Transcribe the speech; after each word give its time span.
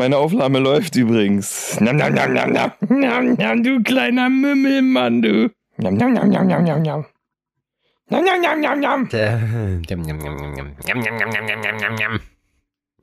Meine 0.00 0.16
Aufnahme 0.16 0.60
läuft 0.60 0.96
übrigens. 0.96 1.78
Nam, 1.78 1.98
nam, 1.98 2.14
nam, 2.14 2.32
nam, 2.32 2.54
nam, 2.54 2.72
nam, 2.88 3.34
nam, 3.34 3.62
du 3.62 3.82
kleiner 3.82 4.30
Mümmelmann, 4.30 5.20
du. 5.20 5.50
Nam, 5.76 5.98
nam, 5.98 6.14
nam, 6.14 6.30
nam, 6.30 6.46
nam, 6.46 6.64
nam, 6.64 6.82
nam. 6.82 7.04
Nam, 8.08 8.24
nam, 8.24 8.40
nam, 8.40 8.60
nam, 8.62 8.80
nam. 8.80 9.08
Yum, 9.12 10.02
yum, 10.08 10.20
yum, 10.24 10.38
yum, 10.38 10.56
yum. 10.56 10.68
Yum, 10.88 11.02
yum, 11.02 11.18
yum, 11.20 11.30
yum, 11.36 11.48
yum, 11.48 11.62
yum, 11.62 11.78
yum, 11.82 11.96
yum. 12.00 12.20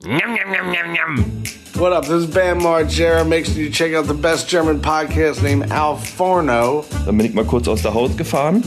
Yum, 0.05 0.37
yum, 0.37 0.53
yum, 0.55 0.73
yum, 0.73 0.95
yum. 0.95 1.43
What 1.77 1.93
up? 1.93 2.05
This 2.05 2.23
is 2.23 2.27
Bam 2.27 2.59
Margera. 2.61 3.23
Make 3.23 3.45
sure 3.45 3.61
you 3.61 3.69
check 3.69 3.93
out 3.93 4.07
the 4.07 4.13
best 4.15 4.49
German 4.49 4.81
podcast 4.81 5.43
named 5.43 5.71
Al 5.71 5.95
Forno. 5.95 6.83
Dann 7.05 7.15
bin 7.17 7.27
ich 7.27 7.35
mal 7.35 7.45
kurz 7.45 7.67
aus 7.67 7.83
der 7.83 7.93
Haut 7.93 8.17
gefahren 8.17 8.63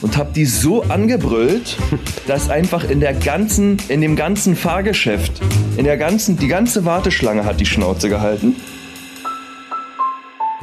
und 0.00 0.16
hab 0.16 0.32
die 0.32 0.44
so 0.44 0.82
angebrüllt, 0.84 1.76
dass 2.28 2.50
einfach 2.50 2.84
in 2.84 3.00
der 3.00 3.14
ganzen, 3.14 3.78
in 3.88 4.00
dem 4.00 4.14
ganzen 4.14 4.54
Fahrgeschäft, 4.54 5.42
in 5.76 5.86
der 5.86 5.96
ganzen, 5.96 6.36
die 6.36 6.46
ganze 6.46 6.84
Warteschlange 6.84 7.44
hat 7.44 7.58
die 7.58 7.66
Schnauze 7.66 8.08
gehalten. 8.08 8.54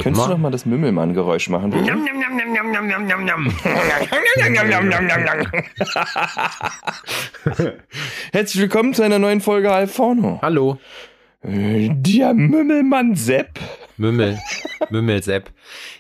Könntest 0.02 0.28
du 0.28 0.32
noch 0.32 0.38
mal 0.38 0.52
das 0.52 0.66
Mümmelmann-Geräusch 0.66 1.50
machen? 1.50 1.72
bitte? 1.72 1.92
Herzlich 8.32 8.62
willkommen 8.62 8.94
zu 8.94 9.04
einer 9.04 9.20
neuen 9.20 9.42
Folge 9.42 9.70
Alforno. 9.70 10.40
Hallo. 10.42 10.78
Äh, 11.42 11.90
Der 11.94 12.34
Mümmelmann 12.34 13.16
Sepp. 13.16 13.60
Mümmel. 13.98 14.38
Mümmelsepp. 14.90 15.52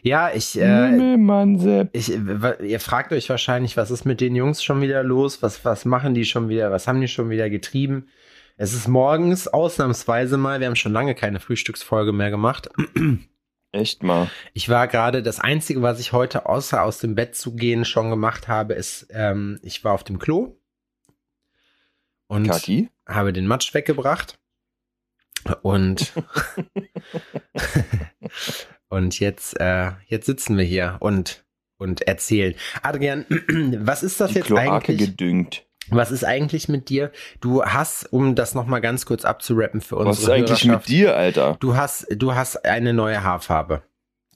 Ja, 0.02 0.32
ich, 0.34 0.60
äh, 0.60 0.90
Mümmelmann 0.92 1.60
Sepp. 1.60 1.90
ich, 1.94 2.12
äh, 2.12 2.66
ihr 2.68 2.80
fragt 2.80 3.12
euch 3.14 3.30
wahrscheinlich, 3.30 3.78
was 3.78 3.92
ist 3.92 4.06
mit 4.06 4.22
den 4.22 4.36
Jungs 4.36 4.64
schon 4.64 4.82
wieder 4.82 5.04
los? 5.04 5.42
Was, 5.42 5.64
was 5.66 5.86
machen 5.86 6.14
die 6.14 6.26
schon 6.26 6.50
wieder? 6.50 6.72
Was 6.72 6.88
haben 6.88 7.02
die 7.02 7.08
schon 7.08 7.30
wieder 7.30 7.50
getrieben? 7.50 8.08
Es 8.58 8.74
ist 8.74 8.88
morgens 8.90 9.48
ausnahmsweise 9.48 10.36
mal, 10.38 10.60
wir 10.60 10.68
haben 10.68 10.76
schon 10.76 10.92
lange 10.92 11.16
keine 11.16 11.40
Frühstücksfolge 11.40 12.12
mehr 12.12 12.30
gemacht. 12.30 12.70
Echt 13.72 14.04
mal. 14.04 14.30
Ich 14.54 14.68
war 14.68 14.88
gerade, 14.90 15.24
das 15.24 15.40
Einzige, 15.40 15.82
was 15.82 16.00
ich 16.02 16.12
heute 16.12 16.48
außer 16.48 16.84
aus 16.84 16.98
dem 17.00 17.16
Bett 17.16 17.36
zu 17.36 17.56
gehen 17.56 17.86
schon 17.86 18.10
gemacht 18.10 18.48
habe, 18.50 18.74
ist, 18.74 19.08
ähm, 19.12 19.60
ich 19.62 19.84
war 19.86 19.94
auf 19.94 20.04
dem 20.04 20.20
Klo 20.20 20.58
und 22.28 22.48
Kaki? 22.48 22.90
habe 23.08 23.32
den 23.32 23.48
Matsch 23.48 23.74
weggebracht. 23.74 24.38
Und, 25.62 26.14
und 28.90 29.20
jetzt, 29.20 29.60
äh, 29.60 29.92
jetzt 30.08 30.26
sitzen 30.26 30.58
wir 30.58 30.66
hier 30.66 30.98
und, 31.00 31.46
und 31.78 32.02
erzählen. 32.02 32.56
Adrian, 32.82 33.26
was 33.80 34.04
ist 34.04 34.20
das 34.20 34.32
Die 34.32 34.38
jetzt 34.38 34.48
Kloake 34.48 34.72
eigentlich? 34.72 34.98
gedüngt. 34.98 35.66
Was 35.92 36.12
ist 36.12 36.24
eigentlich 36.24 36.70
mit 36.70 36.90
dir? 36.90 37.12
Du 37.42 37.64
hast, 37.64 38.14
um 38.14 38.36
das 38.36 38.54
nochmal 38.54 38.80
ganz 38.80 39.06
kurz 39.08 39.26
abzurappen 39.26 39.82
für 39.82 39.96
unsere 39.96 40.12
Was 40.12 40.20
ist 40.20 40.30
eigentlich 40.30 40.66
mit 40.66 40.88
dir, 40.88 41.16
Alter? 41.16 41.58
Du 41.60 41.76
hast, 41.76 42.06
du 42.12 42.36
hast 42.36 42.64
eine 42.64 42.94
neue 42.94 43.24
Haarfarbe. 43.24 43.82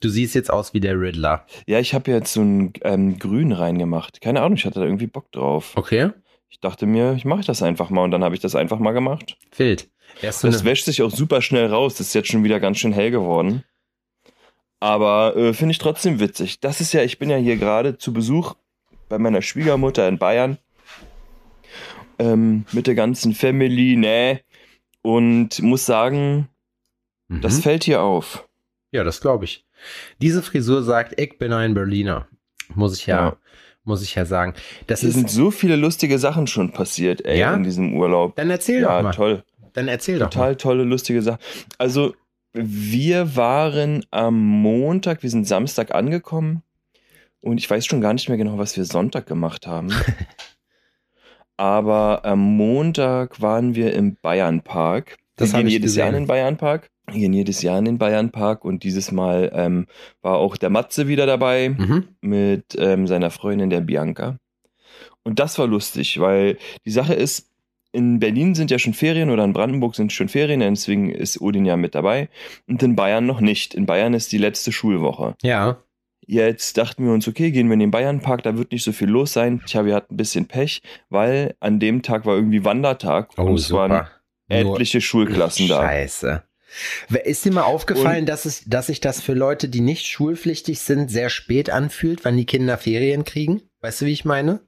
Du 0.00 0.08
siehst 0.08 0.34
jetzt 0.34 0.50
aus 0.52 0.74
wie 0.74 0.80
der 0.80 1.00
Riddler. 1.00 1.46
Ja, 1.66 1.78
ich 1.78 1.94
habe 1.94 2.10
jetzt 2.10 2.32
so 2.32 2.42
ein 2.42 2.72
ähm, 2.82 3.18
Grün 3.18 3.52
reingemacht. 3.52 4.20
Keine 4.20 4.42
Ahnung, 4.42 4.56
ich 4.56 4.66
hatte 4.66 4.80
da 4.80 4.84
irgendwie 4.84 5.06
Bock 5.06 5.30
drauf. 5.30 5.72
Okay. 5.76 6.10
Ich 6.50 6.60
dachte 6.60 6.86
mir, 6.86 7.14
ich 7.14 7.24
mache 7.24 7.44
das 7.44 7.62
einfach 7.62 7.88
mal 7.90 8.02
und 8.02 8.10
dann 8.10 8.22
habe 8.24 8.34
ich 8.34 8.40
das 8.40 8.54
einfach 8.54 8.78
mal 8.78 8.92
gemacht. 8.92 9.36
Wild. 9.56 9.88
So 10.20 10.48
Das 10.48 10.64
wäscht 10.64 10.84
sich 10.84 11.02
auch 11.02 11.10
super 11.10 11.42
schnell 11.42 11.66
raus. 11.66 11.94
Das 11.96 12.08
ist 12.08 12.14
jetzt 12.14 12.28
schon 12.30 12.44
wieder 12.44 12.60
ganz 12.60 12.78
schön 12.78 12.92
hell 12.92 13.10
geworden. 13.10 13.64
Aber 14.80 15.36
äh, 15.36 15.52
finde 15.54 15.72
ich 15.72 15.78
trotzdem 15.78 16.20
witzig. 16.20 16.60
Das 16.60 16.80
ist 16.80 16.92
ja, 16.92 17.02
ich 17.02 17.18
bin 17.18 17.30
ja 17.30 17.36
hier 17.36 17.56
gerade 17.56 17.96
zu 17.98 18.12
Besuch 18.12 18.54
bei 19.08 19.18
meiner 19.18 19.42
Schwiegermutter 19.42 20.06
in 20.08 20.18
Bayern. 20.18 20.58
Ähm, 22.18 22.64
mit 22.72 22.86
der 22.86 22.94
ganzen 22.94 23.34
Family, 23.34 23.96
ne? 23.96 24.40
Und 25.02 25.60
muss 25.62 25.84
sagen, 25.86 26.48
Mhm. 27.28 27.40
das 27.40 27.60
fällt 27.60 27.84
hier 27.84 28.02
auf. 28.02 28.46
Ja, 28.92 29.02
das 29.04 29.20
glaube 29.20 29.44
ich. 29.46 29.64
Diese 30.20 30.42
Frisur 30.42 30.82
sagt, 30.82 31.18
ich 31.18 31.38
bin 31.38 31.52
ein 31.52 31.74
Berliner. 31.74 32.28
Muss 32.74 32.96
ich 32.98 33.06
ja, 33.06 33.16
Ja. 33.28 33.36
muss 33.84 34.02
ich 34.02 34.14
ja 34.14 34.24
sagen. 34.26 34.54
Das 34.86 35.00
Hier 35.00 35.08
ist, 35.08 35.14
sind 35.16 35.30
so 35.30 35.50
viele 35.50 35.76
lustige 35.76 36.18
Sachen 36.18 36.46
schon 36.46 36.72
passiert, 36.72 37.24
ey, 37.24 37.38
Ja? 37.38 37.54
in 37.54 37.64
diesem 37.64 37.94
Urlaub. 37.96 38.36
dann 38.36 38.50
erzähl 38.50 38.82
Ja, 38.82 38.96
doch 38.98 39.02
mal. 39.02 39.12
toll. 39.12 39.42
Dann 39.74 39.88
erzähl 39.88 40.18
doch 40.18 40.26
mal. 40.26 40.30
Total 40.30 40.56
tolle, 40.56 40.84
lustige 40.84 41.20
Sachen. 41.22 41.38
Also, 41.78 42.14
wir 42.52 43.36
waren 43.36 44.04
am 44.10 44.38
Montag, 44.40 45.22
wir 45.22 45.30
sind 45.30 45.46
Samstag 45.46 45.94
angekommen 45.94 46.62
und 47.40 47.58
ich 47.58 47.68
weiß 47.68 47.84
schon 47.84 48.00
gar 48.00 48.12
nicht 48.14 48.28
mehr 48.28 48.38
genau, 48.38 48.58
was 48.58 48.76
wir 48.76 48.84
Sonntag 48.84 49.26
gemacht 49.26 49.66
haben. 49.66 49.92
Aber 51.56 52.24
am 52.24 52.40
Montag 52.56 53.40
waren 53.40 53.74
wir 53.74 53.92
im 53.94 54.16
Bayernpark. 54.16 55.18
Das 55.36 55.52
wir 55.52 55.60
gehen 55.60 55.68
jedes 55.68 55.94
Jahr 55.96 56.08
in 56.08 56.12
gesehen. 56.12 56.22
den 56.24 56.28
Bayernpark. 56.28 56.90
Wir 57.10 57.20
gehen 57.20 57.32
jedes 57.32 57.62
Jahr 57.62 57.78
in 57.78 57.84
den 57.84 57.98
Bayernpark 57.98 58.64
und 58.64 58.82
dieses 58.82 59.12
Mal 59.12 59.50
ähm, 59.54 59.86
war 60.22 60.36
auch 60.36 60.56
der 60.56 60.70
Matze 60.70 61.06
wieder 61.06 61.26
dabei 61.26 61.68
Mhm. 61.70 62.08
mit 62.22 62.76
ähm, 62.78 63.06
seiner 63.06 63.30
Freundin, 63.30 63.70
der 63.70 63.80
Bianca. 63.82 64.38
Und 65.22 65.38
das 65.38 65.58
war 65.58 65.66
lustig, 65.66 66.18
weil 66.20 66.58
die 66.84 66.90
Sache 66.90 67.14
ist, 67.14 67.50
in 67.94 68.18
Berlin 68.20 68.54
sind 68.54 68.70
ja 68.70 68.78
schon 68.78 68.92
Ferien 68.94 69.30
oder 69.30 69.44
in 69.44 69.52
Brandenburg 69.52 69.94
sind 69.94 70.12
schon 70.12 70.28
Ferien, 70.28 70.60
deswegen 70.60 71.10
ist 71.10 71.40
Odin 71.40 71.64
ja 71.64 71.76
mit 71.76 71.94
dabei. 71.94 72.28
Und 72.66 72.82
in 72.82 72.96
Bayern 72.96 73.24
noch 73.26 73.40
nicht. 73.40 73.74
In 73.74 73.86
Bayern 73.86 74.12
ist 74.14 74.32
die 74.32 74.38
letzte 74.38 74.72
Schulwoche. 74.72 75.34
Ja. 75.42 75.78
Jetzt 76.26 76.78
dachten 76.78 77.04
wir 77.04 77.12
uns, 77.12 77.28
okay, 77.28 77.50
gehen 77.50 77.68
wir 77.68 77.74
in 77.74 77.80
den 77.80 77.90
Bayernpark, 77.90 78.42
da 78.42 78.56
wird 78.56 78.72
nicht 78.72 78.82
so 78.84 78.92
viel 78.92 79.08
los 79.08 79.32
sein. 79.34 79.60
Tja, 79.66 79.84
wir 79.84 79.94
hatten 79.94 80.14
ein 80.14 80.16
bisschen 80.16 80.46
Pech, 80.46 80.80
weil 81.10 81.54
an 81.60 81.78
dem 81.80 82.02
Tag 82.02 82.24
war 82.26 82.34
irgendwie 82.34 82.64
Wandertag 82.64 83.30
Oh, 83.36 83.42
und 83.42 83.54
es 83.54 83.70
waren 83.70 83.90
super. 83.92 84.10
Nur- 84.62 84.74
etliche 84.74 85.00
Schulklassen 85.00 85.68
da. 85.68 85.82
Scheiße. 85.82 86.42
Wer- 87.08 87.26
Ist 87.26 87.44
dir 87.44 87.52
mal 87.52 87.62
aufgefallen, 87.62 88.26
dass, 88.26 88.46
es, 88.46 88.64
dass 88.64 88.86
sich 88.88 89.00
das 89.00 89.20
für 89.20 89.34
Leute, 89.34 89.68
die 89.68 89.80
nicht 89.80 90.06
schulpflichtig 90.06 90.80
sind, 90.80 91.10
sehr 91.10 91.28
spät 91.30 91.70
anfühlt, 91.70 92.24
wann 92.24 92.36
die 92.36 92.46
Kinder 92.46 92.78
Ferien 92.78 93.24
kriegen? 93.24 93.62
Weißt 93.80 94.00
du, 94.00 94.06
wie 94.06 94.12
ich 94.12 94.24
meine? 94.24 94.60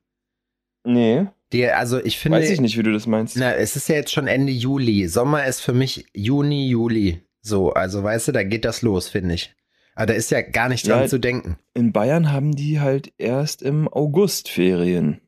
Nee, 0.84 1.26
Die, 1.52 1.66
also 1.68 2.02
ich 2.02 2.18
finde, 2.18 2.38
weiß 2.38 2.50
ich 2.50 2.60
nicht, 2.60 2.76
wie 2.76 2.82
du 2.82 2.92
das 2.92 3.06
meinst. 3.06 3.36
Na, 3.36 3.54
es 3.54 3.76
ist 3.76 3.88
ja 3.88 3.94
jetzt 3.96 4.12
schon 4.12 4.26
Ende 4.26 4.52
Juli. 4.52 5.06
Sommer 5.08 5.44
ist 5.46 5.60
für 5.60 5.72
mich 5.72 6.06
Juni, 6.12 6.68
Juli. 6.68 7.22
So, 7.42 7.72
also 7.72 8.02
weißt 8.02 8.28
du, 8.28 8.32
da 8.32 8.42
geht 8.42 8.64
das 8.64 8.82
los, 8.82 9.08
finde 9.08 9.34
ich. 9.34 9.54
Aber 9.94 10.06
da 10.06 10.14
ist 10.14 10.30
ja 10.30 10.42
gar 10.42 10.68
nicht 10.68 10.86
dran 10.88 11.02
Ja. 11.02 11.06
zu 11.06 11.18
denken. 11.18 11.56
In 11.72 11.92
Bayern 11.92 12.32
haben 12.32 12.54
die 12.54 12.80
halt 12.80 13.12
erst 13.18 13.62
im 13.62 13.88
August 13.88 14.48
Ferien. 14.48 15.20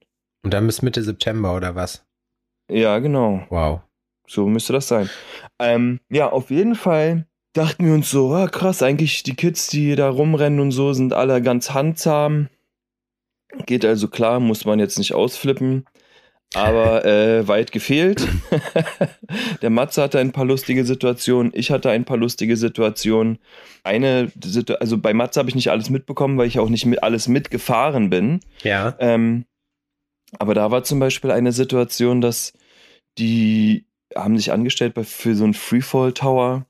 Und 0.43 0.53
dann 0.53 0.67
bis 0.67 0.83
Mitte 0.83 1.03
September 1.03 1.55
oder 1.55 1.75
was? 1.75 2.05
Ja, 2.71 2.99
genau. 2.99 3.47
Wow. 3.51 3.81
So 4.27 4.47
müsste 4.47 4.73
das 4.75 4.89
sein. 4.89 5.09
Ähm, 5.59 6.01
ja, 6.11 6.31
auf 6.31 6.51
jeden 6.51 6.75
Fall 6.75 7.27
dachten 7.55 7.87
wir 7.87 7.95
uns 7.95 8.11
so, 8.11 8.33
ah, 8.35 8.49
krass, 8.49 8.83
eigentlich 8.83 9.23
die 9.23 9.35
Kids, 9.37 9.69
die 9.69 9.95
da 9.97 10.11
rumrennen 10.11 10.61
und 10.61 10.73
so, 10.73 10.93
sind 10.93 11.13
alle 11.13 11.41
ganz 11.41 11.71
handzahm. 11.71 12.49
Geht 13.67 13.85
also 13.85 14.09
klar, 14.09 14.39
muss 14.41 14.65
man 14.67 14.79
jetzt 14.79 14.99
nicht 14.99 15.15
ausflippen. 15.15 15.87
Aber 16.55 17.05
äh, 17.05 17.47
weit 17.47 17.73
gefehlt. 17.73 18.27
Der 19.63 19.71
Matze 19.71 20.03
hatte 20.03 20.19
ein 20.19 20.33
paar 20.33 20.47
lustige 20.47 20.85
Situationen, 20.85 21.53
ich 21.55 21.71
hatte 21.71 21.91
ein 21.91 22.05
paar 22.05 22.17
lustige 22.17 22.57
Situationen. 22.57 23.39
Eine, 23.85 24.33
also 24.81 24.99
bei 24.99 25.13
Matze 25.13 25.41
habe 25.41 25.51
ich 25.51 25.55
nicht 25.55 25.71
alles 25.71 25.91
mitbekommen, 25.91 26.39
weil 26.39 26.47
ich 26.47 26.59
auch 26.59 26.71
nicht 26.71 26.87
mit 26.87 27.03
alles 27.03 27.29
mitgefahren 27.29 28.09
bin. 28.09 28.41
Ja. 28.63 28.97
Ähm, 28.99 29.45
aber 30.39 30.55
da 30.55 30.71
war 30.71 30.85
zum 30.85 30.99
Beispiel 31.01 31.31
eine 31.31 31.53
Situation, 31.53 32.21
dass 32.21 32.53
die 33.19 33.87
haben 34.15 34.37
sich 34.37 34.53
angestellt 34.53 34.95
bei, 34.95 35.05
für 35.05 35.35
so 35.35 35.45
einen 35.45 35.55
Freefall 35.55 36.13
Tower 36.13 36.67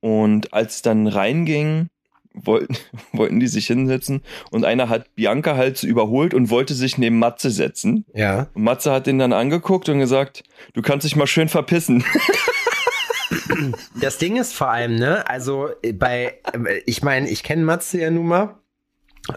und 0.00 0.52
als 0.52 0.76
es 0.76 0.82
dann 0.82 1.06
reinging, 1.06 1.88
wollten, 2.34 2.76
wollten 3.12 3.40
die 3.40 3.46
sich 3.46 3.66
hinsetzen 3.66 4.22
und 4.50 4.64
einer 4.64 4.88
hat 4.88 5.14
Bianca 5.14 5.56
halt 5.56 5.82
überholt 5.82 6.34
und 6.34 6.50
wollte 6.50 6.74
sich 6.74 6.98
neben 6.98 7.18
Matze 7.18 7.50
setzen. 7.50 8.04
Ja. 8.14 8.48
Und 8.54 8.64
Matze 8.64 8.92
hat 8.92 9.06
den 9.06 9.18
dann 9.18 9.32
angeguckt 9.32 9.88
und 9.88 9.98
gesagt, 9.98 10.44
du 10.74 10.82
kannst 10.82 11.04
dich 11.04 11.16
mal 11.16 11.26
schön 11.26 11.48
verpissen. 11.48 12.04
Das 14.00 14.18
Ding 14.18 14.36
ist 14.36 14.54
vor 14.54 14.70
allem, 14.70 14.96
ne, 14.96 15.28
also 15.28 15.68
äh, 15.82 15.92
bei, 15.92 16.38
äh, 16.52 16.80
ich 16.86 17.02
meine, 17.02 17.28
ich 17.28 17.42
kenne 17.42 17.64
Matze 17.64 18.00
ja 18.00 18.10
nun 18.10 18.26
mal. 18.26 18.58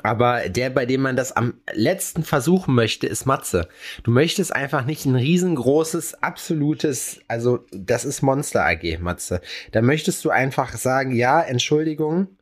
Aber 0.02 0.50
der, 0.50 0.72
bei 0.72 0.88
dem 0.88 1.02
man 1.02 1.16
das 1.16 1.32
am 1.32 1.62
letzten 1.72 2.24
versuchen 2.24 2.74
möchte, 2.74 3.06
ist 3.06 3.28
Matze. 3.28 3.68
Du 4.02 4.10
möchtest 4.10 4.56
einfach 4.56 4.84
nicht 4.84 5.06
ein 5.06 5.16
riesengroßes, 5.16 6.24
absolutes, 6.24 7.22
also 7.28 7.66
das 7.72 8.04
ist 8.04 8.24
Monster 8.24 8.66
AG, 8.66 8.98
Matze. 9.00 9.42
Da 9.74 9.84
möchtest 9.84 10.26
du 10.26 10.32
einfach 10.32 10.76
sagen, 10.76 11.16
ja, 11.16 11.40
Entschuldigung, 11.40 12.35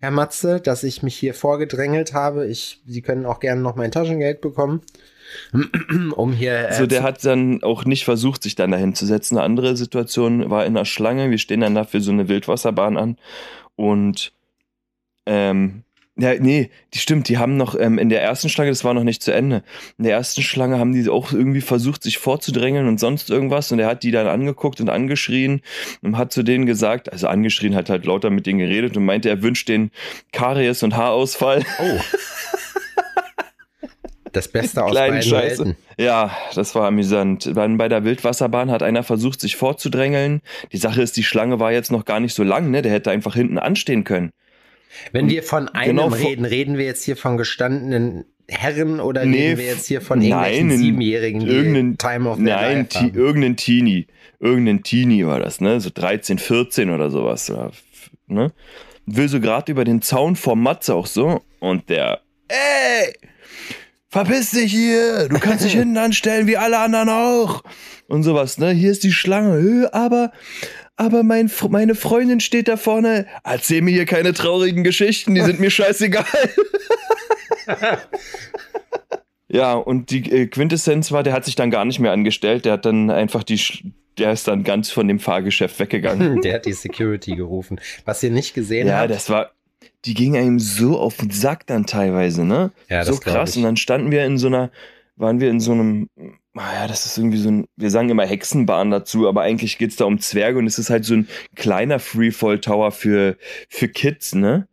Herr 0.00 0.10
Matze, 0.12 0.60
dass 0.60 0.84
ich 0.84 1.02
mich 1.02 1.16
hier 1.16 1.34
vorgedrängelt 1.34 2.14
habe. 2.14 2.46
Ich, 2.46 2.80
Sie 2.86 3.02
können 3.02 3.26
auch 3.26 3.40
gerne 3.40 3.60
noch 3.60 3.74
mein 3.74 3.90
Taschengeld 3.90 4.40
bekommen, 4.40 4.82
um 6.14 6.32
hier. 6.32 6.68
Äh, 6.68 6.74
So, 6.74 6.86
der 6.86 7.02
hat 7.02 7.24
dann 7.24 7.62
auch 7.62 7.84
nicht 7.84 8.04
versucht, 8.04 8.42
sich 8.42 8.54
dann 8.54 8.70
dahin 8.70 8.94
zu 8.94 9.06
setzen. 9.06 9.36
Eine 9.36 9.44
andere 9.44 9.76
Situation 9.76 10.50
war 10.50 10.66
in 10.66 10.74
der 10.74 10.84
Schlange. 10.84 11.30
Wir 11.30 11.38
stehen 11.38 11.60
dann 11.60 11.74
da 11.74 11.84
für 11.84 12.00
so 12.00 12.12
eine 12.12 12.28
Wildwasserbahn 12.28 12.96
an 12.96 13.16
und 13.74 14.32
ähm, 15.26 15.82
Ja, 16.20 16.34
nee, 16.34 16.70
die 16.94 16.98
stimmt, 16.98 17.28
die 17.28 17.38
haben 17.38 17.56
noch 17.56 17.78
ähm, 17.78 17.96
in 17.96 18.08
der 18.08 18.20
ersten 18.20 18.48
Schlange, 18.48 18.70
das 18.70 18.82
war 18.82 18.92
noch 18.92 19.04
nicht 19.04 19.22
zu 19.22 19.32
Ende. 19.32 19.62
In 19.98 20.04
der 20.04 20.14
ersten 20.14 20.42
Schlange 20.42 20.80
haben 20.80 20.92
die 20.92 21.08
auch 21.08 21.32
irgendwie 21.32 21.60
versucht, 21.60 22.02
sich 22.02 22.18
vorzudrängeln 22.18 22.88
und 22.88 22.98
sonst 22.98 23.30
irgendwas. 23.30 23.70
Und 23.70 23.78
er 23.78 23.86
hat 23.86 24.02
die 24.02 24.10
dann 24.10 24.26
angeguckt 24.26 24.80
und 24.80 24.90
angeschrien 24.90 25.62
und 26.02 26.18
hat 26.18 26.32
zu 26.32 26.42
denen 26.42 26.66
gesagt, 26.66 27.12
also 27.12 27.28
angeschrien, 27.28 27.76
hat 27.76 27.88
halt 27.88 28.04
lauter 28.04 28.30
mit 28.30 28.46
denen 28.46 28.58
geredet 28.58 28.96
und 28.96 29.04
meinte, 29.04 29.28
er 29.28 29.42
wünscht 29.42 29.68
den 29.68 29.92
Karies 30.32 30.82
und 30.82 30.96
Haarausfall. 30.96 31.64
Oh. 31.78 32.00
Das 34.32 34.48
Beste 34.48 34.84
aus 34.84 34.94
beiden 34.94 35.22
Scheiße. 35.22 35.66
Welten. 35.66 35.76
Ja, 35.98 36.36
das 36.56 36.74
war 36.74 36.88
amüsant. 36.88 37.56
Dann 37.56 37.78
bei 37.78 37.88
der 37.88 38.02
Wildwasserbahn 38.02 38.72
hat 38.72 38.82
einer 38.82 39.04
versucht, 39.04 39.40
sich 39.40 39.54
vorzudrängeln. 39.54 40.40
Die 40.72 40.78
Sache 40.78 41.00
ist, 41.00 41.16
die 41.16 41.22
Schlange 41.22 41.60
war 41.60 41.70
jetzt 41.70 41.92
noch 41.92 42.04
gar 42.04 42.18
nicht 42.18 42.34
so 42.34 42.42
lang, 42.42 42.72
ne? 42.72 42.82
Der 42.82 42.90
hätte 42.90 43.12
einfach 43.12 43.36
hinten 43.36 43.58
anstehen 43.58 44.02
können. 44.02 44.32
Wenn 45.12 45.28
wir 45.28 45.42
von 45.42 45.68
einem 45.68 45.96
Genau, 45.96 46.08
reden, 46.08 46.44
reden 46.44 46.78
wir 46.78 46.84
jetzt 46.84 47.04
hier 47.04 47.16
von 47.16 47.36
gestandenen 47.36 48.24
Herren 48.48 49.00
oder 49.00 49.24
Nee, 49.26 49.48
reden 49.48 49.58
wir 49.58 49.66
jetzt 49.66 49.86
hier 49.86 50.00
von 50.00 50.18
nein, 50.20 50.28
irgendwelchen 50.28 50.70
in- 50.70 50.78
Siebenjährigen, 50.78 51.40
die 51.40 51.46
irgendein- 51.48 51.98
Time 51.98 52.28
of 52.30 52.38
Nein, 52.38 52.78
life 52.86 52.98
haben? 53.00 53.14
irgendein 53.14 53.56
Teenie. 53.56 54.06
Irgendein 54.40 54.82
Teenie 54.82 55.26
war 55.26 55.40
das, 55.40 55.60
ne? 55.60 55.80
So 55.80 55.90
13, 55.92 56.38
14 56.38 56.90
oder 56.90 57.10
sowas. 57.10 57.52
Ne? 58.26 58.52
Will 59.06 59.28
so 59.28 59.40
gerade 59.40 59.70
über 59.72 59.84
den 59.84 60.00
Zaun 60.02 60.36
vor 60.36 60.54
Matze 60.56 60.94
auch 60.94 61.06
so. 61.06 61.42
Und 61.60 61.88
der, 61.90 62.20
ey, 62.48 63.12
verpiss 64.08 64.52
dich 64.52 64.72
hier. 64.72 65.28
Du 65.28 65.38
kannst 65.38 65.64
dich 65.64 65.72
hinten 65.74 65.96
anstellen 65.98 66.46
wie 66.46 66.56
alle 66.56 66.78
anderen 66.78 67.08
auch. 67.08 67.62
Und 68.06 68.22
sowas, 68.22 68.56
ne? 68.58 68.70
Hier 68.70 68.90
ist 68.90 69.04
die 69.04 69.12
Schlange. 69.12 69.90
Aber, 69.92 70.32
aber 70.98 71.22
mein, 71.22 71.50
meine 71.70 71.94
Freundin 71.94 72.40
steht 72.40 72.68
da 72.68 72.76
vorne. 72.76 73.26
Erzähl 73.44 73.80
mir 73.80 73.92
hier 73.92 74.04
keine 74.04 74.34
traurigen 74.34 74.84
Geschichten. 74.84 75.34
Die 75.34 75.40
sind 75.40 75.60
mir 75.60 75.70
scheißegal. 75.78 76.24
Ja, 79.50 79.72
und 79.74 80.10
die 80.10 80.30
äh, 80.30 80.46
Quintessenz 80.46 81.10
war, 81.10 81.22
der 81.22 81.32
hat 81.32 81.46
sich 81.46 81.54
dann 81.54 81.70
gar 81.70 81.86
nicht 81.86 81.98
mehr 82.00 82.12
angestellt. 82.12 82.66
Der 82.66 82.74
hat 82.74 82.84
dann 82.84 83.10
einfach 83.10 83.42
die, 83.42 83.56
Sch- 83.58 83.82
der 84.18 84.30
ist 84.32 84.46
dann 84.46 84.62
ganz 84.62 84.90
von 84.90 85.08
dem 85.08 85.18
Fahrgeschäft 85.20 85.78
weggegangen. 85.80 86.40
Der 86.42 86.54
hat 86.56 86.66
die 86.66 86.74
Security 86.74 87.34
gerufen. 87.34 87.80
Was 88.04 88.22
ihr 88.22 88.30
nicht 88.30 88.52
gesehen 88.52 88.88
ja, 88.88 88.98
habt, 88.98 89.10
das 89.10 89.30
war, 89.30 89.52
die 90.04 90.12
ging 90.12 90.36
einem 90.36 90.58
so 90.58 90.98
auf 90.98 91.16
den 91.16 91.30
Sack 91.30 91.66
dann 91.66 91.86
teilweise, 91.86 92.44
ne? 92.44 92.72
Ja, 92.90 93.04
so 93.06 93.12
das 93.12 93.20
glaub 93.22 93.36
krass. 93.36 93.50
ich. 93.52 93.56
Und 93.56 93.62
dann 93.62 93.76
standen 93.78 94.10
wir 94.10 94.26
in 94.26 94.36
so 94.36 94.48
einer, 94.48 94.70
waren 95.18 95.40
wir 95.40 95.50
in 95.50 95.60
so 95.60 95.72
einem, 95.72 96.08
naja, 96.54 96.86
das 96.86 97.06
ist 97.06 97.18
irgendwie 97.18 97.38
so 97.38 97.50
ein, 97.50 97.66
wir 97.76 97.90
sagen 97.90 98.08
immer 98.08 98.26
Hexenbahn 98.26 98.90
dazu, 98.90 99.28
aber 99.28 99.42
eigentlich 99.42 99.78
geht's 99.78 99.96
da 99.96 100.04
um 100.04 100.20
Zwerge 100.20 100.58
und 100.58 100.66
es 100.66 100.78
ist 100.78 100.90
halt 100.90 101.04
so 101.04 101.14
ein 101.14 101.28
kleiner 101.54 101.98
Freefall 101.98 102.60
Tower 102.60 102.92
für, 102.92 103.36
für 103.68 103.88
Kids, 103.88 104.34
ne? 104.34 104.68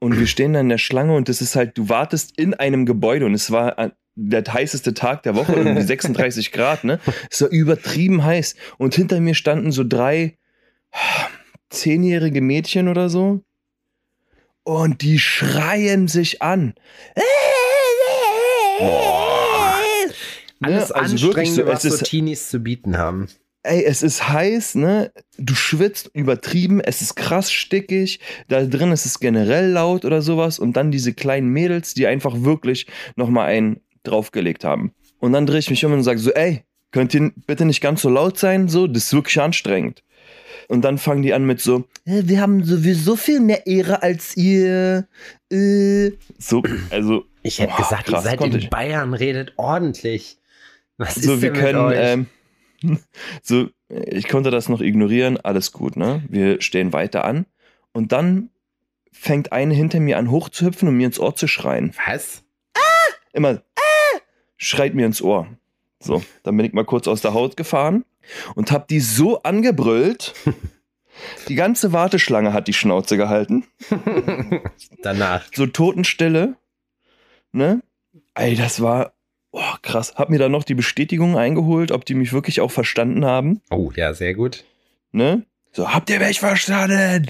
Und 0.00 0.18
wir 0.18 0.26
stehen 0.26 0.54
da 0.54 0.60
in 0.60 0.70
der 0.70 0.78
Schlange 0.78 1.14
und 1.14 1.28
das 1.28 1.42
ist 1.42 1.56
halt, 1.56 1.76
du 1.76 1.88
wartest 1.90 2.38
in 2.38 2.54
einem 2.54 2.86
Gebäude 2.86 3.26
und 3.26 3.34
es 3.34 3.50
war 3.50 3.78
äh, 3.78 3.90
der 4.14 4.42
heißeste 4.42 4.94
Tag 4.94 5.22
der 5.22 5.36
Woche, 5.36 5.52
irgendwie 5.52 5.82
36 5.86 6.52
Grad, 6.52 6.84
ne? 6.84 7.00
Es 7.30 7.42
war 7.42 7.50
übertrieben 7.50 8.24
heiß. 8.24 8.56
Und 8.78 8.94
hinter 8.94 9.20
mir 9.20 9.34
standen 9.34 9.72
so 9.72 9.84
drei 9.84 10.38
zehnjährige 11.68 12.40
Mädchen 12.40 12.88
oder 12.88 13.08
so. 13.08 13.42
Und 14.64 15.02
die 15.02 15.18
schreien 15.18 16.08
sich 16.08 16.42
an. 16.42 16.74
Alles 20.60 20.88
Ne? 20.90 20.94
Also 20.94 21.22
wirklich 21.22 21.52
so, 21.52 21.66
was 21.66 21.82
so 21.82 21.96
Teenies 21.96 22.50
zu 22.50 22.60
bieten 22.60 22.98
haben. 22.98 23.28
Ey, 23.62 23.84
es 23.84 24.02
ist 24.02 24.26
heiß, 24.26 24.76
ne? 24.76 25.12
Du 25.36 25.54
schwitzt 25.54 26.10
übertrieben, 26.14 26.80
es 26.80 27.02
ist 27.02 27.14
krass 27.14 27.52
stickig, 27.52 28.18
da 28.48 28.64
drin 28.64 28.90
ist 28.90 29.04
es 29.04 29.20
generell 29.20 29.70
laut 29.70 30.06
oder 30.06 30.22
sowas 30.22 30.58
und 30.58 30.78
dann 30.78 30.90
diese 30.90 31.12
kleinen 31.12 31.48
Mädels, 31.48 31.92
die 31.92 32.06
einfach 32.06 32.42
wirklich 32.42 32.86
nochmal 33.16 33.48
einen 33.48 33.80
draufgelegt 34.02 34.64
haben. 34.64 34.92
Und 35.18 35.34
dann 35.34 35.44
drehe 35.44 35.58
ich 35.58 35.68
mich 35.68 35.84
um 35.84 35.92
und 35.92 36.02
sage 36.02 36.18
so, 36.18 36.30
ey, 36.32 36.64
könnt 36.90 37.12
ihr 37.12 37.32
bitte 37.46 37.66
nicht 37.66 37.82
ganz 37.82 38.00
so 38.00 38.08
laut 38.08 38.38
sein? 38.38 38.68
So, 38.68 38.86
das 38.86 39.04
ist 39.04 39.12
wirklich 39.12 39.38
anstrengend. 39.38 40.02
Und 40.68 40.82
dann 40.82 40.96
fangen 40.98 41.22
die 41.22 41.34
an 41.34 41.44
mit 41.44 41.60
so, 41.60 41.84
"Äh, 42.06 42.22
wir 42.24 42.40
haben 42.40 42.64
sowieso 42.64 43.16
viel 43.16 43.40
mehr 43.40 43.66
Ehre 43.66 44.02
als 44.02 44.36
ihr. 44.36 45.06
Äh. 45.50 46.12
So, 46.38 46.62
also. 46.90 47.24
Ich 47.42 47.58
hätte 47.58 47.72
boah, 47.72 47.82
gesagt, 47.82 48.06
krass, 48.06 48.24
ihr 48.24 48.30
seid 48.30 48.40
in 48.40 48.56
ich. 48.56 48.70
Bayern, 48.70 49.12
redet 49.14 49.54
ordentlich. 49.56 50.38
Was 51.00 51.16
ist 51.16 51.24
so, 51.24 51.40
wir 51.40 51.50
denn 51.50 51.62
mit 51.62 51.94
können, 51.94 52.28
ähm, 52.82 52.98
so, 53.42 53.70
ich 53.88 54.28
konnte 54.28 54.50
das 54.50 54.68
noch 54.68 54.82
ignorieren, 54.82 55.38
alles 55.38 55.72
gut, 55.72 55.96
ne? 55.96 56.22
Wir 56.28 56.60
stehen 56.60 56.92
weiter 56.92 57.24
an 57.24 57.46
und 57.92 58.12
dann 58.12 58.50
fängt 59.10 59.50
eine 59.50 59.72
hinter 59.72 59.98
mir 59.98 60.18
an 60.18 60.30
hochzuhüpfen 60.30 60.88
und 60.88 60.98
mir 60.98 61.06
ins 61.06 61.18
Ohr 61.18 61.34
zu 61.34 61.48
schreien. 61.48 61.94
Was? 62.06 62.42
Immer, 63.32 63.50
äh, 63.52 64.18
schreit 64.58 64.94
mir 64.94 65.06
ins 65.06 65.22
Ohr. 65.22 65.48
So, 66.00 66.22
dann 66.42 66.54
bin 66.58 66.66
ich 66.66 66.74
mal 66.74 66.84
kurz 66.84 67.08
aus 67.08 67.22
der 67.22 67.32
Haut 67.32 67.56
gefahren 67.56 68.04
und 68.54 68.70
hab 68.70 68.86
die 68.86 69.00
so 69.00 69.42
angebrüllt. 69.42 70.34
Die 71.48 71.54
ganze 71.54 71.92
Warteschlange 71.92 72.54
hat 72.54 72.66
die 72.66 72.72
Schnauze 72.72 73.18
gehalten. 73.18 73.66
Danach. 75.02 75.44
So 75.52 75.66
Totenstille. 75.66 76.56
Ne? 77.52 77.82
Ey, 78.32 78.54
das 78.54 78.80
war 78.80 79.12
oh, 79.52 79.60
krass. 79.82 80.14
Hab 80.16 80.30
mir 80.30 80.38
dann 80.38 80.52
noch 80.52 80.64
die 80.64 80.74
Bestätigung 80.74 81.36
eingeholt, 81.38 81.92
ob 81.92 82.04
die 82.04 82.14
mich 82.14 82.32
wirklich 82.32 82.60
auch 82.60 82.70
verstanden 82.70 83.24
haben. 83.24 83.60
Oh, 83.70 83.90
ja, 83.94 84.14
sehr 84.14 84.34
gut. 84.34 84.64
Ne? 85.12 85.44
So, 85.72 85.92
habt 85.92 86.10
ihr 86.10 86.18
mich 86.20 86.40
verstanden? 86.40 87.28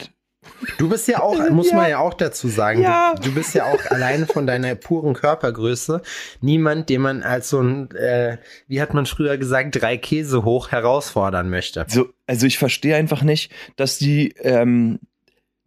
Du 0.79 0.89
bist 0.89 1.07
ja 1.09 1.21
auch, 1.21 1.39
muss 1.51 1.71
Ja. 1.71 1.77
man 1.77 1.91
ja 1.91 1.99
auch 1.99 2.15
dazu 2.15 2.49
sagen, 2.49 2.83
Ja. 2.83 3.15
du, 3.15 3.29
du 3.29 3.35
bist 3.35 3.55
ja 3.55 3.67
auch 3.67 3.91
allein 3.91 4.27
von 4.27 4.47
deiner 4.47 4.75
puren 4.75 5.13
Körpergröße 5.15 6.01
niemand, 6.41 6.89
den 6.89 7.03
man 7.03 7.23
als 7.23 7.51
so 7.51 7.61
ein, 7.61 7.91
äh, 7.93 8.39
wie 8.67 8.81
hat 8.81 8.95
man 8.95 9.05
früher 9.07 9.37
gesagt, 9.37 9.81
drei 9.81 9.97
Käse 9.99 10.45
hoch 10.45 10.71
herausfordern 10.71 11.51
möchte. 11.51 11.85
So, 11.89 12.09
also 12.27 12.47
ich 12.47 12.57
verstehe 12.59 12.97
einfach 12.97 13.23
nicht, 13.23 13.53
dass 13.77 13.99
die, 13.99 14.31
ähm, 14.43 14.99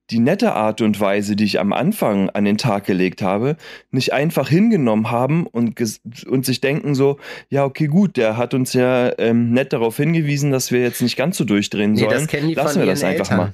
die 0.10 0.20
nette 0.20 0.54
Art 0.54 0.82
und 0.82 1.00
Weise, 1.00 1.36
die 1.36 1.46
ich 1.46 1.60
am 1.60 1.72
Anfang 1.74 2.30
an 2.30 2.44
den 2.46 2.58
Tag 2.58 2.86
gelegt 2.86 3.22
habe, 3.22 3.56
nicht 3.90 4.12
einfach 4.14 4.50
hingenommen 4.50 5.10
haben 5.12 5.48
und, 5.48 5.80
und 6.28 6.46
sich 6.46 6.60
denken 6.62 6.94
so, 6.94 7.20
ja, 7.50 7.64
okay, 7.64 7.88
gut, 7.88 8.18
der 8.18 8.36
hat 8.38 8.54
uns 8.54 8.74
ja 8.74 9.18
ähm, 9.18 9.52
nett 9.52 9.72
darauf 9.74 9.96
hingewiesen, 9.98 10.52
dass 10.52 10.72
wir 10.72 10.82
jetzt 10.82 11.02
nicht 11.02 11.16
ganz 11.16 11.38
so 11.38 11.46
durchdrehen 11.46 11.94
Nee, 11.94 12.02
sollen. 12.02 12.12
das 12.12 12.28
kennen 12.28 12.50
die 12.50 12.54
Lassen 12.54 12.80
wir 12.80 12.86
das 12.86 13.04
einfach 13.04 13.32
Eltern. 13.32 13.38
mal. 13.38 13.54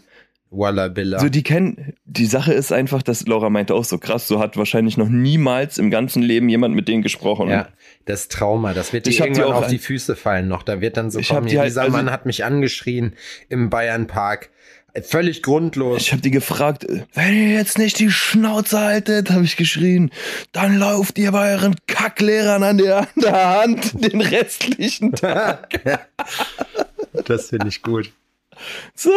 Walla 0.51 0.87
Billa. 0.87 1.19
So, 1.19 1.29
die 1.29 1.43
kennen, 1.43 1.93
die 2.05 2.25
Sache 2.25 2.53
ist 2.53 2.71
einfach, 2.73 3.03
dass 3.03 3.27
Laura 3.27 3.51
meinte 3.51 3.75
auch 3.75 3.83
so 3.85 3.99
krass, 3.99 4.27
so 4.27 4.39
hat 4.39 4.57
wahrscheinlich 4.57 4.97
noch 4.97 5.07
niemals 5.07 5.77
im 5.77 5.91
ganzen 5.91 6.23
Leben 6.23 6.49
jemand 6.49 6.73
mit 6.73 6.87
denen 6.87 7.03
gesprochen. 7.03 7.49
ja, 7.49 7.67
das 8.05 8.29
Trauma, 8.29 8.73
das 8.73 8.91
wird 8.91 9.05
dir 9.05 9.11
Ich 9.11 9.21
hab 9.21 9.27
die 9.27 9.33
irgendwann 9.33 9.53
auch 9.53 9.61
auf 9.61 9.67
die 9.67 9.77
Füße 9.77 10.15
fallen 10.15 10.47
noch. 10.47 10.63
Da 10.63 10.81
wird 10.81 10.97
dann 10.97 11.11
so 11.11 11.19
Ich 11.19 11.29
kommen, 11.29 11.45
die 11.45 11.51
hier, 11.51 11.59
halt- 11.59 11.69
dieser 11.69 11.83
also- 11.83 11.95
Mann 11.95 12.09
hat 12.11 12.25
mich 12.25 12.43
angeschrien 12.43 13.13
im 13.49 13.69
Bayernpark. 13.69 14.49
Äh, 14.94 15.01
Völlig 15.01 15.44
grundlos. 15.44 16.01
Ich 16.01 16.12
habe 16.12 16.21
die 16.21 16.31
gefragt, 16.31 16.86
wenn 17.13 17.33
ihr 17.33 17.54
jetzt 17.54 17.78
nicht 17.78 17.99
die 17.99 18.11
Schnauze 18.11 18.80
haltet, 18.80 19.30
habe 19.31 19.44
ich 19.44 19.56
geschrien, 19.56 20.11
dann 20.52 20.78
lauft 20.78 21.18
ihr 21.18 21.31
bei 21.31 21.54
euren 21.54 21.75
Kacklehrern 21.87 22.63
an 22.63 22.78
der, 22.78 22.99
an 22.99 23.07
der 23.16 23.61
Hand 23.61 24.04
den 24.04 24.21
restlichen 24.21 25.13
Tag. 25.13 25.81
das 27.25 27.49
finde 27.49 27.68
ich 27.68 27.81
gut. 27.81 28.11
So. 28.95 29.11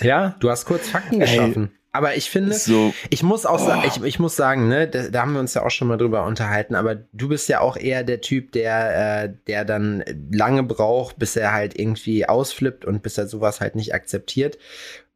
Ja, 0.00 0.34
du 0.40 0.50
hast 0.50 0.64
kurz 0.64 0.88
Fakten 0.88 1.20
geschaffen. 1.20 1.70
Aber 1.92 2.14
ich 2.14 2.30
finde, 2.30 2.54
So, 2.54 2.94
ich 3.08 3.22
muss 3.24 3.46
auch 3.46 3.58
sagen, 3.58 3.82
Oh. 3.84 3.88
ich, 3.88 4.02
ich 4.04 4.18
muss 4.20 4.36
sagen, 4.36 4.68
ne, 4.68 4.86
da, 4.86 5.08
da 5.08 5.22
haben 5.22 5.32
wir 5.32 5.40
uns 5.40 5.54
ja 5.54 5.64
auch 5.64 5.70
schon 5.70 5.88
mal 5.88 5.96
drüber 5.96 6.24
unterhalten, 6.24 6.76
aber 6.76 6.94
du 7.12 7.28
bist 7.28 7.48
ja 7.48 7.60
auch 7.60 7.76
eher 7.76 8.04
der 8.04 8.20
Typ, 8.20 8.52
der, 8.52 9.24
äh, 9.24 9.32
der 9.48 9.64
dann 9.64 10.04
lange 10.30 10.62
braucht, 10.62 11.18
bis 11.18 11.34
er 11.34 11.52
halt 11.52 11.76
irgendwie 11.78 12.26
ausflippt 12.28 12.84
und 12.84 13.02
bis 13.02 13.18
er 13.18 13.26
sowas 13.26 13.60
halt 13.60 13.74
nicht 13.74 13.92
akzeptiert. 13.92 14.56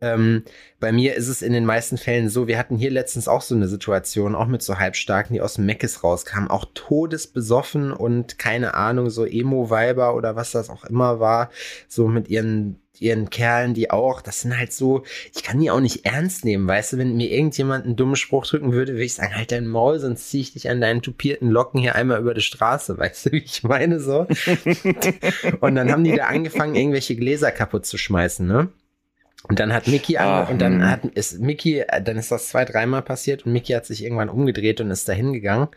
Ähm, 0.01 0.45
bei 0.81 0.93
mir 0.93 1.15
ist 1.15 1.29
es 1.29 1.41
in 1.41 1.53
den 1.53 1.65
meisten 1.65 1.97
Fällen 1.97 2.29
so, 2.29 2.47
wir 2.47 2.59
hatten 2.59 2.77
hier 2.77 2.91
letztens 2.91 3.29
auch 3.29 3.43
so 3.43 3.55
eine 3.55 3.69
Situation, 3.69 4.35
auch 4.35 4.47
mit 4.47 4.63
so 4.63 4.79
Halbstarken, 4.79 5.35
die 5.35 5.41
aus 5.41 5.55
dem 5.55 5.67
Meckes 5.67 6.05
rauskamen, 6.05 6.51
auch 6.51 6.67
todesbesoffen 6.75 7.93
und 7.93 8.39
keine 8.39 8.75
Ahnung, 8.75 9.09
so 9.09 9.25
Emo-Weiber 9.25 10.15
oder 10.15 10.37
was 10.37 10.51
das 10.51 10.69
auch 10.69 10.85
immer 10.85 11.21
war, 11.21 11.51
so 11.89 12.09
mit 12.09 12.29
ihren 12.29 12.81
ihren 13.01 13.29
Kerlen, 13.31 13.75
die 13.75 13.91
auch, 13.91 14.21
das 14.21 14.43
sind 14.43 14.57
halt 14.57 14.73
so, 14.73 15.03
ich 15.35 15.43
kann 15.43 15.61
die 15.61 15.71
auch 15.71 15.81
nicht 15.81 16.07
ernst 16.07 16.45
nehmen, 16.45 16.67
weißt 16.67 16.93
du, 16.93 16.99
wenn 16.99 17.17
mir 17.17 17.31
irgendjemand 17.31 17.85
einen 17.85 17.97
dummen 17.97 18.17
Spruch 18.17 18.47
drücken 18.47 18.73
würde, 18.73 18.93
würde 18.93 19.05
ich 19.05 19.15
sagen, 19.15 19.35
halt 19.35 19.51
dein 19.51 19.67
Maul, 19.67 19.99
sonst 19.99 20.31
zieh 20.31 20.41
ich 20.41 20.53
dich 20.53 20.71
an 20.71 20.81
deinen 20.81 21.03
tupierten 21.03 21.51
Locken 21.51 21.81
hier 21.81 21.97
einmal 21.97 22.21
über 22.21 22.35
die 22.35 22.41
Straße, 22.41 22.97
weißt 22.99 23.27
du, 23.27 23.33
wie 23.33 23.39
ich 23.39 23.63
meine 23.63 24.01
so? 24.01 24.27
und 25.61 25.75
dann 25.75 25.91
haben 25.91 26.05
die 26.05 26.15
da 26.15 26.27
angefangen, 26.27 26.75
irgendwelche 26.77 27.17
Gläser 27.17 27.51
kaputt 27.51 27.87
zu 27.87 27.99
schmeißen, 27.99 28.47
ne? 28.47 28.69
Und 29.47 29.59
dann 29.59 29.75
hat 29.75 29.89
Mickey 29.89 30.17
an, 30.17 30.49
und 30.49 30.59
dann 30.59 30.81
hm. 30.81 30.91
hat 30.91 31.05
ist 31.05 31.39
Mickey, 31.39 31.81
äh, 31.81 32.03
dann 32.03 32.17
ist 32.17 32.31
das 32.31 32.49
zwei, 32.49 32.65
dreimal 32.65 33.03
passiert 33.03 33.45
und 33.45 33.53
Mickey 33.53 33.75
hat 33.75 33.85
sich 33.85 34.03
irgendwann 34.03 34.31
umgedreht 34.31 34.81
und 34.81 34.91
ist 34.91 35.09
dahin 35.09 35.35
gegangen. 35.35 35.69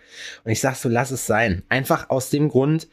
Und 0.46 0.52
ich 0.52 0.62
sag 0.62 0.76
so, 0.76 0.88
lass 0.88 1.12
es 1.12 1.28
sein. 1.28 1.64
Einfach 1.68 2.10
aus 2.10 2.30
dem 2.30 2.48
Grund, 2.48 2.88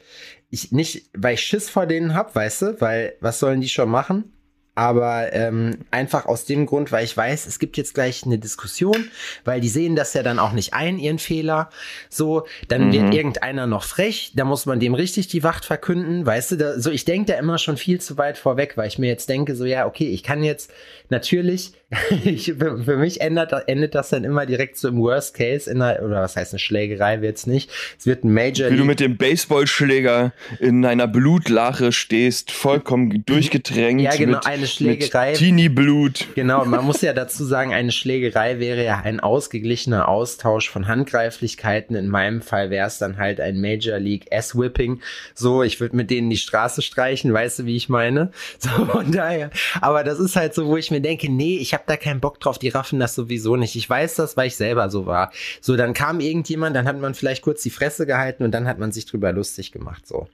ich 0.51 0.73
nicht, 0.73 1.11
weil 1.17 1.35
ich 1.35 1.43
Schiss 1.43 1.71
vor 1.71 1.87
denen 1.87 2.15
hab, 2.15 2.35
weißt 2.35 2.63
du, 2.63 2.81
weil 2.81 3.15
was 3.21 3.39
sollen 3.39 3.61
die 3.61 3.69
schon 3.69 3.89
machen? 3.89 4.34
Aber 4.75 5.33
ähm, 5.33 5.79
einfach 5.91 6.27
aus 6.27 6.47
dem 6.47 6.67
Grund, 6.67 6.91
weil 6.91 7.05
ich 7.05 7.17
weiß, 7.17 7.47
es 7.47 7.59
gibt 7.59 7.77
jetzt 7.77 7.95
gleich 7.95 8.25
eine 8.25 8.39
Diskussion, 8.39 9.09
weil 9.45 9.61
die 9.61 9.69
sehen 9.69 9.95
das 9.95 10.15
ja 10.15 10.23
dann 10.23 10.39
auch 10.39 10.53
nicht 10.53 10.75
ein, 10.75 10.99
ihren 10.99 11.19
Fehler. 11.19 11.71
So, 12.09 12.47
dann 12.69 12.89
mhm. 12.89 12.93
wird 12.93 13.15
irgendeiner 13.15 13.67
noch 13.67 13.85
frech, 13.85 14.33
da 14.35 14.45
muss 14.45 14.67
man 14.67 14.81
dem 14.81 14.95
richtig 14.95 15.29
die 15.29 15.45
Wacht 15.45 15.65
verkünden, 15.65 16.27
weißt 16.27 16.53
du, 16.53 16.57
da, 16.57 16.81
so 16.81 16.91
ich 16.91 17.05
denke 17.05 17.33
da 17.33 17.39
immer 17.39 17.59
schon 17.59 17.77
viel 17.77 18.01
zu 18.01 18.19
weit 18.19 18.37
vorweg, 18.37 18.77
weil 18.77 18.89
ich 18.89 18.99
mir 18.99 19.09
jetzt 19.09 19.29
denke, 19.29 19.55
so 19.55 19.65
ja, 19.65 19.87
okay, 19.87 20.09
ich 20.09 20.23
kann 20.23 20.43
jetzt 20.43 20.73
natürlich, 21.09 21.73
ich, 22.25 22.55
für 22.55 22.97
mich 22.97 23.21
endet, 23.21 23.53
endet 23.67 23.95
das 23.95 24.09
dann 24.09 24.25
immer 24.25 24.47
direkt 24.47 24.77
so 24.77 24.89
im 24.89 24.99
Worst 24.99 25.35
Case 25.35 25.71
in 25.71 25.81
einer, 25.81 26.03
oder 26.03 26.23
was 26.23 26.37
heißt 26.37 26.53
eine 26.53 26.59
Schlägerei 26.59 27.21
wird's 27.21 27.47
nicht. 27.47 27.71
Es 27.99 28.07
wird 28.07 28.25
ein 28.25 28.33
Major. 28.33 28.71
Wie 28.71 28.77
du 28.77 28.85
mit 28.85 29.01
dem 29.01 29.17
Baseballschläger 29.17 30.33
in 30.59 30.85
einer 30.85 31.07
Blutlache 31.07 31.93
stehst, 31.93 32.51
vollkommen 32.51 33.25
durchgetränkt. 33.27 34.03
Ja, 34.03 34.17
genau, 34.17 34.39
mit, 34.39 34.47
eine 34.65 34.71
Schlägerei. 34.71 35.33
Teenie-Blut. 35.35 36.29
Genau, 36.35 36.65
man 36.65 36.85
muss 36.85 37.01
ja 37.03 37.13
dazu 37.13 37.45
sagen, 37.45 37.75
eine 37.75 37.93
Schlägerei 37.93 38.59
wäre 38.59 38.85
ja 38.85 39.01
ein 39.01 39.21
ausgeglichener 39.21 40.09
Austausch 40.09 40.71
von 40.71 40.89
Handgreiflichkeiten. 40.89 41.97
In 41.97 42.09
meinem 42.09 42.41
Fall 42.41 42.71
wäre 42.71 42.87
es 42.87 42.99
dann 42.99 43.19
halt 43.19 43.41
ein 43.41 43.61
Major 43.61 43.99
League 43.99 44.27
S-Whipping. 44.31 45.01
So, 45.35 45.63
ich 45.63 45.81
würde 45.81 45.97
mit 45.97 46.11
denen 46.11 46.31
die 46.31 46.37
Straße 46.37 46.83
streichen, 46.83 47.33
weißt 47.33 47.61
du, 47.61 47.67
wie 47.67 47.77
ich 47.77 47.89
meine? 47.89 48.31
So, 48.65 48.87
von 48.87 49.13
daher. 49.13 49.51
Aber 49.83 50.05
das 50.05 50.19
ist 50.19 50.37
halt 50.37 50.55
so, 50.55 50.67
wo 50.67 50.77
ich 50.77 50.91
mir 50.91 51.01
denke, 51.01 51.31
nee, 51.31 51.59
ich 51.59 51.75
habe 51.75 51.85
da 51.87 51.97
keinen 51.97 52.21
Bock 52.21 52.41
drauf, 52.41 52.59
die 52.59 52.71
raffen 52.71 52.99
das 52.99 53.15
sowieso 53.15 53.57
nicht. 53.57 53.77
Ich 53.77 53.91
weiß 53.91 54.15
das, 54.15 54.37
weil 54.37 54.47
ich 54.47 54.57
selber 54.57 54.89
so 54.89 55.05
war. 55.05 55.33
So, 55.61 55.77
dann 55.77 55.93
kam 55.93 56.21
irgendjemand, 56.21 56.75
dann 56.75 56.87
hat 56.89 56.99
man 56.99 57.15
vielleicht 57.15 57.43
kurz 57.43 57.63
die 57.63 57.71
Fresse 57.71 58.07
gehalten 58.07 58.43
und 58.43 58.53
dann 58.53 58.67
hat 58.67 58.79
man 58.79 58.93
sich 58.93 59.05
drüber 59.05 59.33
lustig 59.33 59.73
gemacht. 59.73 60.07
So. 60.07 60.29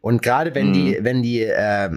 Und 0.00 0.22
gerade 0.22 0.54
wenn 0.54 0.70
mhm. 0.70 0.72
die, 0.72 0.98
wenn 1.02 1.22
die 1.22 1.42
äh, 1.42 1.90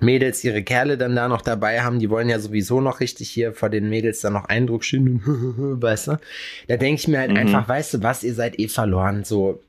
Mädels 0.00 0.42
ihre 0.44 0.62
Kerle 0.62 0.98
dann 0.98 1.14
da 1.14 1.28
noch 1.28 1.42
dabei 1.42 1.82
haben, 1.82 1.98
die 1.98 2.10
wollen 2.10 2.28
ja 2.28 2.38
sowieso 2.38 2.80
noch 2.80 3.00
richtig 3.00 3.30
hier 3.30 3.52
vor 3.52 3.70
den 3.70 3.88
Mädels 3.88 4.20
dann 4.20 4.32
noch 4.32 4.46
Eindruck 4.46 4.84
schinden, 4.84 5.22
weißt 5.82 6.08
du? 6.08 6.18
Da 6.68 6.76
denke 6.76 7.00
ich 7.00 7.08
mir 7.08 7.20
halt 7.20 7.30
mhm. 7.30 7.36
einfach, 7.36 7.68
weißt 7.68 7.94
du 7.94 8.02
was, 8.02 8.22
ihr 8.22 8.34
seid 8.34 8.58
eh 8.58 8.68
verloren, 8.68 9.24
so 9.24 9.62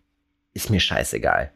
ist 0.54 0.70
mir 0.70 0.80
scheißegal. 0.80 1.52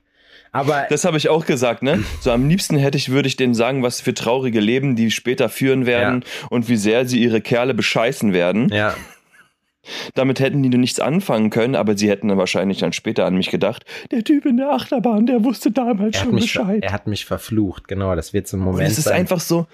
Aber 0.51 0.88
das 0.89 1.05
habe 1.05 1.17
ich 1.17 1.29
auch 1.29 1.45
gesagt, 1.45 1.83
ne? 1.83 2.03
So 2.21 2.31
am 2.31 2.49
liebsten 2.49 2.77
hätte 2.77 2.97
ich, 2.97 3.09
würde 3.09 3.27
ich 3.27 3.35
denen 3.35 3.53
sagen, 3.53 3.83
was 3.83 4.01
für 4.01 4.13
traurige 4.13 4.59
Leben 4.59 4.95
die 4.95 5.11
später 5.11 5.49
führen 5.49 5.85
werden 5.85 6.23
ja. 6.23 6.47
und 6.49 6.69
wie 6.69 6.75
sehr 6.75 7.05
sie 7.05 7.21
ihre 7.21 7.41
Kerle 7.41 7.73
bescheißen 7.73 8.33
werden. 8.33 8.69
Ja. 8.69 8.95
Damit 10.13 10.39
hätten 10.39 10.62
die 10.62 10.77
nichts 10.77 11.00
anfangen 11.00 11.50
können, 11.50 11.75
aber 11.75 11.98
sie 11.98 12.09
hätten 12.09 12.27
dann 12.27 12.38
wahrscheinlich 12.38 12.79
dann 12.79 12.93
später 12.93 13.25
an 13.25 13.36
mich 13.36 13.50
gedacht. 13.50 13.86
Der 14.12 14.24
Typ 14.24 14.45
in 14.45 14.57
der 14.57 14.71
Achterbahn, 14.71 15.25
der 15.25 15.43
wusste 15.43 15.71
damals 15.71 16.17
schon 16.17 16.36
Bescheid. 16.36 16.83
Er 16.83 16.91
hat 16.91 17.07
mich 17.07 17.25
verflucht, 17.25 17.88
genau, 17.88 18.15
das 18.15 18.33
wird 18.33 18.48
so 18.48 18.57
ein 18.57 18.62
Moment. 18.62 18.81
Und 18.81 18.91
es 18.91 18.98
ist 18.98 19.05
sein. 19.05 19.21
einfach 19.21 19.39
so, 19.39 19.67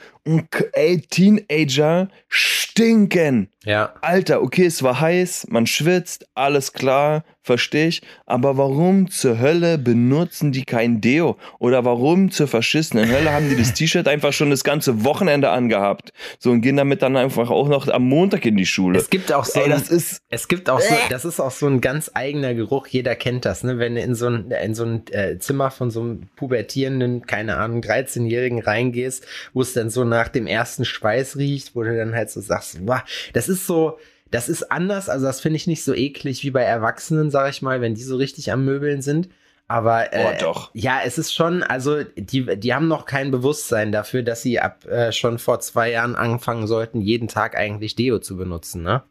ey, 0.74 1.02
Teenager 1.02 2.10
stinken. 2.28 3.50
Ja. 3.64 3.94
Alter, 4.02 4.42
okay, 4.42 4.66
es 4.66 4.84
war 4.84 5.00
heiß, 5.00 5.48
man 5.50 5.66
schwitzt, 5.66 6.28
alles 6.36 6.74
klar, 6.74 7.24
verstehe 7.46 7.88
ich. 7.88 8.02
Aber 8.26 8.58
warum 8.58 9.10
zur 9.10 9.40
Hölle 9.40 9.78
benutzen 9.78 10.52
die 10.52 10.64
kein 10.64 11.02
Deo? 11.02 11.38
Oder 11.60 11.84
warum 11.84 12.32
zur 12.32 12.48
verschissenen 12.48 13.10
Hölle 13.10 13.34
haben 13.34 13.50
die 13.50 13.56
das 13.56 13.74
T-Shirt 13.76 14.08
einfach 14.08 14.32
schon 14.32 14.52
das 14.52 14.64
ganze 14.64 15.04
Wochenende 15.04 15.50
angehabt? 15.50 16.12
So 16.40 16.52
und 16.52 16.62
gehen 16.62 16.78
damit 16.78 17.02
dann 17.02 17.18
einfach 17.18 17.50
auch 17.50 17.68
noch 17.68 17.88
am 17.88 18.04
Montag 18.04 18.46
in 18.46 18.56
die 18.56 18.66
Schule. 18.66 19.00
Es 19.00 19.10
gibt 19.10 19.34
auch 19.34 19.46
so, 19.46 19.60
Ey, 19.60 19.70
das 19.70 19.90
ist, 19.90 20.22
es 20.30 20.48
gibt 20.48 20.70
auch 20.70 20.80
so, 20.80 20.96
das 21.10 21.26
ist 21.26 21.40
auch 21.40 21.52
so 21.52 21.68
ein 21.68 21.82
ganz 21.82 22.12
eigener 22.14 22.54
Geruch. 22.54 22.88
Jeder 22.88 23.16
kennt 23.16 23.46
das, 23.46 23.64
ne? 23.64 23.80
Wenn 23.80 23.96
du 23.96 24.02
in 24.02 24.14
so 24.14 24.28
ein, 24.28 24.52
in 24.52 24.76
so 24.76 24.86
ein 24.86 25.04
äh, 25.12 25.40
Zimmer 25.40 25.72
von 25.72 25.90
so 25.90 26.02
einem 26.02 26.30
pubertierenden, 26.36 27.26
keine 27.26 27.58
Ahnung, 27.58 27.82
13-Jährigen 27.82 28.62
reingehst, 28.62 29.26
wo 29.54 29.62
es 29.62 29.74
dann 29.74 29.90
so 29.90 30.04
nach 30.04 30.28
dem 30.28 30.46
ersten 30.46 30.86
Schweiß 30.86 31.38
riecht, 31.38 31.76
wo 31.76 31.82
du 31.82 31.98
dann 31.98 32.14
halt 32.14 32.30
so 32.30 32.42
sagst, 32.42 32.78
wow, 32.86 33.02
das 33.34 33.50
ist 33.50 33.56
ist 33.56 33.66
so, 33.66 33.98
das 34.36 34.50
ist 34.50 34.72
anders, 34.72 35.10
also 35.10 35.26
das 35.26 35.40
finde 35.40 35.58
ich 35.58 35.68
nicht 35.68 35.84
so 35.84 35.94
eklig 35.94 36.44
wie 36.44 36.52
bei 36.52 36.64
Erwachsenen, 36.64 37.32
sag 37.32 37.50
ich 37.50 37.62
mal, 37.62 37.82
wenn 37.82 37.96
die 37.96 38.04
so 38.04 38.18
richtig 38.18 38.52
am 38.52 38.66
Möbeln 38.66 39.02
sind. 39.02 39.30
Aber 39.68 40.14
äh, 40.14 40.26
oh, 40.28 40.38
doch. 40.40 40.70
ja, 40.74 41.00
es 41.04 41.18
ist 41.18 41.34
schon, 41.34 41.64
also 41.64 42.04
die, 42.04 42.46
die 42.60 42.74
haben 42.74 42.88
noch 42.88 43.06
kein 43.06 43.32
Bewusstsein 43.32 43.92
dafür, 43.92 44.22
dass 44.22 44.44
sie 44.44 44.60
ab 44.60 44.86
äh, 44.86 45.12
schon 45.12 45.40
vor 45.40 45.60
zwei 45.60 45.90
Jahren 45.90 46.16
anfangen 46.16 46.68
sollten, 46.68 47.02
jeden 47.02 47.28
Tag 47.28 47.58
eigentlich 47.58 47.96
Deo 47.96 48.20
zu 48.20 48.38
benutzen, 48.38 48.84
ne? 48.84 49.04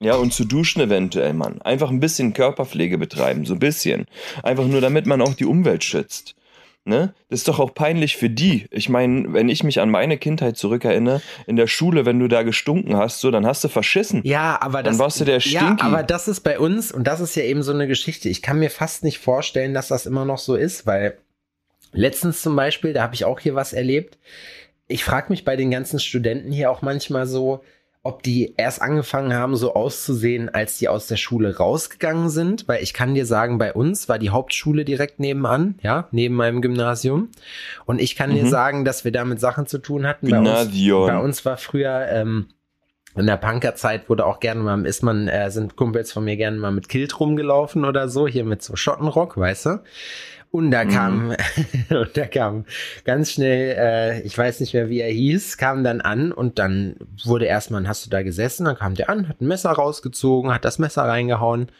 Ja, 0.00 0.16
und 0.16 0.32
zu 0.32 0.44
duschen 0.44 0.82
eventuell, 0.82 1.34
Mann. 1.34 1.62
Einfach 1.62 1.90
ein 1.90 2.00
bisschen 2.00 2.32
Körperpflege 2.32 2.98
betreiben, 2.98 3.46
so 3.46 3.54
ein 3.54 3.58
bisschen. 3.58 4.06
Einfach 4.42 4.66
nur, 4.66 4.80
damit 4.80 5.06
man 5.06 5.22
auch 5.22 5.34
die 5.34 5.46
Umwelt 5.46 5.84
schützt. 5.84 6.34
Ne? 6.86 7.14
Das 7.30 7.40
ist 7.40 7.48
doch 7.48 7.60
auch 7.60 7.72
peinlich 7.72 8.18
für 8.18 8.28
die. 8.28 8.66
Ich 8.70 8.90
meine, 8.90 9.32
wenn 9.32 9.48
ich 9.48 9.64
mich 9.64 9.80
an 9.80 9.88
meine 9.88 10.18
Kindheit 10.18 10.58
zurückerinnere, 10.58 11.22
in 11.46 11.56
der 11.56 11.66
Schule, 11.66 12.04
wenn 12.04 12.18
du 12.18 12.28
da 12.28 12.42
gestunken 12.42 12.96
hast, 12.96 13.20
so, 13.20 13.30
dann 13.30 13.46
hast 13.46 13.64
du 13.64 13.68
verschissen. 13.68 14.20
Ja, 14.24 14.58
aber 14.60 14.82
das, 14.82 14.98
dann 14.98 15.04
warst 15.04 15.18
du 15.18 15.24
der 15.24 15.40
Stinky. 15.40 15.56
Ja, 15.56 15.76
aber 15.80 16.02
das 16.02 16.28
ist 16.28 16.40
bei 16.40 16.58
uns, 16.58 16.92
und 16.92 17.04
das 17.06 17.20
ist 17.20 17.36
ja 17.36 17.42
eben 17.44 17.62
so 17.62 17.72
eine 17.72 17.86
Geschichte. 17.86 18.28
Ich 18.28 18.42
kann 18.42 18.58
mir 18.58 18.70
fast 18.70 19.02
nicht 19.02 19.18
vorstellen, 19.18 19.72
dass 19.72 19.88
das 19.88 20.04
immer 20.04 20.26
noch 20.26 20.36
so 20.36 20.56
ist, 20.56 20.86
weil 20.86 21.16
letztens 21.92 22.42
zum 22.42 22.54
Beispiel, 22.54 22.92
da 22.92 23.02
habe 23.02 23.14
ich 23.14 23.24
auch 23.24 23.40
hier 23.40 23.54
was 23.54 23.72
erlebt. 23.72 24.18
Ich 24.86 25.04
frage 25.04 25.30
mich 25.30 25.46
bei 25.46 25.56
den 25.56 25.70
ganzen 25.70 25.98
Studenten 25.98 26.52
hier 26.52 26.70
auch 26.70 26.82
manchmal 26.82 27.26
so, 27.26 27.64
ob 28.04 28.22
die 28.22 28.54
erst 28.58 28.82
angefangen 28.82 29.32
haben, 29.32 29.56
so 29.56 29.74
auszusehen, 29.74 30.50
als 30.50 30.76
die 30.76 30.88
aus 30.88 31.06
der 31.06 31.16
Schule 31.16 31.56
rausgegangen 31.56 32.28
sind, 32.28 32.68
weil 32.68 32.82
ich 32.82 32.92
kann 32.92 33.14
dir 33.14 33.24
sagen, 33.24 33.56
bei 33.56 33.72
uns 33.72 34.10
war 34.10 34.18
die 34.18 34.28
Hauptschule 34.28 34.84
direkt 34.84 35.20
nebenan, 35.20 35.76
ja, 35.82 36.06
neben 36.10 36.34
meinem 36.34 36.60
Gymnasium. 36.60 37.30
Und 37.86 38.00
ich 38.00 38.14
kann 38.14 38.30
mhm. 38.30 38.34
dir 38.34 38.46
sagen, 38.46 38.84
dass 38.84 39.04
wir 39.04 39.12
damit 39.12 39.40
Sachen 39.40 39.66
zu 39.66 39.78
tun 39.78 40.06
hatten. 40.06 40.28
Gymnasium. 40.28 41.06
Bei 41.06 41.14
uns, 41.14 41.18
bei 41.18 41.24
uns 41.24 41.44
war 41.46 41.56
früher 41.56 42.06
ähm, 42.10 42.46
in 43.16 43.26
der 43.26 43.36
Punkerzeit 43.36 44.08
wurde 44.10 44.26
auch 44.26 44.40
gerne 44.40 44.60
mal, 44.60 44.84
ist 44.86 45.02
man, 45.02 45.28
äh, 45.28 45.50
sind 45.50 45.76
Kumpels 45.76 46.12
von 46.12 46.24
mir 46.24 46.36
gerne 46.36 46.58
mal 46.58 46.72
mit 46.72 46.88
Kilt 46.88 47.18
rumgelaufen 47.18 47.84
oder 47.84 48.08
so, 48.08 48.26
hier 48.26 48.44
mit 48.44 48.62
so 48.62 48.76
Schottenrock, 48.76 49.36
weißt 49.36 49.66
du? 49.66 49.82
Und 50.54 50.70
da 50.70 50.84
kam, 50.84 51.30
mhm. 51.30 51.36
und 51.96 52.16
da 52.16 52.26
kam 52.26 52.64
ganz 53.04 53.32
schnell, 53.32 53.74
äh, 53.76 54.20
ich 54.20 54.38
weiß 54.38 54.60
nicht 54.60 54.72
mehr, 54.72 54.88
wie 54.88 55.00
er 55.00 55.10
hieß, 55.10 55.58
kam 55.58 55.82
dann 55.82 56.00
an 56.00 56.30
und 56.30 56.60
dann 56.60 56.94
wurde 57.24 57.46
erstmal, 57.46 57.88
hast 57.88 58.06
du 58.06 58.10
da 58.10 58.22
gesessen, 58.22 58.66
dann 58.66 58.76
kam 58.76 58.94
der 58.94 59.10
an, 59.10 59.28
hat 59.28 59.40
ein 59.40 59.48
Messer 59.48 59.72
rausgezogen, 59.72 60.54
hat 60.54 60.64
das 60.64 60.78
Messer 60.78 61.02
reingehauen, 61.02 61.72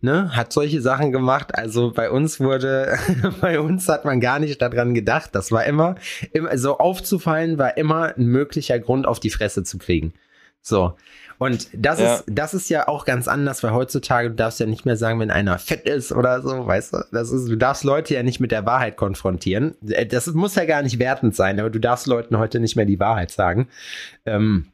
ne, 0.00 0.34
hat 0.34 0.52
solche 0.52 0.80
Sachen 0.80 1.12
gemacht. 1.12 1.54
Also 1.54 1.92
bei 1.92 2.10
uns 2.10 2.40
wurde, 2.40 2.98
bei 3.40 3.60
uns 3.60 3.88
hat 3.88 4.04
man 4.04 4.20
gar 4.20 4.40
nicht 4.40 4.60
daran 4.60 4.92
gedacht. 4.92 5.30
Das 5.32 5.52
war 5.52 5.64
immer, 5.64 5.94
immer, 6.32 6.58
so 6.58 6.78
aufzufallen 6.78 7.58
war 7.58 7.76
immer 7.76 8.16
ein 8.16 8.26
möglicher 8.26 8.80
Grund, 8.80 9.06
auf 9.06 9.20
die 9.20 9.30
Fresse 9.30 9.62
zu 9.62 9.78
kriegen. 9.78 10.14
So. 10.62 10.94
Und 11.40 11.68
das 11.72 11.98
ja. 11.98 12.16
ist, 12.16 12.24
das 12.26 12.52
ist 12.52 12.68
ja 12.68 12.86
auch 12.86 13.06
ganz 13.06 13.26
anders, 13.26 13.62
weil 13.62 13.72
heutzutage 13.72 14.28
du 14.28 14.34
darfst 14.34 14.60
ja 14.60 14.66
nicht 14.66 14.84
mehr 14.84 14.98
sagen, 14.98 15.18
wenn 15.20 15.30
einer 15.30 15.58
fett 15.58 15.88
ist 15.88 16.12
oder 16.12 16.42
so, 16.42 16.66
weißt 16.66 16.92
du, 16.92 16.98
das 17.12 17.30
ist, 17.30 17.48
du 17.48 17.56
darfst 17.56 17.82
Leute 17.82 18.12
ja 18.12 18.22
nicht 18.22 18.40
mit 18.40 18.52
der 18.52 18.66
Wahrheit 18.66 18.98
konfrontieren. 18.98 19.74
Äh, 19.88 20.04
das 20.04 20.26
muss 20.26 20.54
ja 20.54 20.66
gar 20.66 20.82
nicht 20.82 20.98
wertend 20.98 21.34
sein, 21.34 21.58
aber 21.58 21.70
du 21.70 21.78
darfst 21.78 22.06
Leuten 22.06 22.36
heute 22.36 22.60
nicht 22.60 22.76
mehr 22.76 22.84
die 22.84 23.00
Wahrheit 23.00 23.30
sagen. 23.30 23.68
Ähm, 24.26 24.66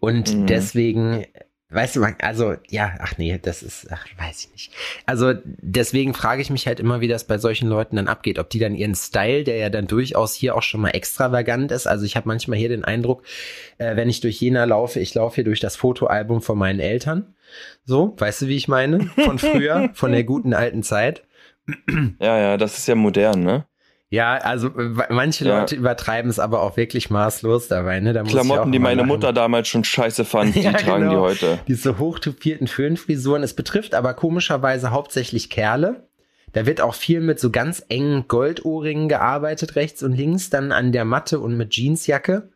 und 0.00 0.34
mhm. 0.34 0.46
deswegen 0.46 1.26
Weißt 1.70 1.96
du, 1.96 2.00
man, 2.00 2.14
also, 2.20 2.54
ja, 2.68 2.94
ach 3.00 3.16
nee, 3.16 3.38
das 3.42 3.62
ist, 3.62 3.88
ach, 3.90 4.06
weiß 4.18 4.44
ich 4.44 4.52
nicht. 4.52 4.72
Also, 5.06 5.32
deswegen 5.44 6.14
frage 6.14 6.42
ich 6.42 6.50
mich 6.50 6.66
halt 6.66 6.78
immer, 6.78 7.00
wie 7.00 7.08
das 7.08 7.26
bei 7.26 7.38
solchen 7.38 7.68
Leuten 7.68 7.96
dann 7.96 8.06
abgeht. 8.06 8.38
Ob 8.38 8.50
die 8.50 8.58
dann 8.58 8.74
ihren 8.74 8.94
Style, 8.94 9.44
der 9.44 9.56
ja 9.56 9.70
dann 9.70 9.86
durchaus 9.86 10.34
hier 10.34 10.54
auch 10.56 10.62
schon 10.62 10.82
mal 10.82 10.90
extravagant 10.90 11.72
ist. 11.72 11.86
Also, 11.86 12.04
ich 12.04 12.16
habe 12.16 12.28
manchmal 12.28 12.58
hier 12.58 12.68
den 12.68 12.84
Eindruck, 12.84 13.24
äh, 13.78 13.96
wenn 13.96 14.10
ich 14.10 14.20
durch 14.20 14.40
Jena 14.40 14.64
laufe, 14.64 15.00
ich 15.00 15.14
laufe 15.14 15.36
hier 15.36 15.44
durch 15.44 15.60
das 15.60 15.74
Fotoalbum 15.74 16.42
von 16.42 16.58
meinen 16.58 16.80
Eltern. 16.80 17.34
So, 17.84 18.14
weißt 18.18 18.42
du, 18.42 18.48
wie 18.48 18.56
ich 18.56 18.68
meine? 18.68 19.06
Von 19.24 19.38
früher, 19.38 19.90
von 19.94 20.12
der 20.12 20.24
guten 20.24 20.54
alten 20.54 20.82
Zeit. 20.82 21.24
Ja, 22.20 22.38
ja, 22.38 22.56
das 22.56 22.78
ist 22.78 22.86
ja 22.86 22.94
modern, 22.94 23.42
ne? 23.42 23.66
Ja, 24.10 24.34
also 24.34 24.70
manche 25.08 25.44
ja. 25.44 25.58
Leute 25.58 25.74
übertreiben 25.74 26.30
es 26.30 26.38
aber 26.38 26.62
auch 26.62 26.76
wirklich 26.76 27.10
maßlos 27.10 27.68
dabei. 27.68 27.98
Ne? 28.00 28.12
Da 28.12 28.22
Klamotten, 28.22 28.70
die 28.70 28.78
meine 28.78 28.98
lachen. 29.02 29.08
Mutter 29.08 29.32
damals 29.32 29.68
schon 29.68 29.82
scheiße 29.82 30.24
fand, 30.24 30.54
die 30.54 30.60
ja, 30.60 30.72
tragen 30.72 31.08
genau. 31.08 31.12
die 31.12 31.16
heute. 31.18 31.58
Diese 31.66 31.98
hochtupierten 31.98 32.66
Föhnfrisuren. 32.66 33.42
Es 33.42 33.54
betrifft 33.54 33.94
aber 33.94 34.14
komischerweise 34.14 34.90
hauptsächlich 34.90 35.50
Kerle. 35.50 36.06
Da 36.52 36.66
wird 36.66 36.80
auch 36.80 36.94
viel 36.94 37.20
mit 37.20 37.40
so 37.40 37.50
ganz 37.50 37.84
engen 37.88 38.28
Goldohrringen 38.28 39.08
gearbeitet, 39.08 39.74
rechts 39.74 40.04
und 40.04 40.12
links, 40.12 40.50
dann 40.50 40.70
an 40.70 40.92
der 40.92 41.04
Matte 41.04 41.40
und 41.40 41.56
mit 41.56 41.74
Jeansjacke. 41.74 42.50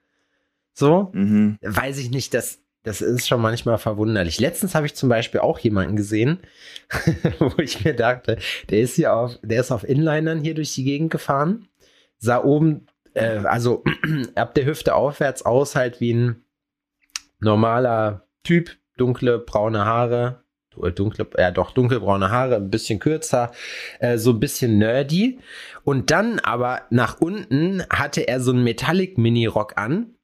So, 0.72 1.10
mhm. 1.12 1.58
weiß 1.62 1.98
ich 1.98 2.10
nicht, 2.12 2.32
das 2.34 2.60
das 2.88 3.02
ist 3.02 3.28
schon 3.28 3.42
manchmal 3.42 3.76
verwunderlich. 3.76 4.40
Letztens 4.40 4.74
habe 4.74 4.86
ich 4.86 4.94
zum 4.94 5.10
Beispiel 5.10 5.40
auch 5.40 5.58
jemanden 5.58 5.94
gesehen, 5.94 6.38
wo 7.38 7.52
ich 7.58 7.84
mir 7.84 7.94
dachte, 7.94 8.38
der 8.70 8.80
ist 8.80 8.94
hier 8.94 9.14
auf, 9.14 9.38
der 9.42 9.60
ist 9.60 9.70
auf 9.70 9.86
Inlinern 9.86 10.40
hier 10.40 10.54
durch 10.54 10.74
die 10.74 10.84
Gegend 10.84 11.10
gefahren, 11.10 11.68
sah 12.18 12.42
oben, 12.42 12.86
äh, 13.12 13.40
also 13.44 13.84
ab 14.34 14.54
der 14.54 14.64
Hüfte 14.64 14.94
aufwärts 14.94 15.44
aus, 15.44 15.76
halt 15.76 16.00
wie 16.00 16.14
ein 16.14 16.44
normaler 17.40 18.26
Typ, 18.42 18.70
dunkle 18.96 19.38
braune 19.38 19.84
Haare, 19.84 20.42
dunkle, 20.94 21.26
ja 21.36 21.50
doch, 21.50 21.72
dunkelbraune 21.72 22.30
Haare, 22.30 22.56
ein 22.56 22.70
bisschen 22.70 23.00
kürzer, 23.00 23.52
äh, 24.00 24.16
so 24.16 24.30
ein 24.30 24.40
bisschen 24.40 24.78
nerdy. 24.78 25.40
Und 25.84 26.10
dann 26.10 26.38
aber 26.38 26.82
nach 26.88 27.20
unten 27.20 27.84
hatte 27.90 28.26
er 28.26 28.40
so 28.40 28.52
einen 28.52 28.64
Metallic 28.64 29.18
Mini-Rock 29.18 29.76
an. 29.76 30.14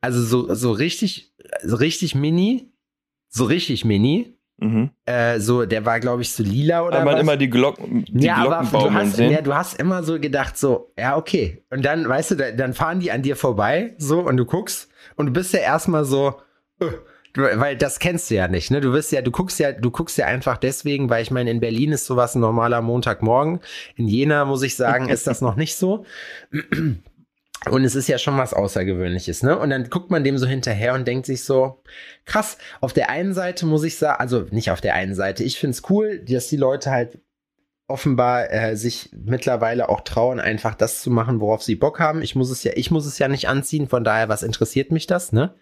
Also 0.00 0.22
so, 0.22 0.54
so 0.54 0.70
richtig, 0.72 1.29
richtig 1.62 2.14
mini, 2.14 2.70
so 3.28 3.44
richtig 3.44 3.84
mini. 3.84 4.34
Mhm. 4.58 4.90
Äh, 5.06 5.40
so, 5.40 5.64
der 5.64 5.86
war, 5.86 6.00
glaube 6.00 6.20
ich, 6.20 6.32
so 6.32 6.42
lila 6.42 6.86
oder 6.86 7.02
man 7.02 7.14
was. 7.14 7.20
immer 7.22 7.36
die 7.38 7.48
Glocken, 7.48 8.04
die 8.08 8.26
ja, 8.26 8.36
aber 8.36 8.68
du 8.70 8.92
hast, 8.92 9.16
sehen. 9.16 9.32
ja, 9.32 9.40
du 9.40 9.54
hast 9.54 9.80
immer 9.80 10.02
so 10.02 10.20
gedacht, 10.20 10.58
so, 10.58 10.92
ja, 10.98 11.16
okay. 11.16 11.64
Und 11.70 11.82
dann, 11.82 12.06
weißt 12.06 12.32
du, 12.32 12.34
da, 12.34 12.50
dann 12.50 12.74
fahren 12.74 13.00
die 13.00 13.10
an 13.10 13.22
dir 13.22 13.36
vorbei, 13.36 13.94
so, 13.96 14.20
und 14.20 14.36
du 14.36 14.44
guckst, 14.44 14.90
und 15.16 15.26
du 15.26 15.32
bist 15.32 15.54
ja 15.54 15.60
erstmal 15.60 16.04
so, 16.04 16.34
du, 17.32 17.42
weil 17.42 17.76
das 17.76 17.98
kennst 18.00 18.30
du 18.30 18.34
ja 18.34 18.48
nicht, 18.48 18.70
ne? 18.70 18.80
Du 18.80 18.92
wirst 18.92 19.12
ja, 19.12 19.22
du 19.22 19.30
guckst 19.30 19.58
ja, 19.58 19.72
du 19.72 19.90
guckst 19.90 20.18
ja 20.18 20.26
einfach 20.26 20.58
deswegen, 20.58 21.08
weil 21.08 21.22
ich 21.22 21.30
meine, 21.30 21.50
in 21.50 21.60
Berlin 21.60 21.92
ist 21.92 22.06
sowas 22.06 22.34
ein 22.34 22.40
normaler 22.40 22.82
Montagmorgen. 22.82 23.60
In 23.96 24.08
Jena, 24.08 24.44
muss 24.44 24.62
ich 24.62 24.76
sagen, 24.76 25.08
ist 25.08 25.26
das 25.26 25.40
noch 25.40 25.56
nicht 25.56 25.76
so. 25.76 26.04
Und 27.68 27.84
es 27.84 27.94
ist 27.94 28.08
ja 28.08 28.16
schon 28.16 28.38
was 28.38 28.54
Außergewöhnliches, 28.54 29.42
ne? 29.42 29.58
Und 29.58 29.70
dann 29.70 29.90
guckt 29.90 30.10
man 30.10 30.24
dem 30.24 30.38
so 30.38 30.46
hinterher 30.46 30.94
und 30.94 31.06
denkt 31.06 31.26
sich 31.26 31.44
so, 31.44 31.82
krass, 32.24 32.56
auf 32.80 32.94
der 32.94 33.10
einen 33.10 33.34
Seite 33.34 33.66
muss 33.66 33.84
ich 33.84 33.98
sagen, 33.98 34.18
also 34.18 34.46
nicht 34.50 34.70
auf 34.70 34.80
der 34.80 34.94
einen 34.94 35.14
Seite, 35.14 35.44
ich 35.44 35.58
find's 35.58 35.82
cool, 35.90 36.20
dass 36.20 36.48
die 36.48 36.56
Leute 36.56 36.90
halt 36.90 37.18
offenbar 37.86 38.50
äh, 38.50 38.76
sich 38.76 39.10
mittlerweile 39.12 39.88
auch 39.88 40.00
trauen, 40.00 40.40
einfach 40.40 40.74
das 40.74 41.02
zu 41.02 41.10
machen, 41.10 41.40
worauf 41.40 41.62
sie 41.62 41.74
Bock 41.74 41.98
haben. 41.98 42.22
Ich 42.22 42.34
muss 42.34 42.50
es 42.50 42.64
ja, 42.64 42.72
ich 42.76 42.90
muss 42.90 43.04
es 43.04 43.18
ja 43.18 43.28
nicht 43.28 43.48
anziehen, 43.48 43.88
von 43.88 44.04
daher, 44.04 44.28
was 44.28 44.42
interessiert 44.42 44.90
mich 44.90 45.06
das, 45.06 45.32
ne? 45.32 45.54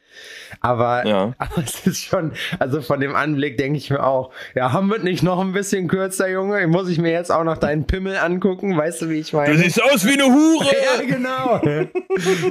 Aber, 0.61 1.07
Ja. 1.07 1.35
aber 1.39 1.63
es 1.65 1.87
ist 1.87 2.05
schon, 2.05 2.33
also 2.59 2.81
von 2.81 3.01
dem 3.01 3.15
Anblick 3.15 3.57
denke 3.59 3.79
ich 3.79 3.91
mir 3.91 4.05
auch, 4.05 4.33
ja, 4.55 4.73
haben 4.73 4.89
wir 4.89 4.99
nicht 4.99 5.23
noch 5.23 5.41
ein 5.41 5.53
bisschen 5.53 5.89
kürzer, 5.89 6.29
Junge? 6.29 6.67
Muss 6.67 6.89
ich 6.89 6.99
mir 6.99 7.13
jetzt 7.13 7.31
auch 7.31 7.45
noch 7.45 7.59
deinen 7.59 7.87
Pimmel 7.87 8.17
angucken? 8.17 8.77
Weißt 8.77 9.03
du, 9.03 9.11
wie 9.11 9.21
ich 9.21 9.33
meine? 9.33 9.55
Du 9.55 9.59
siehst 9.59 9.83
aus 9.83 10.05
wie 10.05 10.13
eine 10.13 10.25
Hure! 10.25 10.67
Ja, 10.79 11.03
genau. 11.05 11.61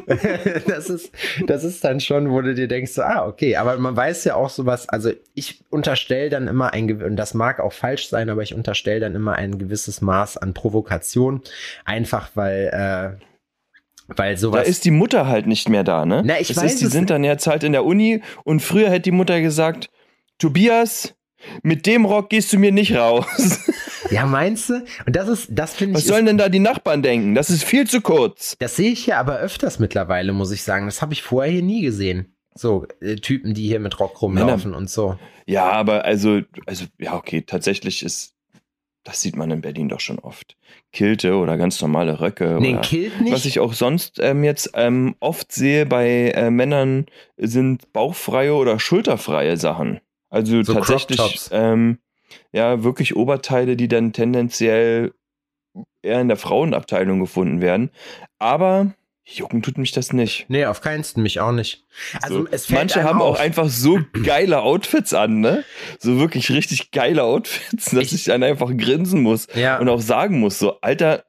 das 0.67 0.89
ist, 0.89 1.11
das 1.45 1.63
ist 1.63 1.83
dann 1.83 1.99
schon, 1.99 2.29
wo 2.31 2.41
du 2.41 2.53
dir 2.53 2.67
denkst, 2.67 2.91
so, 2.91 3.01
ah, 3.01 3.25
okay, 3.25 3.55
aber 3.55 3.77
man 3.77 3.95
weiß 3.95 4.25
ja 4.25 4.35
auch 4.35 4.49
sowas, 4.49 4.87
also 4.89 5.11
ich 5.33 5.63
unterstelle 5.69 6.29
dann 6.29 6.47
immer 6.47 6.73
ein, 6.73 7.01
und 7.01 7.15
das 7.15 7.33
mag 7.33 7.59
auch 7.59 7.73
falsch 7.73 8.09
sein, 8.09 8.29
aber 8.29 8.41
ich 8.41 8.53
unterstelle 8.53 8.99
dann 8.99 9.15
immer 9.15 9.33
ein 9.33 9.57
gewisses 9.57 10.01
Maß 10.01 10.37
an 10.37 10.53
Provokation, 10.53 11.41
einfach 11.85 12.29
weil, 12.35 13.17
äh, 13.19 13.26
weil 14.07 14.33
Da 14.35 14.39
sowas. 14.39 14.67
ist 14.67 14.85
die 14.85 14.91
Mutter 14.91 15.27
halt 15.27 15.47
nicht 15.47 15.69
mehr 15.69 15.83
da, 15.83 16.05
ne? 16.05 16.21
Na, 16.25 16.39
ich 16.39 16.49
es 16.49 16.57
weiß 16.57 16.73
ist, 16.73 16.81
die 16.81 16.87
sind 16.87 17.09
dann 17.09 17.23
jetzt 17.23 17.47
halt 17.47 17.63
in 17.63 17.71
der 17.71 17.85
Uni 17.85 18.21
und 18.43 18.61
früher 18.61 18.89
hätte 18.89 19.03
die 19.03 19.11
Mutter 19.11 19.41
gesagt, 19.41 19.89
Tobias, 20.39 21.15
mit 21.63 21.85
dem 21.85 22.05
Rock 22.05 22.29
gehst 22.29 22.51
du 22.53 22.59
mir 22.59 22.71
nicht 22.71 22.95
raus. 22.95 23.25
ja, 24.11 24.25
meinst 24.25 24.69
du? 24.69 24.83
Und 25.05 25.15
das 25.15 25.27
ist, 25.27 25.47
das 25.51 25.73
finde 25.75 25.91
ich. 25.99 26.05
Was 26.05 26.07
sollen 26.07 26.25
denn 26.25 26.37
da 26.37 26.49
die 26.49 26.59
Nachbarn 26.59 27.01
denken? 27.01 27.35
Das 27.35 27.49
ist 27.49 27.63
viel 27.63 27.87
zu 27.87 28.01
kurz. 28.01 28.55
Das 28.59 28.75
sehe 28.75 28.91
ich 28.91 29.05
ja 29.07 29.19
aber 29.19 29.37
öfters 29.37 29.79
mittlerweile, 29.79 30.33
muss 30.33 30.51
ich 30.51 30.63
sagen. 30.63 30.85
Das 30.85 31.01
habe 31.01 31.13
ich 31.13 31.21
vorher 31.23 31.51
hier 31.51 31.63
nie 31.63 31.81
gesehen. 31.81 32.33
So, 32.55 32.87
äh, 33.01 33.17
Typen, 33.17 33.53
die 33.53 33.67
hier 33.67 33.79
mit 33.79 33.99
Rock 33.99 34.19
rumlaufen 34.21 34.73
und 34.73 34.89
so. 34.89 35.17
Ja, 35.45 35.69
aber 35.71 36.05
also, 36.05 36.41
also, 36.65 36.85
ja, 36.97 37.13
okay, 37.15 37.43
tatsächlich 37.43 38.03
ist, 38.03 38.33
das 39.07 39.21
sieht 39.21 39.37
man 39.37 39.49
in 39.51 39.61
Berlin 39.61 39.87
doch 39.87 40.01
schon 40.01 40.19
oft. 40.19 40.57
Kilte 40.91 41.37
oder 41.37 41.55
ganz 41.55 41.81
normale 41.81 42.19
Röcke. 42.19 42.57
Nee, 42.59 42.73
oder, 42.73 42.81
killt 42.81 43.21
nicht. 43.21 43.31
Was 43.31 43.45
ich 43.45 43.61
auch 43.61 43.71
sonst 43.71 44.19
ähm, 44.19 44.43
jetzt 44.43 44.71
ähm, 44.73 45.15
oft 45.21 45.49
sehe 45.53 45.85
bei 45.85 46.31
äh, 46.31 46.51
Männern 46.51 47.05
sind 47.37 47.93
bauchfreie 47.93 48.53
oder 48.53 48.81
schulterfreie 48.81 49.55
Sachen. 49.55 50.01
Also 50.29 50.61
So 50.61 50.73
tatsächlich, 50.73 51.47
ähm, 51.51 51.99
ja, 52.51 52.83
wirklich 52.83 53.15
Oberteile, 53.15 53.77
die 53.77 53.87
dann 53.87 54.11
tendenziell 54.11 55.13
eher 56.01 56.19
in 56.19 56.27
der 56.27 56.35
Frauenabteilung 56.35 57.21
gefunden 57.21 57.61
werden. 57.61 57.91
Aber 58.39 58.93
jucken 59.29 59.61
tut 59.61 59.77
mich 59.77 59.91
das 59.91 60.13
nicht. 60.13 60.45
Nee, 60.47 60.65
auf 60.65 60.81
keinsten, 60.81 61.21
mich 61.21 61.39
auch 61.39 61.51
nicht. 61.51 61.83
Also 62.21 62.41
So, 62.43 62.47
es 62.49 62.65
fällt 62.67 62.79
manche 62.79 63.03
haben 63.03 63.21
auf. 63.21 63.35
auch 63.37 63.39
einfach 63.39 63.67
so 63.69 63.99
geile 64.23 64.61
Outfits 64.61 65.13
an, 65.13 65.41
ne? 65.41 65.63
So 65.99 66.19
wirklich 66.19 66.49
richtig 66.49 66.91
geile 66.91 67.23
Outfits, 67.23 67.85
dass 67.91 68.05
Ich- 68.05 68.13
ich, 68.13 68.23
dann 68.25 68.43
einfach 68.43 68.69
grinsen 68.75 69.21
muss 69.21 69.47
Ja, 69.53 69.77
und 69.79 69.89
auch 69.89 70.01
sagen 70.01 70.39
muss, 70.39 70.59
so, 70.59 70.79
Alter, 70.81 71.25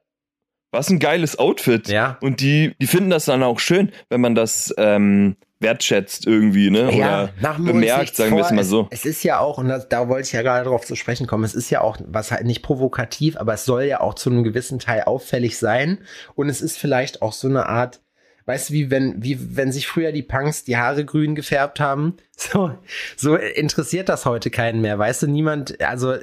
was 0.71 0.89
ein 0.89 0.99
geiles 0.99 1.37
Outfit. 1.39 1.87
ja. 1.89 2.17
Und 2.21 2.41
die, 2.41 2.73
die 2.79 2.87
finden 2.87 3.09
das 3.09 3.25
dann 3.25 3.43
auch 3.43 3.59
schön, 3.59 3.91
wenn 4.09 4.21
man 4.21 4.35
das 4.35 4.73
ähm, 4.77 5.35
wertschätzt 5.59 6.25
irgendwie, 6.25 6.69
ne? 6.69 6.95
Ja, 6.95 7.29
Oder 7.39 7.53
bemerkt, 7.59 8.15
sagen 8.15 8.35
wir 8.35 8.45
es 8.45 8.51
mal 8.51 8.63
so. 8.63 8.87
Es, 8.91 9.01
es 9.01 9.17
ist 9.17 9.23
ja 9.23 9.39
auch, 9.39 9.57
und 9.57 9.67
das, 9.67 9.89
da 9.89 10.07
wollte 10.07 10.27
ich 10.27 10.31
ja 10.31 10.41
gerade 10.41 10.69
drauf 10.69 10.85
zu 10.85 10.95
sprechen 10.95 11.27
kommen, 11.27 11.43
es 11.43 11.55
ist 11.55 11.69
ja 11.69 11.81
auch, 11.81 11.97
was 12.05 12.31
halt 12.31 12.45
nicht 12.45 12.61
provokativ, 12.61 13.35
aber 13.37 13.53
es 13.53 13.65
soll 13.65 13.83
ja 13.83 13.99
auch 13.99 14.13
zu 14.13 14.29
einem 14.29 14.43
gewissen 14.43 14.79
Teil 14.79 15.03
auffällig 15.03 15.57
sein. 15.57 15.99
Und 16.35 16.49
es 16.49 16.61
ist 16.61 16.77
vielleicht 16.77 17.21
auch 17.21 17.33
so 17.33 17.47
eine 17.49 17.65
Art, 17.65 17.99
weißt 18.45 18.69
du, 18.69 18.73
wie 18.73 18.89
wenn, 18.89 19.21
wie 19.21 19.57
wenn 19.57 19.71
sich 19.71 19.87
früher 19.87 20.13
die 20.13 20.23
Punks 20.23 20.63
die 20.63 20.77
Haare 20.77 21.03
grün 21.03 21.35
gefärbt 21.35 21.79
haben? 21.79 22.17
So, 22.39 22.71
so 23.17 23.35
interessiert 23.35 24.07
das 24.07 24.25
heute 24.25 24.49
keinen 24.49 24.79
mehr, 24.79 24.97
weißt 24.97 25.23
du, 25.23 25.27
niemand, 25.27 25.81
also 25.81 26.15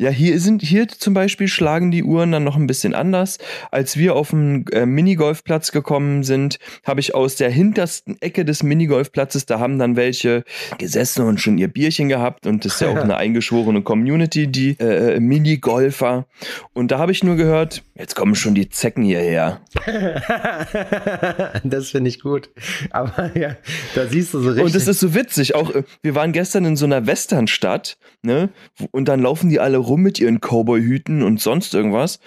Ja, 0.00 0.08
hier 0.08 0.40
sind, 0.40 0.62
hier 0.62 0.88
zum 0.88 1.12
Beispiel 1.12 1.46
schlagen 1.46 1.90
die 1.90 2.04
Uhren 2.04 2.32
dann 2.32 2.42
noch 2.42 2.56
ein 2.56 2.66
bisschen 2.66 2.94
anders. 2.94 3.36
Als 3.70 3.98
wir 3.98 4.16
auf 4.16 4.30
den 4.30 4.66
äh, 4.68 4.86
Minigolfplatz 4.86 5.72
gekommen 5.72 6.24
sind, 6.24 6.58
habe 6.86 7.00
ich 7.00 7.14
aus 7.14 7.36
der 7.36 7.50
hintersten 7.50 8.16
Ecke 8.22 8.46
des 8.46 8.62
Minigolfplatzes, 8.62 9.44
da 9.44 9.60
haben 9.60 9.78
dann 9.78 9.96
welche 9.96 10.44
gesessen 10.78 11.26
und 11.26 11.38
schon 11.38 11.58
ihr 11.58 11.68
Bierchen 11.68 12.08
gehabt 12.08 12.46
und 12.46 12.64
das 12.64 12.76
ist 12.76 12.80
ja 12.80 12.88
auch 12.88 12.96
eine 13.02 13.18
eingeschworene 13.18 13.82
Community, 13.82 14.46
die 14.46 14.70
äh, 14.80 15.20
Minigolfer. 15.20 16.24
Und 16.72 16.92
da 16.92 16.98
habe 16.98 17.12
ich 17.12 17.22
nur 17.22 17.36
gehört, 17.36 17.82
jetzt 18.00 18.16
kommen 18.16 18.34
schon 18.34 18.54
die 18.54 18.68
Zecken 18.68 19.04
hierher. 19.04 19.60
das 21.64 21.90
finde 21.90 22.08
ich 22.08 22.20
gut. 22.20 22.50
Aber 22.90 23.30
ja, 23.38 23.56
da 23.94 24.06
siehst 24.06 24.34
du 24.34 24.40
so 24.40 24.48
richtig. 24.48 24.64
Und 24.64 24.74
das 24.74 24.88
ist 24.88 25.00
so 25.00 25.14
witzig. 25.14 25.54
Auch 25.54 25.74
äh, 25.74 25.84
wir 26.02 26.14
waren 26.14 26.32
gestern 26.32 26.64
in 26.64 26.76
so 26.76 26.86
einer 26.86 27.06
Westernstadt, 27.06 27.98
ne? 28.22 28.48
Und 28.90 29.06
dann 29.06 29.20
laufen 29.20 29.50
die 29.50 29.60
alle 29.60 29.76
rum 29.76 30.00
mit 30.00 30.18
ihren 30.18 30.40
Cowboy-Hüten 30.40 31.22
und 31.22 31.40
sonst 31.40 31.74
irgendwas 31.74 32.20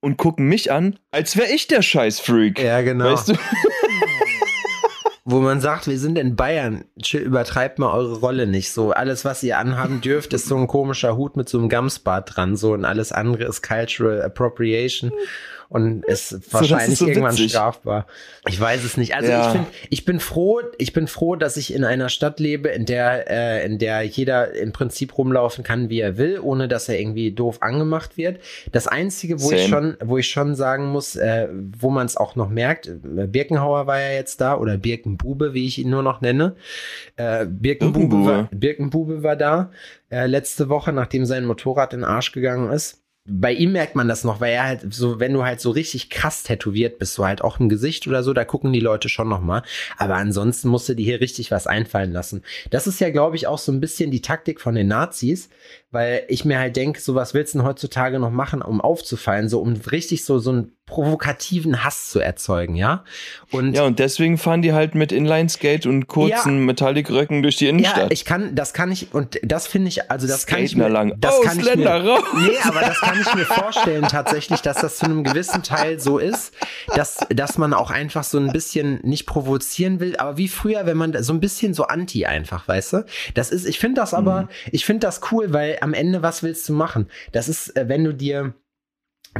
und 0.00 0.18
gucken 0.18 0.46
mich 0.46 0.70
an, 0.70 0.98
als 1.10 1.36
wäre 1.36 1.50
ich 1.50 1.66
der 1.66 1.80
Scheißfreak. 1.80 2.60
ja, 2.60 2.82
genau. 2.82 3.06
Weißt 3.06 3.30
du? 3.30 3.34
wo 5.26 5.40
man 5.40 5.60
sagt, 5.60 5.86
wir 5.86 5.98
sind 5.98 6.18
in 6.18 6.36
Bayern, 6.36 6.84
übertreibt 7.12 7.78
mal 7.78 7.92
eure 7.92 8.18
Rolle 8.18 8.46
nicht. 8.46 8.72
So, 8.72 8.92
alles, 8.92 9.24
was 9.24 9.42
ihr 9.42 9.58
anhaben 9.58 10.00
dürft, 10.02 10.34
ist 10.34 10.46
so 10.46 10.56
ein 10.56 10.66
komischer 10.66 11.16
Hut 11.16 11.36
mit 11.36 11.48
so 11.48 11.58
einem 11.58 11.70
Gamsbart 11.70 12.36
dran, 12.36 12.56
so, 12.56 12.74
und 12.74 12.84
alles 12.84 13.10
andere 13.10 13.44
ist 13.44 13.62
Cultural 13.62 14.22
Appropriation 14.22 15.12
und 15.68 16.04
ist 16.04 16.52
wahrscheinlich 16.52 16.92
ist 16.92 16.98
so 16.98 17.06
irgendwann 17.06 17.36
strafbar. 17.36 18.06
Ich 18.48 18.60
weiß 18.60 18.84
es 18.84 18.96
nicht. 18.96 19.14
Also 19.14 19.30
Ja. 19.30 19.46
ich 19.46 19.52
finde, 19.52 19.66
ich 19.90 20.04
bin 20.04 20.20
froh, 20.20 20.60
ich 20.78 20.92
bin 20.92 21.06
froh, 21.06 21.36
dass 21.36 21.56
ich 21.56 21.72
in 21.74 21.84
einer 21.84 22.08
Stadt 22.08 22.40
lebe, 22.40 22.68
in 22.68 22.86
der, 22.86 23.30
äh, 23.30 23.66
in 23.66 23.78
der 23.78 24.02
jeder 24.02 24.52
im 24.54 24.72
Prinzip 24.72 25.16
rumlaufen 25.16 25.64
kann, 25.64 25.88
wie 25.88 26.00
er 26.00 26.16
will, 26.18 26.38
ohne 26.40 26.68
dass 26.68 26.88
er 26.88 26.98
irgendwie 27.00 27.32
doof 27.32 27.62
angemacht 27.62 28.16
wird. 28.16 28.40
Das 28.72 28.86
einzige, 28.86 29.40
wo 29.40 29.50
ich 29.50 29.68
Same. 29.68 29.96
schon, 29.98 30.08
wo 30.08 30.18
ich 30.18 30.28
schon 30.28 30.54
sagen 30.54 30.86
muss, 30.86 31.16
äh, 31.16 31.48
wo 31.78 31.90
man 31.90 32.06
es 32.06 32.16
auch 32.16 32.36
noch 32.36 32.48
merkt, 32.48 32.86
äh, 32.88 33.26
Birkenhauer 33.26 33.86
war 33.86 34.00
ja 34.00 34.12
jetzt 34.12 34.40
da 34.40 34.56
oder 34.56 34.76
Birkenbube, 34.76 35.54
wie 35.54 35.66
ich 35.66 35.78
ihn 35.78 35.90
nur 35.90 36.02
noch 36.02 36.20
nenne. 36.20 36.56
Äh, 37.16 37.46
Birkenbube, 37.46 38.08
Birkenbube. 38.08 38.30
War, 38.30 38.48
Birkenbube 38.52 39.22
war 39.22 39.36
da 39.36 39.70
äh, 40.10 40.26
letzte 40.26 40.68
Woche, 40.68 40.92
nachdem 40.92 41.24
sein 41.24 41.44
Motorrad 41.46 41.92
in 41.94 42.00
den 42.00 42.04
Arsch 42.04 42.32
gegangen 42.32 42.70
ist. 42.72 43.00
Bei 43.26 43.52
ihm 43.52 43.72
merkt 43.72 43.96
man 43.96 44.06
das 44.06 44.22
noch, 44.22 44.42
weil 44.42 44.52
er 44.52 44.64
halt 44.64 44.92
so, 44.92 45.18
wenn 45.18 45.32
du 45.32 45.44
halt 45.44 45.58
so 45.58 45.70
richtig 45.70 46.10
krass 46.10 46.42
tätowiert 46.42 46.98
bist, 46.98 47.14
so 47.14 47.24
halt 47.24 47.40
auch 47.40 47.58
im 47.58 47.70
Gesicht 47.70 48.06
oder 48.06 48.22
so, 48.22 48.34
da 48.34 48.44
gucken 48.44 48.70
die 48.74 48.80
Leute 48.80 49.08
schon 49.08 49.30
noch 49.30 49.40
mal. 49.40 49.62
Aber 49.96 50.16
ansonsten 50.16 50.68
musst 50.68 50.90
du 50.90 50.94
dir 50.94 51.06
hier 51.06 51.20
richtig 51.22 51.50
was 51.50 51.66
einfallen 51.66 52.12
lassen. 52.12 52.42
Das 52.68 52.86
ist 52.86 53.00
ja, 53.00 53.08
glaube 53.08 53.36
ich, 53.36 53.46
auch 53.46 53.56
so 53.56 53.72
ein 53.72 53.80
bisschen 53.80 54.10
die 54.10 54.20
Taktik 54.20 54.60
von 54.60 54.74
den 54.74 54.88
Nazis, 54.88 55.48
weil 55.90 56.24
ich 56.28 56.44
mir 56.44 56.58
halt 56.58 56.76
denke, 56.76 57.00
so 57.00 57.14
was 57.14 57.32
willst 57.32 57.54
du 57.54 57.60
denn 57.60 57.66
heutzutage 57.66 58.18
noch 58.18 58.30
machen, 58.30 58.60
um 58.60 58.82
aufzufallen, 58.82 59.48
so 59.48 59.60
um 59.60 59.72
richtig 59.72 60.26
so, 60.26 60.38
so 60.38 60.50
einen 60.50 60.72
provokativen 60.94 61.82
Hass 61.84 62.08
zu 62.10 62.20
erzeugen, 62.20 62.76
ja? 62.76 63.04
Und 63.50 63.74
Ja, 63.74 63.82
und 63.82 63.98
deswegen 63.98 64.38
fahren 64.38 64.62
die 64.62 64.72
halt 64.72 64.94
mit 64.94 65.10
Inline-Skate 65.12 65.86
und 65.86 66.06
kurzen 66.06 66.64
Metallic-Röcken 66.66 67.42
durch 67.42 67.56
die 67.56 67.64
Ja, 67.64 67.70
Innenstadt. 67.70 68.12
ich 68.12 68.24
kann, 68.24 68.54
das 68.54 68.72
kann 68.72 68.92
ich, 68.92 69.12
und 69.12 69.40
das 69.42 69.66
finde 69.66 69.88
ich, 69.88 70.10
also 70.10 70.26
das 70.28 70.46
kann 70.46 70.62
ich 70.62 70.76
mir, 70.76 70.88
lang. 70.88 71.14
das 71.18 71.40
kann 71.42 71.58
ich 71.58 71.64
Ausländer 71.66 71.98
mir, 72.00 72.08
raus! 72.10 72.22
nee, 72.36 72.56
aber 72.62 72.80
das 72.80 73.00
kann 73.00 73.20
ich 73.20 73.34
mir 73.34 73.44
vorstellen 73.44 74.06
tatsächlich, 74.08 74.60
dass 74.62 74.76
das 74.80 74.98
zu 74.98 75.06
einem 75.06 75.24
gewissen 75.24 75.62
Teil 75.64 75.98
so 75.98 76.18
ist, 76.18 76.54
dass, 76.94 77.26
dass 77.30 77.58
man 77.58 77.74
auch 77.74 77.90
einfach 77.90 78.22
so 78.24 78.38
ein 78.38 78.52
bisschen 78.52 79.00
nicht 79.02 79.26
provozieren 79.26 79.98
will, 80.00 80.16
aber 80.16 80.36
wie 80.36 80.48
früher, 80.48 80.86
wenn 80.86 80.96
man 80.96 81.20
so 81.24 81.32
ein 81.32 81.40
bisschen 81.40 81.74
so 81.74 81.84
anti 81.84 82.24
einfach, 82.26 82.68
weißt 82.68 82.92
du? 82.92 83.04
Das 83.34 83.50
ist, 83.50 83.66
ich 83.66 83.78
finde 83.80 84.00
das 84.00 84.14
aber, 84.14 84.42
Mhm. 84.42 84.48
ich 84.72 84.84
finde 84.84 85.00
das 85.06 85.20
cool, 85.32 85.52
weil 85.52 85.78
am 85.80 85.92
Ende, 85.94 86.22
was 86.22 86.42
willst 86.44 86.68
du 86.68 86.72
machen? 86.72 87.08
Das 87.32 87.48
ist, 87.48 87.76
äh, 87.76 87.88
wenn 87.88 88.04
du 88.04 88.14
dir, 88.14 88.54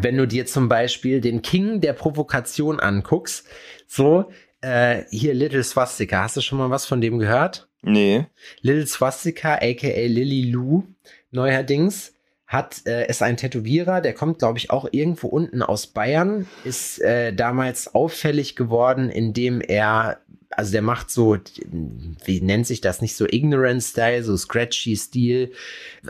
wenn 0.00 0.16
du 0.16 0.26
dir 0.26 0.46
zum 0.46 0.68
Beispiel 0.68 1.20
den 1.20 1.42
King 1.42 1.80
der 1.80 1.92
Provokation 1.92 2.80
anguckst, 2.80 3.46
so, 3.86 4.30
äh, 4.60 5.04
hier 5.10 5.34
Little 5.34 5.62
Swastika, 5.62 6.22
hast 6.22 6.36
du 6.36 6.40
schon 6.40 6.58
mal 6.58 6.70
was 6.70 6.86
von 6.86 7.00
dem 7.00 7.18
gehört? 7.18 7.68
Nee. 7.82 8.26
Lil 8.62 8.86
Swastika, 8.86 9.54
aka 9.56 10.06
Lily 10.06 10.50
Lou, 10.50 10.84
neuerdings, 11.30 12.14
hat, 12.46 12.86
äh, 12.86 13.08
ist 13.08 13.22
ein 13.22 13.36
Tätowierer, 13.36 14.00
der 14.00 14.14
kommt, 14.14 14.38
glaube 14.38 14.58
ich, 14.58 14.70
auch 14.70 14.86
irgendwo 14.90 15.28
unten 15.28 15.62
aus 15.62 15.86
Bayern, 15.86 16.46
ist 16.64 17.00
äh, 17.00 17.32
damals 17.32 17.94
auffällig 17.94 18.56
geworden, 18.56 19.10
indem 19.10 19.60
er, 19.60 20.20
also 20.56 20.72
der 20.72 20.82
macht 20.82 21.10
so, 21.10 21.36
wie 22.24 22.40
nennt 22.40 22.66
sich 22.66 22.80
das, 22.80 23.00
nicht 23.00 23.16
so 23.16 23.26
Ignorant-Style, 23.26 24.22
so 24.22 24.36
Scratchy-Stil, 24.36 25.52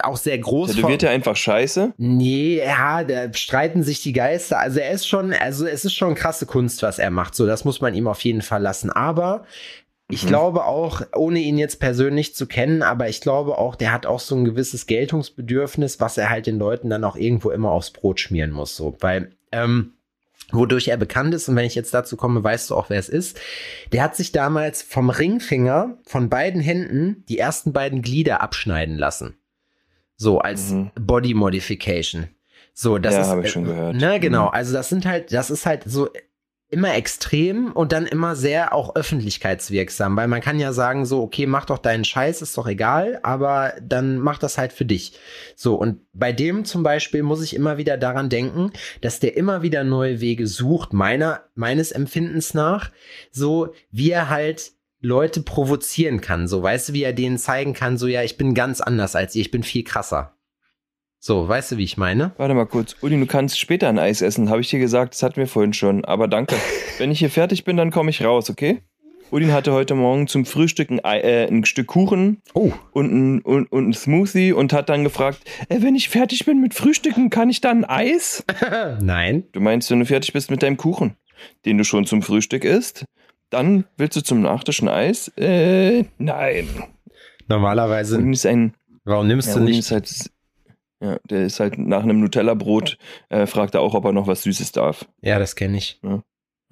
auch 0.02 0.16
sehr 0.16 0.38
groß. 0.38 0.72
Tätowiert 0.72 1.02
er 1.02 1.11
einfach 1.11 1.37
scheiße? 1.37 1.94
Nee, 1.96 2.59
ja, 2.59 3.04
da 3.04 3.33
streiten 3.33 3.83
sich 3.83 4.02
die 4.02 4.12
Geister. 4.12 4.59
Also 4.59 4.80
er 4.80 4.90
ist 4.90 5.07
schon, 5.07 5.33
also 5.33 5.66
es 5.66 5.85
ist 5.85 5.94
schon 5.94 6.14
krasse 6.14 6.46
Kunst, 6.46 6.83
was 6.83 6.98
er 6.98 7.11
macht. 7.11 7.35
So, 7.35 7.46
das 7.46 7.64
muss 7.64 7.80
man 7.80 7.94
ihm 7.94 8.07
auf 8.07 8.20
jeden 8.20 8.42
Fall 8.42 8.62
lassen. 8.62 8.90
Aber 8.90 9.44
ich 10.09 10.24
mhm. 10.24 10.28
glaube 10.28 10.64
auch, 10.64 11.02
ohne 11.14 11.38
ihn 11.38 11.57
jetzt 11.57 11.80
persönlich 11.80 12.35
zu 12.35 12.46
kennen, 12.46 12.83
aber 12.83 13.09
ich 13.09 13.20
glaube 13.20 13.57
auch, 13.57 13.74
der 13.74 13.92
hat 13.92 14.04
auch 14.04 14.20
so 14.20 14.37
ein 14.37 14.44
gewisses 14.44 14.87
Geltungsbedürfnis, 14.87 15.98
was 16.00 16.18
er 16.18 16.28
halt 16.28 16.46
den 16.46 16.59
Leuten 16.59 16.90
dann 16.90 17.04
auch 17.04 17.16
irgendwo 17.16 17.50
immer 17.50 17.70
aufs 17.70 17.90
Brot 17.90 18.20
schmieren 18.20 18.50
muss. 18.50 18.76
So, 18.76 18.96
weil, 19.00 19.30
ähm, 19.50 19.93
wodurch 20.54 20.88
er 20.88 20.96
bekannt 20.96 21.34
ist, 21.34 21.48
und 21.48 21.56
wenn 21.56 21.66
ich 21.66 21.74
jetzt 21.74 21.94
dazu 21.94 22.16
komme, 22.16 22.42
weißt 22.42 22.70
du 22.70 22.74
auch, 22.74 22.90
wer 22.90 22.98
es 22.98 23.08
ist. 23.08 23.38
Der 23.92 24.02
hat 24.02 24.16
sich 24.16 24.32
damals 24.32 24.82
vom 24.82 25.10
Ringfinger 25.10 25.98
von 26.06 26.28
beiden 26.28 26.60
Händen 26.60 27.24
die 27.28 27.38
ersten 27.38 27.72
beiden 27.72 28.02
Glieder 28.02 28.40
abschneiden 28.40 28.96
lassen. 28.96 29.36
So, 30.16 30.38
als 30.38 30.70
mhm. 30.70 30.90
Body 30.94 31.34
Modification. 31.34 32.28
So, 32.72 32.98
das 32.98 33.14
ja, 33.14 33.26
habe 33.26 33.42
ich 33.42 33.50
schon 33.50 33.64
gehört. 33.64 33.96
Ne, 33.96 34.20
genau. 34.20 34.46
Mhm. 34.46 34.54
Also, 34.54 34.72
das 34.72 34.88
sind 34.88 35.06
halt, 35.06 35.32
das 35.32 35.50
ist 35.50 35.66
halt 35.66 35.82
so 35.84 36.08
immer 36.74 36.96
extrem 36.96 37.70
und 37.70 37.92
dann 37.92 38.04
immer 38.04 38.34
sehr 38.34 38.74
auch 38.74 38.96
öffentlichkeitswirksam, 38.96 40.16
weil 40.16 40.26
man 40.26 40.40
kann 40.40 40.58
ja 40.58 40.72
sagen 40.72 41.06
so, 41.06 41.22
okay, 41.22 41.46
mach 41.46 41.66
doch 41.66 41.78
deinen 41.78 42.04
Scheiß, 42.04 42.42
ist 42.42 42.58
doch 42.58 42.66
egal, 42.66 43.20
aber 43.22 43.74
dann 43.80 44.18
mach 44.18 44.38
das 44.38 44.58
halt 44.58 44.72
für 44.72 44.84
dich. 44.84 45.16
So, 45.54 45.76
und 45.76 46.00
bei 46.12 46.32
dem 46.32 46.64
zum 46.64 46.82
Beispiel 46.82 47.22
muss 47.22 47.44
ich 47.44 47.54
immer 47.54 47.78
wieder 47.78 47.96
daran 47.96 48.28
denken, 48.28 48.72
dass 49.00 49.20
der 49.20 49.37
immer 49.37 49.62
wieder 49.62 49.84
neue 49.84 50.20
Wege 50.20 50.48
sucht, 50.48 50.92
meiner, 50.92 51.44
meines 51.54 51.92
Empfindens 51.92 52.54
nach, 52.54 52.90
so 53.30 53.72
wie 53.92 54.10
er 54.10 54.28
halt 54.28 54.72
Leute 55.00 55.42
provozieren 55.42 56.20
kann, 56.20 56.48
so, 56.48 56.60
weißt 56.60 56.88
du, 56.88 56.92
wie 56.94 57.04
er 57.04 57.12
denen 57.12 57.38
zeigen 57.38 57.72
kann, 57.72 57.98
so, 57.98 58.08
ja, 58.08 58.24
ich 58.24 58.37
bin 58.37 58.52
ganz 58.52 58.80
anders 58.80 59.14
als 59.14 59.37
ihr, 59.37 59.42
ich 59.42 59.52
bin 59.52 59.62
viel 59.62 59.84
krasser. 59.84 60.34
So, 61.26 61.48
weißt 61.48 61.72
du, 61.72 61.76
wie 61.78 61.84
ich 61.84 61.96
meine? 61.96 62.32
Warte 62.37 62.52
mal 62.52 62.66
kurz. 62.66 62.96
Uli, 63.00 63.18
du 63.18 63.24
kannst 63.24 63.58
später 63.58 63.88
ein 63.88 63.98
Eis 63.98 64.20
essen, 64.20 64.50
habe 64.50 64.60
ich 64.60 64.68
dir 64.68 64.78
gesagt. 64.78 65.14
Das 65.14 65.22
hatten 65.22 65.37
wir 65.37 65.46
vorhin 65.46 65.72
schon. 65.72 66.04
Aber 66.04 66.28
danke. 66.28 66.54
Wenn 66.98 67.10
ich 67.10 67.20
hier 67.20 67.30
fertig 67.30 67.64
bin, 67.64 67.78
dann 67.78 67.90
komme 67.90 68.10
ich 68.10 68.22
raus, 68.22 68.50
okay? 68.50 68.82
Udin 69.32 69.50
hatte 69.50 69.72
heute 69.72 69.94
Morgen 69.94 70.26
zum 70.26 70.44
Frühstück 70.44 70.90
ein, 70.90 70.98
äh, 70.98 71.46
ein 71.46 71.64
Stück 71.64 71.87
Kuchen 71.87 72.42
oh. 72.52 72.72
und, 72.92 73.10
ein, 73.10 73.40
und, 73.40 73.72
und, 73.72 73.88
ein 73.88 73.92
Smoothie 73.94 74.52
und 74.52 74.74
hat 74.74 74.90
dann 74.90 75.02
gefragt, 75.02 75.38
äh, 75.70 75.80
wenn 75.80 75.94
ich 75.94 76.10
fertig 76.10 76.44
bin 76.44 76.60
mit 76.60 76.74
Frühstücken, 76.74 77.30
kann 77.30 77.48
ich 77.48 77.62
dann 77.62 77.87
Eis? 77.87 78.44
Nein. 79.00 79.44
Du 79.52 79.60
meinst, 79.60 79.90
wenn 79.90 80.00
du 80.00 80.04
fertig 80.04 80.34
bist 80.34 80.50
mit 80.50 80.62
deinem 80.62 80.76
Kuchen, 80.76 81.16
den 81.64 81.78
du 81.78 81.84
schon 81.84 82.04
zum 82.04 82.20
Frühstück 82.20 82.64
isst, 82.64 83.06
dann 83.48 83.87
willst 83.96 84.18
du 84.18 84.20
zum 84.20 84.42
Nachtisch 84.42 84.82
ein 84.82 84.88
Eis? 84.88 85.28
Äh, 85.38 86.04
nein. 86.18 86.68
Normalerweise. 87.48 88.18
Udin 88.18 88.34
ist 88.34 88.44
ein... 88.44 88.74
Warum 89.04 89.26
nimmst 89.26 89.48
ja, 89.48 89.54
du 89.54 89.60
nicht... 89.60 89.90
Halt, 89.90 90.34
ja, 91.04 91.18
der 91.28 91.44
ist 91.44 91.60
halt 91.60 91.78
nach 91.78 92.02
einem 92.02 92.20
Nutella-Brot, 92.20 92.96
äh, 93.28 93.46
fragt 93.46 93.74
er 93.74 93.82
auch, 93.82 93.94
ob 93.94 94.06
er 94.06 94.12
noch 94.12 94.26
was 94.26 94.42
Süßes 94.42 94.72
darf. 94.72 95.06
Ja, 95.20 95.38
das 95.38 95.54
kenne 95.54 95.76
ich. 95.76 96.00
Ja. 96.02 96.22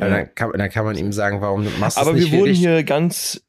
Ja. 0.00 0.08
Dann, 0.08 0.34
kann, 0.34 0.52
dann 0.52 0.70
kann 0.70 0.86
man 0.86 0.96
ihm 0.96 1.12
sagen, 1.12 1.42
warum 1.42 1.66
machst 1.78 1.98
du 1.98 2.00
Aber 2.00 2.14
nicht 2.14 2.32
wir 2.32 2.38
wurden 2.38 2.54
hier 2.54 2.82
ganz, 2.82 3.44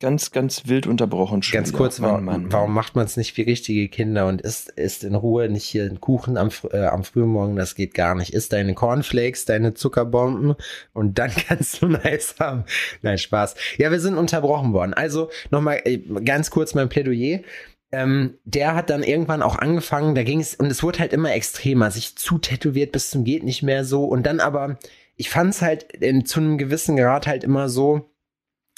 ganz, 0.00 0.32
ganz 0.32 0.66
wild 0.66 0.88
unterbrochen. 0.88 1.42
Schon 1.42 1.56
ganz 1.56 1.68
wieder. 1.68 1.78
kurz, 1.78 2.00
Mann, 2.00 2.24
Mann, 2.24 2.52
warum 2.52 2.74
macht 2.74 2.96
man 2.96 3.04
es 3.06 3.16
nicht 3.16 3.36
wie 3.36 3.42
richtige 3.42 3.88
Kinder 3.88 4.26
und 4.26 4.42
isst, 4.42 4.70
isst 4.70 5.04
in 5.04 5.14
Ruhe 5.14 5.48
nicht 5.48 5.64
hier 5.64 5.84
einen 5.84 6.00
Kuchen 6.00 6.36
am, 6.36 6.50
äh, 6.72 6.86
am 6.86 7.04
Frühmorgen? 7.04 7.54
Das 7.54 7.76
geht 7.76 7.94
gar 7.94 8.16
nicht. 8.16 8.34
Isst 8.34 8.52
deine 8.52 8.74
Cornflakes, 8.74 9.44
deine 9.44 9.74
Zuckerbomben 9.74 10.56
und 10.92 11.18
dann 11.18 11.30
kannst 11.48 11.80
du 11.80 11.86
Eis 12.02 12.34
haben. 12.40 12.64
Nein, 13.02 13.18
Spaß. 13.18 13.54
Ja, 13.78 13.92
wir 13.92 14.00
sind 14.00 14.16
unterbrochen 14.16 14.72
worden. 14.72 14.94
Also 14.94 15.30
nochmal 15.50 15.80
äh, 15.84 15.98
ganz 16.24 16.50
kurz 16.50 16.74
mein 16.74 16.88
Plädoyer 16.88 17.40
ähm, 17.94 18.38
der 18.44 18.74
hat 18.74 18.90
dann 18.90 19.02
irgendwann 19.02 19.42
auch 19.42 19.56
angefangen, 19.56 20.14
da 20.14 20.24
ging 20.24 20.40
es, 20.40 20.54
und 20.54 20.66
es 20.66 20.82
wurde 20.82 20.98
halt 20.98 21.12
immer 21.12 21.32
extremer, 21.32 21.90
sich 21.90 22.16
zu 22.16 22.38
tätowiert 22.38 22.92
bis 22.92 23.10
zum 23.10 23.24
geht 23.24 23.44
nicht 23.44 23.62
mehr 23.62 23.84
so. 23.84 24.04
Und 24.04 24.24
dann 24.24 24.40
aber, 24.40 24.78
ich 25.16 25.30
fand 25.30 25.54
es 25.54 25.62
halt 25.62 25.84
in, 25.92 26.26
zu 26.26 26.40
einem 26.40 26.58
gewissen 26.58 26.96
Grad 26.96 27.26
halt 27.26 27.44
immer 27.44 27.68
so, 27.68 28.10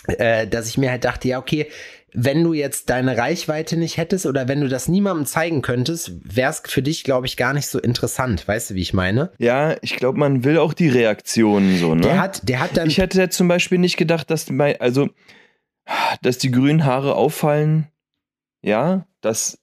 äh, 0.07 0.46
dass 0.46 0.68
ich 0.68 0.76
mir 0.76 0.90
halt 0.90 1.05
dachte, 1.05 1.29
ja, 1.29 1.38
okay, 1.38 1.66
wenn 2.12 2.44
du 2.44 2.52
jetzt 2.52 2.88
deine 2.90 3.16
Reichweite 3.16 3.76
nicht 3.76 3.96
hättest 3.96 4.26
oder 4.26 4.48
wenn 4.48 4.61
du 4.61 4.68
das 4.68 4.88
niemandem 4.88 5.26
zeigen 5.26 5.61
könntest, 5.61 6.12
wäre 6.22 6.50
es 6.50 6.62
für 6.64 6.83
dich, 6.83 7.05
glaube 7.05 7.26
ich, 7.26 7.37
gar 7.37 7.52
nicht 7.52 7.66
so 7.66 7.79
interessant. 7.79 8.46
Weißt 8.46 8.70
du, 8.70 8.74
wie 8.74 8.83
ich 8.83 8.94
meine? 8.94 9.33
Ja, 9.38 9.76
ich 9.83 9.96
glaube, 9.96 10.18
man 10.18 10.44
will 10.44 10.59
auch 10.59 10.72
die 10.72 10.88
Reaktionen 10.88 11.79
so, 11.79 11.94
ne? 11.94 12.02
Der 12.02 12.20
hat, 12.20 12.48
der 12.48 12.61
hat 12.61 12.76
dann. 12.76 12.88
Ich 12.88 12.98
hätte 12.98 13.29
zum 13.29 13.48
Beispiel 13.48 13.79
nicht 13.79 13.96
gedacht, 13.96 14.31
dass, 14.31 14.46
also, 14.79 15.09
dass 16.22 16.38
die 16.38 16.50
grünen 16.50 16.85
Haare 16.85 17.16
auffallen 17.16 17.88
ja, 18.62 19.06
das, 19.20 19.58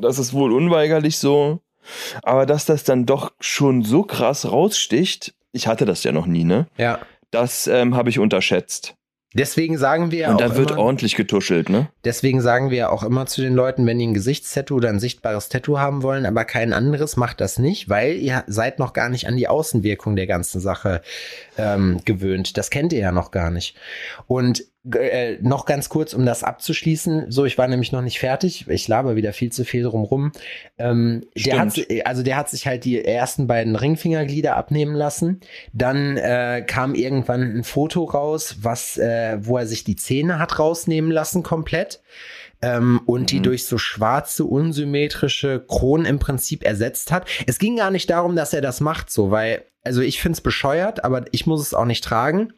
das 0.00 0.18
ist 0.18 0.32
wohl 0.32 0.52
unweigerlich 0.52 1.18
so. 1.18 1.60
Aber 2.22 2.46
dass 2.46 2.66
das 2.66 2.84
dann 2.84 3.06
doch 3.06 3.32
schon 3.40 3.84
so 3.84 4.02
krass 4.02 4.50
raussticht, 4.50 5.34
ich 5.52 5.66
hatte 5.68 5.84
das 5.84 6.02
ja 6.04 6.12
noch 6.12 6.26
nie, 6.26 6.44
ne? 6.44 6.66
Ja. 6.76 6.98
Das 7.30 7.66
ähm, 7.66 7.94
habe 7.94 8.10
ich 8.10 8.18
unterschätzt. 8.18 8.96
Deswegen 9.34 9.76
sagen 9.76 10.10
wir 10.10 10.30
Und 10.30 10.40
da 10.40 10.56
wird 10.56 10.70
immer, 10.70 10.80
ordentlich 10.80 11.14
getuschelt, 11.14 11.68
ne? 11.68 11.90
Deswegen 12.04 12.40
sagen 12.40 12.70
wir 12.70 12.90
auch 12.90 13.02
immer 13.02 13.26
zu 13.26 13.42
den 13.42 13.54
Leuten, 13.54 13.84
wenn 13.84 13.98
die 13.98 14.06
ein 14.06 14.14
Gesichtstattoo 14.14 14.76
oder 14.76 14.88
ein 14.88 14.98
sichtbares 14.98 15.50
Tattoo 15.50 15.78
haben 15.78 16.02
wollen, 16.02 16.24
aber 16.24 16.46
kein 16.46 16.72
anderes, 16.72 17.16
macht 17.16 17.42
das 17.42 17.58
nicht, 17.58 17.90
weil 17.90 18.16
ihr 18.16 18.44
seid 18.46 18.78
noch 18.78 18.94
gar 18.94 19.10
nicht 19.10 19.28
an 19.28 19.36
die 19.36 19.48
Außenwirkung 19.48 20.16
der 20.16 20.26
ganzen 20.26 20.60
Sache 20.60 21.02
ähm, 21.58 22.00
gewöhnt. 22.06 22.56
Das 22.56 22.70
kennt 22.70 22.94
ihr 22.94 23.00
ja 23.00 23.12
noch 23.12 23.30
gar 23.30 23.50
nicht. 23.50 23.76
Und 24.26 24.64
äh, 24.94 25.38
noch 25.40 25.66
ganz 25.66 25.88
kurz, 25.88 26.14
um 26.14 26.24
das 26.24 26.44
abzuschließen. 26.44 27.30
So, 27.30 27.44
ich 27.44 27.58
war 27.58 27.66
nämlich 27.66 27.92
noch 27.92 28.02
nicht 28.02 28.20
fertig. 28.20 28.66
Ich 28.68 28.86
laber 28.88 29.16
wieder 29.16 29.32
viel 29.32 29.50
zu 29.50 29.64
viel 29.64 29.82
drumrum. 29.82 30.32
Ähm, 30.78 31.24
der 31.34 31.58
hat, 31.58 31.78
also 32.04 32.22
der 32.22 32.36
hat 32.36 32.50
sich 32.50 32.66
halt 32.66 32.84
die 32.84 33.04
ersten 33.04 33.46
beiden 33.46 33.74
Ringfingerglieder 33.74 34.56
abnehmen 34.56 34.94
lassen. 34.94 35.40
Dann 35.72 36.16
äh, 36.16 36.64
kam 36.66 36.94
irgendwann 36.94 37.42
ein 37.58 37.64
Foto 37.64 38.04
raus, 38.04 38.58
was, 38.60 38.96
äh, 38.98 39.38
wo 39.40 39.58
er 39.58 39.66
sich 39.66 39.84
die 39.84 39.96
Zähne 39.96 40.38
hat 40.38 40.58
rausnehmen 40.58 41.10
lassen 41.10 41.42
komplett. 41.42 42.00
Ähm, 42.62 43.00
und 43.04 43.22
mhm. 43.22 43.26
die 43.26 43.40
durch 43.42 43.66
so 43.66 43.76
schwarze, 43.76 44.44
unsymmetrische 44.44 45.62
Kronen 45.66 46.06
im 46.06 46.18
Prinzip 46.18 46.64
ersetzt 46.64 47.12
hat. 47.12 47.28
Es 47.46 47.58
ging 47.58 47.76
gar 47.76 47.90
nicht 47.90 48.08
darum, 48.08 48.34
dass 48.34 48.54
er 48.54 48.62
das 48.62 48.80
macht, 48.80 49.10
so, 49.10 49.30
weil, 49.30 49.64
also 49.84 50.00
ich 50.00 50.22
find's 50.22 50.40
bescheuert, 50.40 51.04
aber 51.04 51.26
ich 51.32 51.46
muss 51.46 51.60
es 51.60 51.74
auch 51.74 51.84
nicht 51.84 52.02
tragen. 52.02 52.54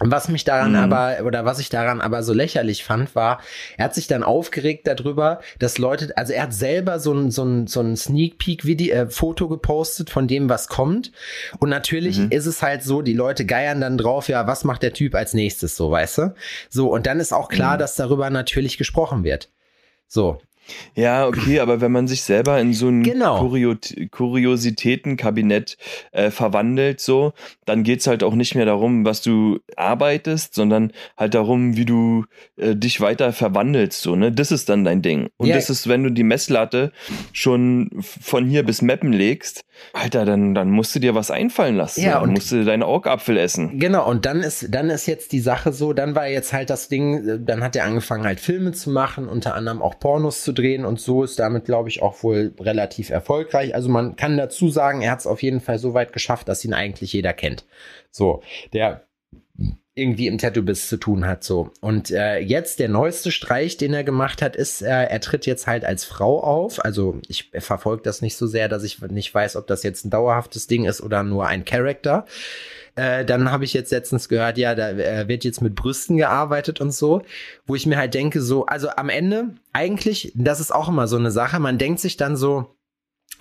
Was 0.00 0.28
mich 0.28 0.44
daran 0.44 0.72
mhm. 0.72 0.76
aber, 0.76 1.24
oder 1.24 1.44
was 1.44 1.58
ich 1.58 1.70
daran 1.70 2.00
aber 2.00 2.22
so 2.22 2.32
lächerlich 2.32 2.84
fand, 2.84 3.16
war, 3.16 3.40
er 3.76 3.86
hat 3.86 3.94
sich 3.94 4.06
dann 4.06 4.22
aufgeregt 4.22 4.86
darüber, 4.86 5.40
dass 5.58 5.78
Leute, 5.78 6.16
also 6.16 6.32
er 6.32 6.44
hat 6.44 6.54
selber 6.54 7.00
so 7.00 7.12
ein, 7.12 7.32
so 7.32 7.44
ein, 7.44 7.66
so 7.66 7.80
ein 7.80 7.96
Sneak 7.96 8.38
Peek 8.38 8.64
Video, 8.64 8.94
äh, 8.94 9.10
Foto 9.10 9.48
gepostet 9.48 10.10
von 10.10 10.28
dem, 10.28 10.48
was 10.48 10.68
kommt. 10.68 11.10
Und 11.58 11.68
natürlich 11.68 12.18
mhm. 12.18 12.30
ist 12.30 12.46
es 12.46 12.62
halt 12.62 12.84
so, 12.84 13.02
die 13.02 13.12
Leute 13.12 13.44
geiern 13.44 13.80
dann 13.80 13.98
drauf, 13.98 14.28
ja, 14.28 14.46
was 14.46 14.62
macht 14.62 14.84
der 14.84 14.92
Typ 14.92 15.16
als 15.16 15.34
nächstes, 15.34 15.76
so, 15.76 15.90
weißt 15.90 16.18
du? 16.18 16.34
So, 16.68 16.92
und 16.92 17.06
dann 17.06 17.18
ist 17.18 17.32
auch 17.32 17.48
klar, 17.48 17.74
mhm. 17.74 17.80
dass 17.80 17.96
darüber 17.96 18.30
natürlich 18.30 18.78
gesprochen 18.78 19.24
wird. 19.24 19.48
So, 20.06 20.40
ja, 20.94 21.26
okay, 21.26 21.60
aber 21.60 21.80
wenn 21.80 21.92
man 21.92 22.08
sich 22.08 22.22
selber 22.22 22.60
in 22.60 22.72
so 22.74 22.88
ein 22.88 23.02
genau. 23.02 23.38
Kurio 23.38 23.76
Kuriositätenkabinett 24.10 25.76
äh, 26.12 26.30
verwandelt, 26.30 27.00
so, 27.00 27.32
dann 27.64 27.82
geht's 27.82 28.06
halt 28.06 28.22
auch 28.22 28.34
nicht 28.34 28.54
mehr 28.54 28.66
darum, 28.66 29.04
was 29.04 29.22
du 29.22 29.60
arbeitest, 29.76 30.54
sondern 30.54 30.92
halt 31.16 31.34
darum, 31.34 31.76
wie 31.76 31.84
du 31.84 32.24
äh, 32.56 32.74
dich 32.74 33.00
weiter 33.00 33.32
verwandelst, 33.32 34.00
so, 34.02 34.16
ne? 34.16 34.32
Das 34.32 34.50
ist 34.50 34.68
dann 34.68 34.84
dein 34.84 35.02
Ding. 35.02 35.28
Und 35.36 35.48
ja. 35.48 35.54
das 35.54 35.70
ist, 35.70 35.88
wenn 35.88 36.02
du 36.02 36.10
die 36.10 36.24
Messlatte 36.24 36.92
schon 37.32 37.90
von 38.00 38.46
hier 38.46 38.62
bis 38.62 38.82
Meppen 38.82 39.12
legst, 39.12 39.64
Alter, 39.92 40.24
dann, 40.24 40.54
dann 40.54 40.70
musst 40.70 40.94
du 40.94 40.98
dir 40.98 41.14
was 41.14 41.30
einfallen 41.30 41.76
lassen. 41.76 42.02
Ja, 42.02 42.20
dann 42.20 42.30
musst 42.30 42.50
du 42.50 42.64
deine 42.64 42.86
Augapfel 42.86 43.36
essen. 43.36 43.78
Genau, 43.78 44.08
und 44.08 44.26
dann 44.26 44.40
ist, 44.40 44.66
dann 44.70 44.90
ist 44.90 45.06
jetzt 45.06 45.32
die 45.32 45.40
Sache 45.40 45.72
so, 45.72 45.92
dann 45.92 46.14
war 46.14 46.26
jetzt 46.26 46.52
halt 46.52 46.70
das 46.70 46.88
Ding, 46.88 47.28
äh, 47.28 47.38
dann 47.40 47.62
hat 47.62 47.76
er 47.76 47.84
angefangen 47.84 48.24
halt 48.24 48.40
Filme 48.40 48.72
zu 48.72 48.90
machen, 48.90 49.28
unter 49.28 49.54
anderem 49.54 49.80
auch 49.82 49.98
Pornos 49.98 50.42
zu 50.42 50.52
drehen 50.58 50.84
und 50.84 51.00
so 51.00 51.22
ist 51.22 51.38
damit, 51.38 51.66
glaube 51.66 51.88
ich, 51.88 52.02
auch 52.02 52.22
wohl 52.22 52.54
relativ 52.58 53.10
erfolgreich. 53.10 53.74
Also 53.74 53.88
man 53.88 54.16
kann 54.16 54.36
dazu 54.36 54.68
sagen, 54.68 55.02
er 55.02 55.12
hat 55.12 55.20
es 55.20 55.26
auf 55.26 55.42
jeden 55.42 55.60
Fall 55.60 55.78
so 55.78 55.94
weit 55.94 56.12
geschafft, 56.12 56.48
dass 56.48 56.64
ihn 56.64 56.74
eigentlich 56.74 57.12
jeder 57.12 57.32
kennt. 57.32 57.64
So, 58.10 58.42
der 58.72 59.04
irgendwie 59.98 60.28
im 60.28 60.38
Tattoo-Biss 60.38 60.88
zu 60.88 60.96
tun 60.96 61.26
hat. 61.26 61.42
So. 61.42 61.72
Und 61.80 62.10
äh, 62.10 62.38
jetzt 62.38 62.78
der 62.78 62.88
neueste 62.88 63.32
Streich, 63.32 63.76
den 63.76 63.92
er 63.92 64.04
gemacht 64.04 64.40
hat, 64.40 64.54
ist, 64.54 64.80
äh, 64.80 64.86
er 64.86 65.20
tritt 65.20 65.44
jetzt 65.44 65.66
halt 65.66 65.84
als 65.84 66.04
Frau 66.04 66.40
auf. 66.40 66.84
Also 66.84 67.20
ich 67.26 67.50
verfolge 67.58 68.02
das 68.04 68.22
nicht 68.22 68.36
so 68.36 68.46
sehr, 68.46 68.68
dass 68.68 68.84
ich 68.84 69.00
nicht 69.02 69.34
weiß, 69.34 69.56
ob 69.56 69.66
das 69.66 69.82
jetzt 69.82 70.04
ein 70.04 70.10
dauerhaftes 70.10 70.68
Ding 70.68 70.84
ist 70.84 71.00
oder 71.00 71.24
nur 71.24 71.48
ein 71.48 71.64
Charakter. 71.64 72.26
Äh, 72.98 73.24
dann 73.24 73.52
habe 73.52 73.64
ich 73.64 73.74
jetzt 73.74 73.92
letztens 73.92 74.28
gehört, 74.28 74.58
ja, 74.58 74.74
da 74.74 74.90
äh, 74.90 75.28
wird 75.28 75.44
jetzt 75.44 75.62
mit 75.62 75.76
Brüsten 75.76 76.16
gearbeitet 76.16 76.80
und 76.80 76.92
so, 76.92 77.22
wo 77.64 77.76
ich 77.76 77.86
mir 77.86 77.96
halt 77.96 78.12
denke, 78.12 78.40
so, 78.42 78.66
also 78.66 78.88
am 78.88 79.08
Ende, 79.08 79.54
eigentlich, 79.72 80.32
das 80.34 80.58
ist 80.58 80.74
auch 80.74 80.88
immer 80.88 81.06
so 81.06 81.16
eine 81.16 81.30
Sache, 81.30 81.60
man 81.60 81.78
denkt 81.78 82.00
sich 82.00 82.16
dann 82.16 82.36
so, 82.36 82.74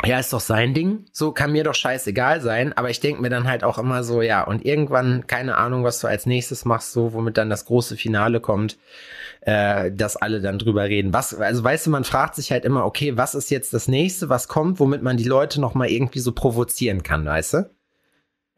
ja, 0.05 0.19
ist 0.19 0.31
doch 0.31 0.41
sein 0.41 0.75
Ding, 0.75 1.05
so 1.11 1.31
kann 1.31 1.53
mir 1.53 1.63
doch 1.63 1.73
scheißegal 1.73 2.39
sein, 2.39 2.71
aber 2.73 2.91
ich 2.91 2.99
denke 2.99 3.19
mir 3.19 3.31
dann 3.31 3.47
halt 3.47 3.63
auch 3.63 3.79
immer 3.79 4.03
so, 4.03 4.21
ja, 4.21 4.43
und 4.43 4.63
irgendwann, 4.63 5.25
keine 5.25 5.57
Ahnung, 5.57 5.83
was 5.83 6.01
du 6.01 6.07
als 6.07 6.27
nächstes 6.27 6.63
machst, 6.63 6.91
so, 6.91 7.13
womit 7.13 7.39
dann 7.39 7.49
das 7.49 7.65
große 7.65 7.97
Finale 7.97 8.39
kommt, 8.39 8.77
äh, 9.41 9.91
dass 9.91 10.17
alle 10.17 10.39
dann 10.39 10.59
drüber 10.59 10.83
reden. 10.83 11.13
Was, 11.13 11.33
also 11.33 11.63
weißt 11.63 11.87
du, 11.87 11.89
man 11.89 12.03
fragt 12.03 12.35
sich 12.35 12.51
halt 12.51 12.63
immer, 12.63 12.85
okay, 12.85 13.17
was 13.17 13.33
ist 13.33 13.49
jetzt 13.49 13.73
das 13.73 13.87
nächste, 13.87 14.29
was 14.29 14.47
kommt, 14.47 14.79
womit 14.79 15.01
man 15.01 15.17
die 15.17 15.23
Leute 15.23 15.59
nochmal 15.59 15.89
irgendwie 15.89 16.19
so 16.19 16.31
provozieren 16.31 17.01
kann, 17.01 17.25
weißt 17.25 17.53
du? 17.55 17.76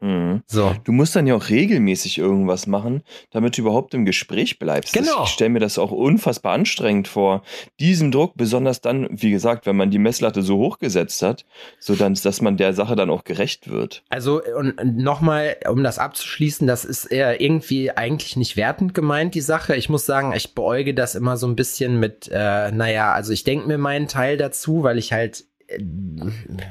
Mhm. 0.00 0.42
So. 0.46 0.74
Du 0.84 0.92
musst 0.92 1.14
dann 1.14 1.26
ja 1.26 1.34
auch 1.34 1.48
regelmäßig 1.48 2.18
irgendwas 2.18 2.66
machen, 2.66 3.02
damit 3.30 3.56
du 3.56 3.62
überhaupt 3.62 3.94
im 3.94 4.04
Gespräch 4.04 4.58
bleibst. 4.58 4.94
Genau. 4.94 5.24
Ich 5.24 5.30
stelle 5.30 5.50
mir 5.50 5.60
das 5.60 5.78
auch 5.78 5.90
unfassbar 5.90 6.54
anstrengend 6.54 7.08
vor. 7.08 7.42
Diesen 7.78 8.10
Druck, 8.10 8.32
besonders 8.36 8.80
dann, 8.80 9.08
wie 9.10 9.30
gesagt, 9.30 9.66
wenn 9.66 9.76
man 9.76 9.90
die 9.90 9.98
Messlatte 9.98 10.42
so 10.42 10.58
hochgesetzt 10.58 11.22
hat, 11.22 11.44
so 11.78 11.94
dann, 11.94 12.14
dass 12.14 12.40
man 12.40 12.56
der 12.56 12.72
Sache 12.72 12.96
dann 12.96 13.10
auch 13.10 13.24
gerecht 13.24 13.70
wird. 13.70 14.02
Also, 14.08 14.40
und 14.42 14.96
nochmal, 14.96 15.56
um 15.68 15.82
das 15.84 15.98
abzuschließen, 15.98 16.66
das 16.66 16.84
ist 16.84 17.06
eher 17.06 17.40
irgendwie 17.40 17.90
eigentlich 17.90 18.36
nicht 18.36 18.56
wertend 18.56 18.94
gemeint, 18.94 19.34
die 19.34 19.40
Sache. 19.40 19.76
Ich 19.76 19.88
muss 19.88 20.06
sagen, 20.06 20.32
ich 20.34 20.54
beäuge 20.54 20.94
das 20.94 21.14
immer 21.14 21.36
so 21.36 21.46
ein 21.46 21.56
bisschen 21.56 22.00
mit, 22.00 22.28
äh, 22.32 22.70
naja, 22.72 23.12
also 23.12 23.32
ich 23.32 23.44
denke 23.44 23.66
mir 23.66 23.78
meinen 23.78 24.08
Teil 24.08 24.36
dazu, 24.36 24.82
weil 24.82 24.98
ich 24.98 25.12
halt 25.12 25.44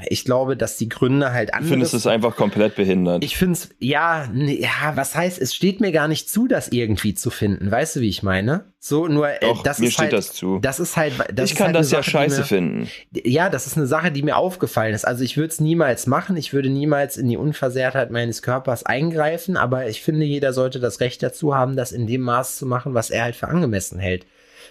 ich 0.07 0.25
glaube, 0.25 0.57
dass 0.57 0.77
die 0.77 0.89
Gründe 0.89 1.31
halt 1.31 1.53
anders. 1.53 1.67
Ich 1.67 1.71
finde 1.71 1.97
es 1.97 2.07
einfach 2.07 2.35
komplett 2.35 2.75
behindert. 2.75 3.23
Ich 3.23 3.37
finde 3.37 3.53
es, 3.53 3.69
ja, 3.79 4.29
ja, 4.33 4.95
was 4.95 5.15
heißt, 5.15 5.39
es 5.39 5.55
steht 5.55 5.79
mir 5.79 5.91
gar 5.91 6.07
nicht 6.07 6.29
zu, 6.29 6.47
das 6.47 6.69
irgendwie 6.69 7.13
zu 7.13 7.29
finden. 7.29 7.71
Weißt 7.71 7.95
du, 7.95 8.01
wie 8.01 8.09
ich 8.09 8.23
meine? 8.23 8.65
So, 8.79 9.07
nur, 9.07 9.29
äh, 9.29 9.39
Doch, 9.41 9.63
das 9.63 9.79
mir 9.79 9.87
ist 9.87 9.93
steht 9.93 10.03
halt, 10.05 10.13
das 10.13 10.33
zu. 10.33 10.59
Das 10.59 10.79
ist 10.79 10.97
halt, 10.97 11.13
das 11.33 11.51
ich 11.51 11.57
kann 11.57 11.67
halt 11.67 11.77
das 11.77 11.91
ja 11.91 11.99
Sache, 11.99 12.11
scheiße 12.11 12.39
mir, 12.39 12.45
finden. 12.45 12.89
Ja, 13.11 13.49
das 13.49 13.67
ist 13.67 13.77
eine 13.77 13.87
Sache, 13.87 14.11
die 14.11 14.23
mir 14.23 14.37
aufgefallen 14.37 14.93
ist. 14.93 15.05
Also 15.05 15.23
ich 15.23 15.37
würde 15.37 15.49
es 15.49 15.59
niemals 15.59 16.07
machen. 16.07 16.37
Ich 16.37 16.53
würde 16.53 16.69
niemals 16.69 17.17
in 17.17 17.27
die 17.27 17.37
Unversehrtheit 17.37 18.11
meines 18.11 18.41
Körpers 18.41 18.85
eingreifen. 18.85 19.57
Aber 19.57 19.87
ich 19.87 20.01
finde, 20.01 20.25
jeder 20.25 20.53
sollte 20.53 20.79
das 20.79 20.99
Recht 20.99 21.23
dazu 21.23 21.55
haben, 21.55 21.75
das 21.75 21.91
in 21.91 22.07
dem 22.07 22.21
Maß 22.21 22.57
zu 22.57 22.65
machen, 22.65 22.93
was 22.93 23.09
er 23.09 23.23
halt 23.23 23.35
für 23.35 23.47
angemessen 23.47 23.99
hält. 23.99 24.25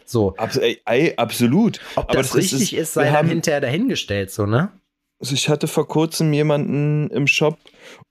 So. 0.08 0.34
Abs 0.36 0.56
ey, 0.56 1.14
absolut. 1.16 1.80
Ob 1.96 2.10
das, 2.12 2.28
das 2.28 2.36
richtig 2.36 2.72
ist, 2.72 2.80
ist 2.80 2.94
sei 2.94 3.10
dann 3.10 3.28
hinterher 3.28 3.60
dahingestellt, 3.60 4.30
so, 4.30 4.46
ne? 4.46 4.72
Also 5.20 5.34
ich 5.34 5.48
hatte 5.48 5.66
vor 5.66 5.86
kurzem 5.86 6.32
jemanden 6.32 7.10
im 7.10 7.26
Shop 7.26 7.58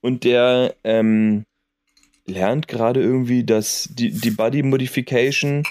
und 0.00 0.24
der 0.24 0.76
ähm, 0.84 1.44
lernt 2.26 2.68
gerade 2.68 3.02
irgendwie 3.02 3.44
das, 3.44 3.88
die, 3.90 4.10
die 4.10 4.30
Body 4.30 4.62
Modification 4.62 5.64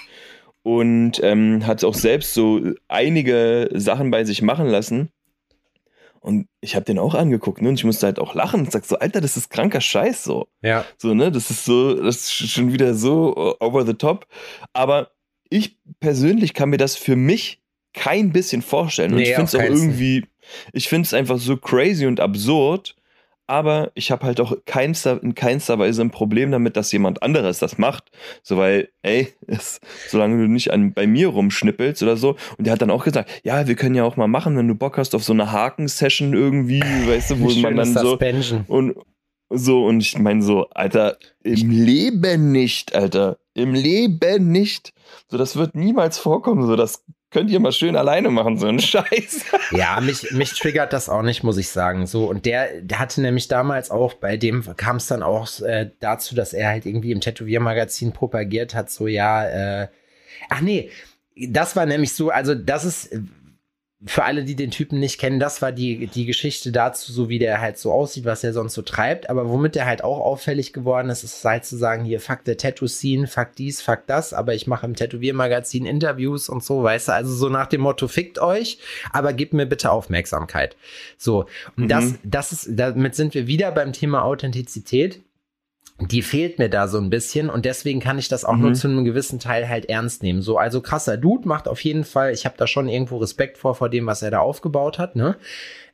und 0.62 1.20
ähm, 1.22 1.66
hat 1.66 1.82
auch 1.84 1.94
selbst 1.94 2.34
so 2.34 2.60
einige 2.88 3.70
Sachen 3.72 4.10
bei 4.10 4.24
sich 4.24 4.42
machen 4.42 4.66
lassen. 4.66 5.08
Und 6.20 6.48
ich 6.60 6.74
habe 6.74 6.84
den 6.84 6.98
auch 6.98 7.14
angeguckt, 7.14 7.62
ne? 7.62 7.70
Und 7.70 7.76
ich 7.76 7.84
musste 7.84 8.06
halt 8.06 8.18
auch 8.18 8.34
lachen 8.34 8.60
und 8.60 8.72
sag 8.72 8.84
so, 8.84 8.98
Alter, 8.98 9.20
das 9.20 9.36
ist 9.36 9.50
kranker 9.50 9.80
Scheiß 9.80 10.24
so. 10.24 10.48
Ja. 10.60 10.84
So, 10.98 11.14
ne? 11.14 11.30
Das 11.30 11.48
ist 11.50 11.64
so, 11.64 11.94
das 11.94 12.16
ist 12.16 12.50
schon 12.50 12.72
wieder 12.72 12.92
so 12.94 13.56
over 13.60 13.86
the 13.86 13.94
top. 13.94 14.26
Aber 14.74 15.12
ich 15.50 15.78
persönlich 16.00 16.54
kann 16.54 16.70
mir 16.70 16.76
das 16.76 16.96
für 16.96 17.16
mich 17.16 17.60
kein 17.94 18.32
bisschen 18.32 18.62
vorstellen. 18.62 19.12
Und 19.12 19.18
nee, 19.18 19.30
ich 19.30 19.34
finde 19.34 19.44
es 19.44 19.54
auch 19.54 19.60
irgendwie, 19.62 20.26
ich 20.72 20.88
finde 20.88 21.06
es 21.06 21.14
einfach 21.14 21.38
so 21.38 21.56
crazy 21.56 22.06
und 22.06 22.20
absurd, 22.20 22.94
aber 23.46 23.90
ich 23.94 24.10
habe 24.10 24.26
halt 24.26 24.40
auch 24.40 24.54
keinster, 24.66 25.20
in 25.22 25.34
keinster 25.34 25.78
Weise 25.78 26.02
ein 26.02 26.10
Problem 26.10 26.50
damit, 26.50 26.76
dass 26.76 26.92
jemand 26.92 27.22
anderes 27.22 27.58
das 27.58 27.78
macht. 27.78 28.10
So, 28.42 28.58
weil, 28.58 28.90
ey, 29.02 29.32
es, 29.46 29.80
solange 30.08 30.36
du 30.36 30.48
nicht 30.48 30.70
an, 30.70 30.92
bei 30.92 31.06
mir 31.06 31.28
rumschnippelst 31.28 32.02
oder 32.02 32.16
so. 32.16 32.36
Und 32.58 32.66
der 32.66 32.74
hat 32.74 32.82
dann 32.82 32.90
auch 32.90 33.04
gesagt, 33.04 33.30
ja, 33.42 33.66
wir 33.66 33.74
können 33.74 33.94
ja 33.94 34.04
auch 34.04 34.16
mal 34.16 34.28
machen, 34.28 34.56
wenn 34.56 34.68
du 34.68 34.74
Bock 34.74 34.98
hast 34.98 35.14
auf 35.14 35.24
so 35.24 35.32
eine 35.32 35.50
Haken-Session 35.50 36.34
irgendwie, 36.34 36.80
weißt 36.80 37.30
du, 37.30 37.40
wo 37.40 37.50
man 37.60 37.76
dann 37.76 37.94
so. 37.94 38.18
Und, 38.68 38.96
so, 39.50 39.86
und 39.86 40.00
ich 40.00 40.18
meine 40.18 40.42
so, 40.42 40.68
Alter, 40.68 41.16
im 41.42 41.70
Leben 41.70 42.52
nicht, 42.52 42.94
Alter. 42.94 43.38
Im 43.58 43.74
Leben 43.74 44.52
nicht. 44.52 44.92
So, 45.28 45.36
das 45.36 45.56
wird 45.56 45.74
niemals 45.74 46.18
vorkommen. 46.18 46.64
So, 46.66 46.76
das 46.76 47.02
könnt 47.30 47.50
ihr 47.50 47.58
mal 47.60 47.72
schön 47.72 47.96
alleine 47.96 48.30
machen, 48.30 48.56
so 48.56 48.66
einen 48.66 48.78
Scheiß. 48.80 49.44
Ja, 49.72 50.00
mich, 50.00 50.30
mich 50.30 50.52
triggert 50.52 50.92
das 50.92 51.08
auch 51.08 51.22
nicht, 51.22 51.42
muss 51.42 51.58
ich 51.58 51.68
sagen. 51.68 52.06
So, 52.06 52.26
und 52.26 52.46
der, 52.46 52.80
der 52.82 53.00
hatte 53.00 53.20
nämlich 53.20 53.48
damals 53.48 53.90
auch, 53.90 54.14
bei 54.14 54.36
dem 54.36 54.64
kam 54.76 54.96
es 54.96 55.08
dann 55.08 55.22
auch 55.22 55.48
äh, 55.60 55.90
dazu, 56.00 56.34
dass 56.34 56.52
er 56.52 56.68
halt 56.68 56.86
irgendwie 56.86 57.10
im 57.10 57.20
Tätowiermagazin 57.20 58.12
propagiert 58.12 58.74
hat, 58.74 58.90
so 58.90 59.08
ja, 59.08 59.82
äh, 59.82 59.88
ach 60.48 60.60
nee, 60.60 60.90
das 61.48 61.76
war 61.76 61.86
nämlich 61.86 62.12
so, 62.12 62.30
also 62.30 62.54
das 62.54 62.84
ist, 62.84 63.18
für 64.06 64.22
alle, 64.22 64.44
die 64.44 64.54
den 64.54 64.70
Typen 64.70 65.00
nicht 65.00 65.18
kennen, 65.18 65.40
das 65.40 65.60
war 65.60 65.72
die, 65.72 66.06
die 66.06 66.24
Geschichte 66.24 66.70
dazu, 66.70 67.12
so 67.12 67.28
wie 67.28 67.40
der 67.40 67.60
halt 67.60 67.78
so 67.78 67.90
aussieht, 67.90 68.24
was 68.24 68.44
er 68.44 68.52
sonst 68.52 68.74
so 68.74 68.82
treibt. 68.82 69.28
Aber 69.28 69.48
womit 69.48 69.74
der 69.74 69.86
halt 69.86 70.04
auch 70.04 70.20
auffällig 70.20 70.72
geworden 70.72 71.10
ist, 71.10 71.24
ist 71.24 71.44
halt 71.44 71.64
zu 71.64 71.76
sagen, 71.76 72.04
hier, 72.04 72.20
fuck 72.20 72.44
der 72.44 72.56
Tattoo-Scene, 72.56 73.26
fuck 73.26 73.56
dies, 73.56 73.82
fuck 73.82 74.06
das. 74.06 74.32
Aber 74.32 74.54
ich 74.54 74.68
mache 74.68 74.86
im 74.86 74.94
Tätowiermagazin 74.94 75.84
Interviews 75.84 76.48
und 76.48 76.62
so, 76.62 76.84
weißt 76.84 77.08
du, 77.08 77.12
also 77.12 77.34
so 77.34 77.48
nach 77.48 77.66
dem 77.66 77.80
Motto, 77.80 78.06
fickt 78.06 78.38
euch, 78.38 78.78
aber 79.12 79.32
gebt 79.32 79.52
mir 79.52 79.66
bitte 79.66 79.90
Aufmerksamkeit. 79.90 80.76
So. 81.16 81.46
Und 81.76 81.84
mhm. 81.84 81.88
das, 81.88 82.14
das 82.22 82.52
ist, 82.52 82.68
damit 82.70 83.16
sind 83.16 83.34
wir 83.34 83.48
wieder 83.48 83.72
beim 83.72 83.92
Thema 83.92 84.22
Authentizität 84.22 85.20
die 86.00 86.22
fehlt 86.22 86.58
mir 86.58 86.68
da 86.68 86.86
so 86.86 86.98
ein 86.98 87.10
bisschen 87.10 87.50
und 87.50 87.64
deswegen 87.64 87.98
kann 87.98 88.18
ich 88.18 88.28
das 88.28 88.44
auch 88.44 88.54
mhm. 88.54 88.62
nur 88.62 88.74
zu 88.74 88.86
einem 88.86 89.04
gewissen 89.04 89.40
Teil 89.40 89.68
halt 89.68 89.88
ernst 89.88 90.22
nehmen. 90.22 90.42
So, 90.42 90.56
also 90.56 90.80
krasser 90.80 91.16
Dude 91.16 91.48
macht 91.48 91.66
auf 91.66 91.82
jeden 91.82 92.04
Fall, 92.04 92.32
ich 92.32 92.44
habe 92.44 92.54
da 92.56 92.68
schon 92.68 92.88
irgendwo 92.88 93.16
Respekt 93.16 93.58
vor, 93.58 93.74
vor 93.74 93.88
dem, 93.88 94.06
was 94.06 94.22
er 94.22 94.30
da 94.30 94.38
aufgebaut 94.38 94.98
hat, 94.98 95.16
ne? 95.16 95.36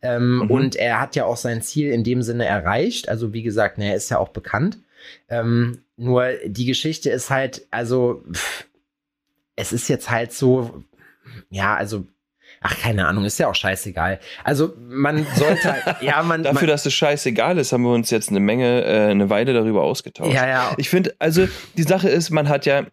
Ähm, 0.03 0.41
mhm. 0.41 0.51
Und 0.51 0.77
er 0.77 1.01
hat 1.01 1.17
ja 1.17 1.25
auch 1.25 1.39
sein 1.39 1.63
Ziel 1.63 1.91
in 1.91 2.05
dem 2.05 2.21
Sinne 2.21 2.45
erreicht. 2.45 3.09
Also, 3.09 3.33
wie 3.33 3.43
gesagt, 3.43 3.79
ne, 3.79 3.89
er 3.89 3.97
ist 3.97 4.11
ja 4.11 4.19
auch 4.19 4.29
bekannt. 4.29 4.79
Ähm, 5.31 5.79
nur 5.97 6.27
die 6.45 6.67
Geschichte 6.67 7.09
ist 7.09 7.31
halt, 7.31 7.67
also, 7.71 8.23
pff, 8.31 8.67
es 9.57 9.73
ist 9.73 9.89
jetzt 9.89 10.11
halt 10.11 10.33
so, 10.33 10.85
ja, 11.49 11.75
also 11.75 12.07
Ach, 12.67 12.81
keine 12.81 13.07
Ahnung, 13.07 13.27
ist 13.27 13.39
ja 13.39 13.49
auch 13.49 13.55
scheißegal. 13.55 14.19
Also 14.43 14.73
man 14.79 15.27
sollte, 15.35 15.75
ja, 16.01 16.23
man. 16.23 16.43
Dafür, 16.43 16.63
man, 16.63 16.67
dass 16.69 16.87
es 16.87 16.95
scheißegal 16.95 17.59
ist, 17.59 17.73
haben 17.73 17.83
wir 17.83 17.93
uns 17.93 18.09
jetzt 18.09 18.31
eine 18.31 18.41
Menge, 18.41 18.83
äh, 18.85 19.11
eine 19.11 19.29
Weile 19.29 19.53
darüber 19.53 19.83
ausgetauscht. 19.83 20.33
Ja, 20.33 20.49
ja. 20.49 20.75
Ich 20.79 20.89
finde, 20.89 21.15
also 21.19 21.47
die 21.77 21.83
Sache 21.83 22.09
ist, 22.09 22.31
man 22.31 22.49
hat 22.49 22.65
ja 22.65 22.85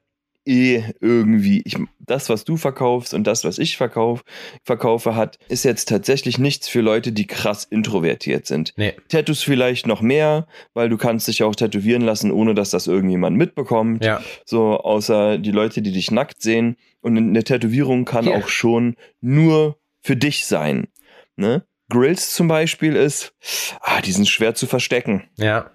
eh 0.51 0.83
irgendwie, 0.99 1.61
ich, 1.63 1.77
das, 1.99 2.29
was 2.29 2.43
du 2.43 2.57
verkaufst 2.57 3.13
und 3.13 3.25
das, 3.25 3.43
was 3.45 3.57
ich 3.57 3.77
verkauf, 3.77 4.23
verkaufe, 4.63 5.15
hat, 5.15 5.39
ist 5.47 5.63
jetzt 5.63 5.87
tatsächlich 5.87 6.37
nichts 6.37 6.67
für 6.67 6.81
Leute, 6.81 7.11
die 7.13 7.25
krass 7.25 7.63
introvertiert 7.63 8.45
sind. 8.45 8.73
Nee. 8.75 8.93
Tattoos 9.07 9.41
vielleicht 9.41 9.87
noch 9.87 10.01
mehr, 10.01 10.47
weil 10.73 10.89
du 10.89 10.97
kannst 10.97 11.27
dich 11.27 11.43
auch 11.43 11.55
tätowieren 11.55 12.01
lassen, 12.01 12.31
ohne 12.31 12.53
dass 12.53 12.69
das 12.69 12.87
irgendjemand 12.87 13.37
mitbekommt. 13.37 14.03
Ja. 14.03 14.21
So, 14.45 14.77
außer 14.77 15.37
die 15.37 15.51
Leute, 15.51 15.81
die 15.81 15.91
dich 15.91 16.11
nackt 16.11 16.41
sehen. 16.41 16.75
Und 16.99 17.17
eine 17.17 17.43
Tätowierung 17.43 18.05
kann 18.05 18.25
ja. 18.25 18.35
auch 18.35 18.47
schon 18.47 18.95
nur 19.21 19.79
für 20.01 20.15
dich 20.15 20.45
sein. 20.45 20.87
Ne? 21.35 21.65
Grills 21.89 22.33
zum 22.33 22.47
Beispiel 22.47 22.95
ist, 22.95 23.33
ah, 23.81 24.01
die 24.01 24.11
sind 24.11 24.27
schwer 24.27 24.53
zu 24.53 24.67
verstecken. 24.67 25.23
Ja. 25.37 25.71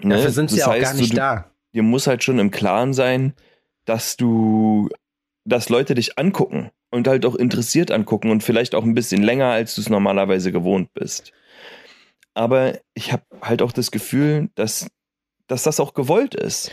Ne? 0.00 0.16
Dafür 0.16 0.30
sind 0.30 0.50
sie 0.50 0.58
das 0.58 0.66
auch 0.66 0.72
heißt, 0.72 0.92
gar 0.92 0.94
nicht 0.94 1.12
du, 1.12 1.16
da. 1.16 1.50
Dir 1.74 1.82
muss 1.82 2.06
halt 2.06 2.24
schon 2.24 2.38
im 2.38 2.50
Klaren 2.50 2.94
sein, 2.94 3.34
dass 3.88 4.16
du, 4.16 4.88
dass 5.44 5.70
Leute 5.70 5.94
dich 5.94 6.18
angucken 6.18 6.70
und 6.90 7.08
halt 7.08 7.24
auch 7.24 7.34
interessiert 7.34 7.90
angucken 7.90 8.30
und 8.30 8.42
vielleicht 8.42 8.74
auch 8.74 8.84
ein 8.84 8.94
bisschen 8.94 9.22
länger, 9.22 9.46
als 9.46 9.74
du 9.74 9.80
es 9.80 9.88
normalerweise 9.88 10.52
gewohnt 10.52 10.92
bist. 10.92 11.32
Aber 12.34 12.78
ich 12.94 13.12
habe 13.12 13.24
halt 13.40 13.62
auch 13.62 13.72
das 13.72 13.90
Gefühl, 13.90 14.50
dass, 14.54 14.88
dass 15.46 15.62
das 15.62 15.80
auch 15.80 15.94
gewollt 15.94 16.34
ist. 16.34 16.70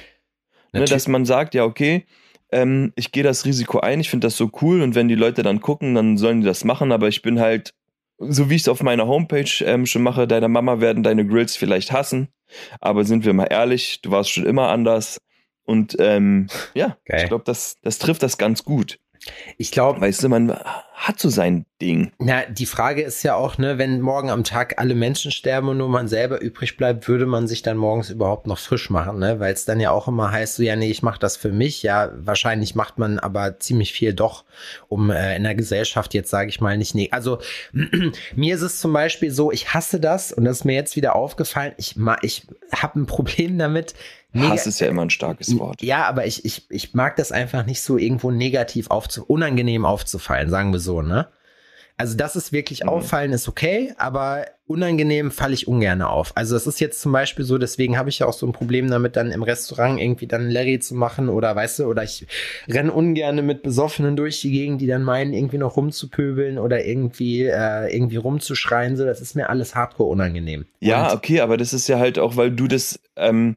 Ne, 0.74 0.84
dass 0.84 1.08
man 1.08 1.24
sagt, 1.24 1.54
ja, 1.54 1.64
okay, 1.64 2.06
ähm, 2.52 2.92
ich 2.98 3.14
gehe 3.14 3.24
das 3.24 3.46
Risiko 3.46 3.80
ein, 3.80 4.02
ich 4.02 4.10
finde 4.10 4.28
das 4.28 4.36
so 4.36 4.52
cool 4.62 4.82
und 4.82 4.94
wenn 4.94 5.08
die 5.08 5.16
Leute 5.16 5.42
dann 5.42 5.62
gucken, 5.62 5.96
dann 5.96 6.18
sollen 6.18 6.42
die 6.42 6.48
das 6.48 6.66
machen, 6.66 6.92
aber 6.92 7.08
ich 7.08 7.22
bin 7.22 7.40
halt, 7.40 7.74
so 8.18 8.50
wie 8.50 8.56
ich 8.56 8.64
es 8.64 8.68
auf 8.68 8.84
meiner 8.84 9.08
Homepage 9.08 9.50
ähm, 9.64 9.86
schon 9.86 10.04
mache, 10.04 10.28
deine 10.28 10.50
Mama 10.50 10.82
werden 10.82 11.02
deine 11.02 11.26
Grills 11.26 11.56
vielleicht 11.56 11.94
hassen, 11.94 12.28
aber 12.82 13.06
sind 13.06 13.24
wir 13.24 13.34
mal 13.34 13.48
ehrlich, 13.50 14.02
du 14.02 14.12
warst 14.12 14.32
schon 14.32 14.46
immer 14.46 14.68
anders 14.68 15.18
und 15.66 15.96
ähm, 16.00 16.48
ja, 16.74 16.98
Geil. 17.06 17.24
ich 17.24 17.28
glaube, 17.28 17.44
das, 17.46 17.78
das 17.82 18.00
trifft 18.00 18.24
das 18.24 18.38
ganz 18.38 18.64
gut. 18.64 19.00
Ich 19.58 19.72
glaube, 19.72 20.02
weißt 20.02 20.24
du, 20.24 20.30
man 20.30 20.56
hat 20.94 21.20
so 21.20 21.30
sein 21.30 21.66
Ding. 21.82 22.12
Na, 22.20 22.46
die 22.46 22.66
Frage 22.66 23.02
ist 23.02 23.24
ja 23.24 23.36
auch, 23.36 23.58
ne, 23.58 23.78
wenn 23.78 24.02
morgen 24.02 24.30
am 24.30 24.44
Tag 24.44 24.76
alle 24.78 24.96
Menschen 24.96 25.32
sterben 25.32 25.68
und 25.68 25.78
nur 25.78 25.90
man 25.90 26.08
selber 26.08 26.42
übrig 26.42 26.78
bleibt, 26.78 27.08
würde 27.08 27.26
man 27.26 27.48
sich 27.48 27.62
dann 27.62 27.76
morgens 27.76 28.10
überhaupt 28.10 28.48
noch 28.48 28.60
frisch 28.60 28.90
machen, 28.90 29.20
ne? 29.20 29.40
Weil 29.40 29.54
es 29.54 29.66
dann 29.66 29.80
ja 29.80 29.92
auch 29.92 30.08
immer 30.08 30.32
heißt, 30.32 30.56
so 30.56 30.64
ja, 30.64 30.76
nee, 30.76 30.90
ich 30.90 31.04
mache 31.04 31.20
das 31.20 31.38
für 31.38 31.52
mich. 31.52 31.84
Ja, 31.84 32.12
wahrscheinlich 32.16 32.76
macht 32.76 32.98
man 32.98 33.20
aber 33.20 33.60
ziemlich 33.60 33.94
viel 33.94 34.14
doch, 34.14 34.46
um 34.88 35.10
äh, 35.10 35.36
in 35.36 35.44
der 35.44 35.56
Gesellschaft 35.56 36.14
jetzt 36.14 36.30
sage 36.30 36.50
ich 36.50 36.62
mal 36.62 36.78
nicht 36.78 36.96
nee. 36.96 37.10
Also 37.12 37.40
mir 38.36 38.56
ist 38.56 38.62
es 38.62 38.80
zum 38.80 38.94
Beispiel 38.94 39.32
so, 39.32 39.52
ich 39.52 39.74
hasse 39.74 40.00
das 40.00 40.32
und 40.32 40.46
das 40.46 40.60
ist 40.60 40.66
mir 40.66 40.76
jetzt 40.76 40.96
wieder 40.96 41.16
aufgefallen. 41.16 41.74
Ich 41.78 41.96
ich 42.22 42.48
habe 42.72 43.00
ein 43.00 43.06
Problem 43.06 43.58
damit 43.58 43.96
Hass 44.36 44.68
ist 44.68 44.80
ja 44.80 44.88
immer 44.88 45.04
ein 45.04 45.10
starkes 45.10 45.58
Wort. 45.60 45.82
Ja, 45.82 46.06
aber 46.06 46.26
ich, 46.26 46.46
ich, 46.46 46.70
ich 46.70 46.94
mag 46.94 47.16
das 47.16 47.32
einfach 47.32 47.66
nicht 47.66 47.82
so 47.82 47.98
irgendwo 47.98 48.32
negativ 48.32 48.90
aufzu, 48.90 49.24
unangenehm 49.26 49.86
aufzufallen, 49.86 50.50
sagen 50.50 50.72
wir 50.72 50.80
so, 50.80 51.02
ne? 51.02 51.28
Also, 51.98 52.18
das 52.18 52.36
ist 52.36 52.52
wirklich 52.52 52.84
mhm. 52.84 52.90
auffallen, 52.90 53.32
ist 53.32 53.48
okay, 53.48 53.94
aber 53.98 54.48
unangenehm 54.68 55.32
falle 55.32 55.54
ich 55.54 55.68
ungern 55.68 56.02
auf. 56.02 56.34
Also, 56.36 56.54
das 56.54 56.68
ist 56.68 56.82
jetzt 56.82 57.00
zum 57.00 57.14
Beispiel 57.14 57.46
so, 57.46 57.58
deswegen 57.58 57.98
habe 57.98 58.10
ich 58.10 58.20
ja 58.20 58.28
auch 58.28 58.34
so 58.34 58.46
ein 58.46 58.52
Problem 58.52 58.90
damit, 58.90 59.16
dann 59.16 59.32
im 59.32 59.44
Restaurant 59.44 60.00
irgendwie 60.02 60.28
dann 60.28 60.50
Larry 60.50 60.80
zu 60.80 60.94
machen 60.94 61.30
oder 61.30 61.56
weißt 61.56 61.80
du, 61.80 61.86
oder 61.86 62.04
ich 62.04 62.28
renne 62.68 62.92
ungern 62.92 63.46
mit 63.46 63.64
Besoffenen 63.64 64.18
durch 64.18 64.42
die 64.42 64.52
Gegend, 64.52 64.82
die 64.82 64.88
dann 64.88 65.04
meinen, 65.04 65.32
irgendwie 65.32 65.58
noch 65.58 65.78
rumzupöbeln 65.78 66.58
oder 66.58 66.84
irgendwie, 66.84 67.46
äh, 67.46 67.96
irgendwie 67.96 68.18
rumzuschreien. 68.18 68.98
So, 68.98 69.06
das 69.06 69.22
ist 69.22 69.36
mir 69.36 69.50
alles 69.50 69.74
hardcore 69.74 70.10
unangenehm. 70.10 70.66
Ja, 70.82 71.12
Und 71.12 71.18
okay, 71.18 71.40
aber 71.40 71.56
das 71.56 71.72
ist 71.72 71.88
ja 71.88 71.98
halt 71.98 72.20
auch, 72.20 72.36
weil 72.36 72.52
du 72.52 72.68
das, 72.68 73.00
ähm, 73.16 73.56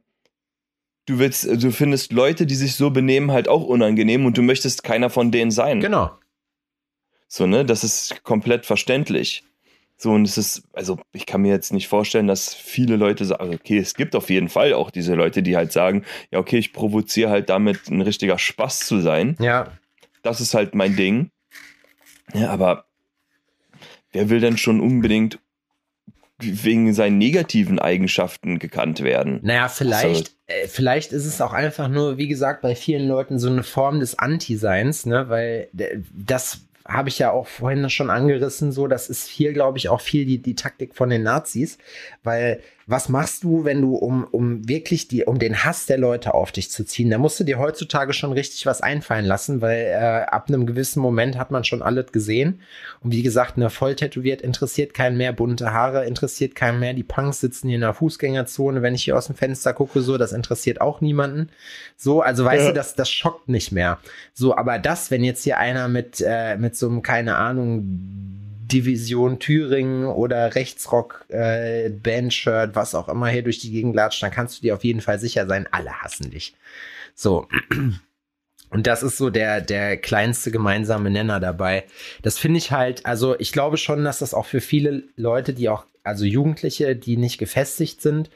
du 1.09 1.19
willst, 1.19 1.45
du 1.63 1.73
findest 1.73 2.13
Leute, 2.13 2.47
die 2.47 2.55
sich 2.55 2.75
so 2.75 2.91
benehmen, 2.91 3.31
halt 3.31 3.49
auch 3.49 3.65
unangenehm 3.65 4.27
und 4.27 4.37
du 4.37 4.43
möchtest 4.43 4.85
keiner 4.85 5.11
von 5.11 5.31
denen 5.31 5.51
sein. 5.51 5.81
Genau. 5.81 6.13
So, 7.29 7.47
ne, 7.47 7.65
das 7.65 7.85
ist 7.85 8.23
komplett 8.25 8.67
verständlich. 8.67 9.45
So, 9.97 10.13
und 10.13 10.29
es 10.29 10.39
ist, 10.39 10.63
also 10.75 11.01
ich 11.13 11.27
kann 11.27 11.43
mir 11.43 11.53
jetzt 11.53 11.73
nicht 11.73 11.89
vorstellen, 11.89 12.29
dass 12.29 12.55
viele 12.55 12.97
Leute 12.97 13.25
sagen, 13.25 13.55
okay, 13.55 13.79
es 13.79 13.95
gibt 13.95 14.15
auf 14.15 14.31
jeden 14.31 14.49
Fall 14.49 14.73
auch 14.73 14.91
diese 14.91 15.15
Leute, 15.15 15.43
die 15.43 15.57
halt 15.57 15.73
sagen, 15.73 16.05
ja, 16.31 16.39
okay, 16.39 16.59
ich 16.59 16.73
provoziere 16.73 17.31
halt 17.31 17.49
damit 17.49 17.89
ein 17.89 18.01
richtiger 18.01 18.39
Spaß 18.39 18.81
zu 18.81 19.01
sein. 19.01 19.37
Ja. 19.41 19.73
Das 20.23 20.41
ist 20.41 20.55
halt 20.55 20.75
mein 20.75 20.95
Ding. 20.95 21.31
Ja, 22.33 22.51
aber 22.51 22.87
wer 24.13 24.31
will 24.31 24.41
denn 24.41 24.57
schon 24.57 24.81
unbedingt 24.81 25.41
wegen 26.41 26.93
seinen 26.95 27.19
negativen 27.19 27.79
Eigenschaften 27.79 28.59
gekannt 28.59 29.03
werden. 29.03 29.41
Naja, 29.43 29.69
vielleicht, 29.69 30.37
äh, 30.47 30.69
vielleicht 30.69 31.13
ist 31.13 31.27
es 31.27 31.41
auch 31.41 31.53
einfach 31.53 31.89
nur, 31.89 32.17
wie 32.17 32.29
gesagt, 32.29 32.63
bei 32.63 32.75
vielen 32.75 33.09
Leuten 33.09 33.39
so 33.39 33.49
eine 33.49 33.63
Form 33.65 34.01
des 34.01 34.19
Anti-Seins, 34.19 35.07
ne, 35.07 35.29
weil 35.29 35.69
das 35.73 36.61
habe 36.87 37.11
ich 37.11 37.19
ja 37.19 37.33
auch 37.33 37.47
vorhin 37.47 37.91
schon 37.91 38.09
angerissen, 38.09 38.73
so, 38.73 38.87
das 38.87 39.11
ist 39.11 39.29
viel, 39.29 39.53
glaube 39.53 39.79
ich, 39.79 39.89
auch 39.89 40.01
viel 40.01 40.25
die, 40.25 40.39
die 40.39 40.55
Taktik 40.55 40.95
von 40.95 41.11
den 41.11 41.23
Nazis, 41.23 41.77
weil 42.23 42.63
was 42.91 43.11
machst 43.11 43.45
du, 43.45 43.67
wenn 43.67 43.83
du, 43.83 43.97
um, 43.97 44.25
um 44.25 44.67
wirklich 44.67 45.09
die, 45.09 45.27
um 45.27 45.39
den 45.39 45.63
Hass 45.63 45.85
der 45.85 45.99
Leute 45.99 46.33
auf 46.33 46.53
dich 46.53 46.71
zu 46.71 46.87
ziehen, 46.87 47.11
da 47.11 47.19
musst 47.19 47.39
du 47.39 47.45
dir 47.45 47.59
heutzutage 47.59 48.15
schon 48.15 48.33
richtig 48.33 48.65
was 48.65 48.81
einfallen 48.81 49.27
lassen, 49.27 49.61
weil 49.61 49.79
äh, 49.79 50.25
ab 50.25 50.49
einem 50.49 50.67
gewissen 50.67 51.01
Moment 51.01 51.37
hat 51.37 51.51
man 51.51 51.65
schon 51.65 51.83
alles 51.83 52.13
gesehen. 52.13 52.63
Und 53.01 53.13
wie 53.13 53.23
gesagt, 53.23 53.59
eine 53.59 53.69
voll 53.69 53.95
tätowiert 53.95 54.41
interessiert 54.41 54.95
keinen 54.95 55.19
mehr, 55.19 55.35
bunte 55.35 55.75
Haare 55.75 56.07
interessiert 56.07 56.55
keinen 56.55 56.81
mehr, 56.81 56.95
die 56.95 57.03
Punks 57.03 57.41
sitzen 57.41 57.69
hier 57.69 57.75
in 57.75 57.83
der 57.83 57.93
Fußgängerzone, 57.93 58.81
wenn 58.81 58.95
ich 58.95 59.05
hier 59.05 59.19
aus 59.19 59.27
dem 59.27 59.37
Fenster 59.37 59.75
gucke, 59.75 60.01
so, 60.01 60.17
das 60.17 60.33
interessiert 60.33 60.81
auch 60.81 61.03
niemanden. 61.03 61.51
So, 61.95 62.23
also 62.23 62.47
weißt 62.47 62.65
ja. 62.65 62.69
du, 62.71 62.75
das, 62.75 62.95
das 62.95 63.11
schockt 63.11 63.51
nicht 63.51 63.71
mehr. 63.71 63.99
So, 64.33 64.57
aber 64.57 64.79
das, 64.79 65.11
wenn 65.11 65.25
jetzt 65.25 65.45
hier 65.45 65.59
einer 65.59 65.89
mit, 65.89 66.25
äh, 66.27 66.57
mit 66.57 66.75
so 66.75 66.89
einem, 66.89 67.03
keine 67.03 67.37
Ahnung, 67.37 68.48
Division 68.69 69.39
Thüringen 69.39 70.07
oder 70.07 70.55
Rechtsrock, 70.55 71.25
äh, 71.29 71.91
Bandshirt, 71.91 72.75
was 72.75 72.95
auch 72.95 73.09
immer 73.09 73.29
hier 73.29 73.43
durch 73.43 73.59
die 73.59 73.71
Gegend 73.71 73.97
latscht, 73.97 74.23
dann 74.23 74.31
kannst 74.31 74.59
du 74.59 74.63
dir 74.63 74.75
auf 74.75 74.85
jeden 74.85 75.01
Fall 75.01 75.19
sicher 75.19 75.47
sein, 75.47 75.67
alle 75.71 76.03
hassen 76.03 76.31
dich. 76.31 76.55
So. 77.15 77.49
Und 78.71 78.87
das 78.87 79.03
ist 79.03 79.17
so 79.17 79.31
der, 79.31 79.63
der 79.63 79.97
kleinste 79.97 80.51
gemeinsame 80.51 81.11
Nenner 81.11 81.41
dabei. 81.41 81.85
Das 82.23 82.39
finde 82.39 82.59
ich 82.59 82.71
halt, 82.71 83.07
also 83.07 83.39
ich 83.39 83.53
glaube 83.53 83.79
schon, 83.79 84.05
dass 84.05 84.19
das 84.19 84.35
auch 84.35 84.45
für 84.45 84.61
viele 84.61 85.05
Leute, 85.17 85.55
die 85.55 85.71
auch, 85.71 85.87
also 86.05 86.25
Jugendliche, 86.25 86.95
die 86.95 87.17
nicht 87.17 87.39
gefestigt 87.39 88.03
sind, 88.03 88.31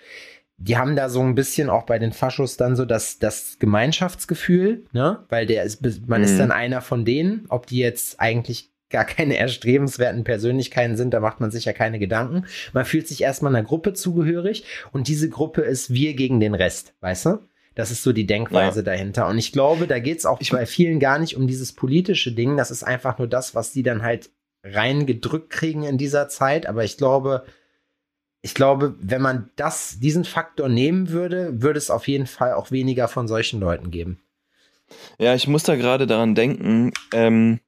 die 0.56 0.76
haben 0.76 0.96
da 0.96 1.08
so 1.08 1.20
ein 1.20 1.34
bisschen 1.34 1.68
auch 1.68 1.84
bei 1.84 1.98
den 1.98 2.12
Faschos 2.12 2.56
dann 2.56 2.76
so 2.76 2.84
das, 2.84 3.18
das 3.18 3.56
Gemeinschaftsgefühl, 3.58 4.84
ne? 4.92 5.24
Weil 5.28 5.46
der 5.46 5.64
ist, 5.64 5.82
man 6.06 6.20
mhm. 6.20 6.24
ist 6.24 6.38
dann 6.38 6.52
einer 6.52 6.80
von 6.80 7.04
denen, 7.04 7.46
ob 7.48 7.66
die 7.66 7.78
jetzt 7.78 8.20
eigentlich 8.20 8.71
gar 8.92 9.04
keine 9.04 9.36
erstrebenswerten 9.36 10.22
Persönlichkeiten 10.24 10.96
sind, 10.96 11.12
da 11.12 11.20
macht 11.20 11.40
man 11.40 11.50
sich 11.50 11.64
ja 11.64 11.72
keine 11.72 11.98
Gedanken. 11.98 12.44
Man 12.72 12.84
fühlt 12.84 13.08
sich 13.08 13.22
erstmal 13.22 13.54
einer 13.54 13.66
Gruppe 13.66 13.94
zugehörig 13.94 14.64
und 14.92 15.08
diese 15.08 15.28
Gruppe 15.28 15.62
ist 15.62 15.92
wir 15.92 16.14
gegen 16.14 16.38
den 16.38 16.54
Rest, 16.54 16.94
weißt 17.00 17.26
du? 17.26 17.38
Das 17.74 17.90
ist 17.90 18.02
so 18.02 18.12
die 18.12 18.26
Denkweise 18.26 18.80
ja. 18.80 18.84
dahinter. 18.84 19.26
Und 19.28 19.38
ich 19.38 19.50
glaube, 19.50 19.86
da 19.86 19.98
geht 19.98 20.18
es 20.18 20.26
auch 20.26 20.40
ich 20.40 20.50
bei 20.50 20.66
vielen 20.66 21.00
gar 21.00 21.18
nicht 21.18 21.36
um 21.36 21.46
dieses 21.46 21.72
politische 21.72 22.32
Ding. 22.32 22.56
Das 22.56 22.70
ist 22.70 22.82
einfach 22.82 23.18
nur 23.18 23.28
das, 23.28 23.54
was 23.54 23.72
die 23.72 23.82
dann 23.82 24.02
halt 24.02 24.30
reingedrückt 24.62 25.50
kriegen 25.50 25.82
in 25.82 25.96
dieser 25.96 26.28
Zeit. 26.28 26.66
Aber 26.66 26.84
ich 26.84 26.98
glaube, 26.98 27.44
ich 28.42 28.54
glaube, 28.54 28.94
wenn 29.00 29.22
man 29.22 29.50
das, 29.56 29.98
diesen 30.00 30.24
Faktor 30.24 30.68
nehmen 30.68 31.08
würde, 31.10 31.62
würde 31.62 31.78
es 31.78 31.90
auf 31.90 32.08
jeden 32.08 32.26
Fall 32.26 32.52
auch 32.52 32.70
weniger 32.70 33.08
von 33.08 33.26
solchen 33.26 33.58
Leuten 33.58 33.90
geben. 33.90 34.20
Ja, 35.18 35.34
ich 35.34 35.48
muss 35.48 35.62
da 35.62 35.76
gerade 35.76 36.06
daran 36.06 36.34
denken, 36.34 36.92
ähm, 37.14 37.60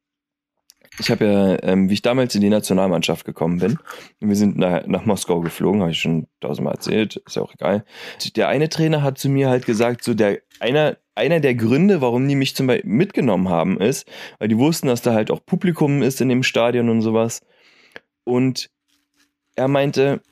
ich 0.98 1.11
habe 1.11 1.24
ja, 1.24 1.62
ähm, 1.62 1.88
wie 1.88 1.94
ich 1.94 2.02
damals 2.02 2.35
in 2.35 2.40
die 2.40 2.48
Nationalmannschaft 2.48 3.24
gekommen 3.24 3.59
bin, 3.59 3.78
wir 4.20 4.37
sind 4.37 4.57
nach, 4.57 4.87
nach 4.87 5.04
Moskau 5.04 5.40
geflogen, 5.40 5.80
habe 5.80 5.90
ich 5.90 5.98
schon 5.98 6.26
tausendmal 6.40 6.74
erzählt, 6.74 7.16
ist 7.16 7.37
ja 7.37 7.42
auch 7.42 7.54
egal. 7.54 7.85
Der 8.37 8.48
eine 8.48 8.68
Trainer 8.68 9.02
hat 9.02 9.18
zu 9.18 9.28
mir 9.28 9.48
halt 9.48 9.66
gesagt, 9.66 10.04
so 10.04 10.14
der 10.14 10.40
einer 10.61 10.96
einer 11.16 11.40
der 11.40 11.54
Gründe, 11.54 12.00
warum 12.00 12.26
die 12.28 12.35
mich 12.35 12.57
zum 12.57 12.66
Beispiel 12.66 12.90
mitgenommen 12.90 13.48
haben, 13.48 13.80
ist, 13.80 14.09
weil 14.38 14.48
die 14.48 14.59
wussten, 14.59 14.88
dass 14.88 15.02
da 15.02 15.14
halt 15.14 15.30
auch 15.30 15.44
Publikum 15.44 16.02
ist 16.02 16.20
in 16.20 16.28
dem 16.28 16.42
Stadion 16.42 16.88
und 16.88 17.02
sowas. 17.02 17.42
Und 18.24 18.70
er 19.54 19.68
meinte, 19.68 20.22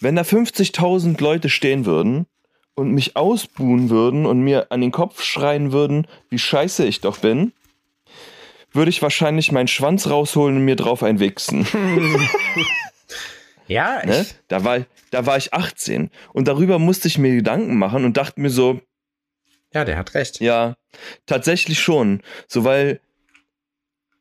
wenn 0.00 0.16
da 0.16 0.22
50.000 0.22 1.20
Leute 1.20 1.48
stehen 1.48 1.86
würden 1.86 2.26
und 2.74 2.92
mich 2.92 3.16
ausbuhen 3.16 3.90
würden 3.90 4.26
und 4.26 4.40
mir 4.40 4.70
an 4.70 4.80
den 4.80 4.92
Kopf 4.92 5.22
schreien 5.22 5.72
würden, 5.72 6.06
wie 6.28 6.38
scheiße 6.38 6.84
ich 6.86 7.00
doch 7.00 7.18
bin, 7.18 7.52
würde 8.76 8.90
ich 8.90 9.02
wahrscheinlich 9.02 9.50
meinen 9.52 9.68
Schwanz 9.68 10.08
rausholen 10.08 10.56
und 10.56 10.64
mir 10.64 10.76
drauf 10.76 11.02
einwichsen. 11.02 11.66
ja, 13.66 14.04
ne? 14.04 14.24
da, 14.48 14.62
war, 14.64 14.86
da 15.10 15.26
war 15.26 15.36
ich 15.36 15.52
18 15.52 16.10
und 16.32 16.46
darüber 16.46 16.78
musste 16.78 17.08
ich 17.08 17.18
mir 17.18 17.34
Gedanken 17.34 17.76
machen 17.76 18.04
und 18.04 18.16
dachte 18.16 18.40
mir 18.40 18.50
so, 18.50 18.80
ja, 19.74 19.84
der 19.84 19.98
hat 19.98 20.14
recht. 20.14 20.40
Ja, 20.40 20.76
tatsächlich 21.26 21.80
schon. 21.80 22.22
So, 22.46 22.64
weil 22.64 23.00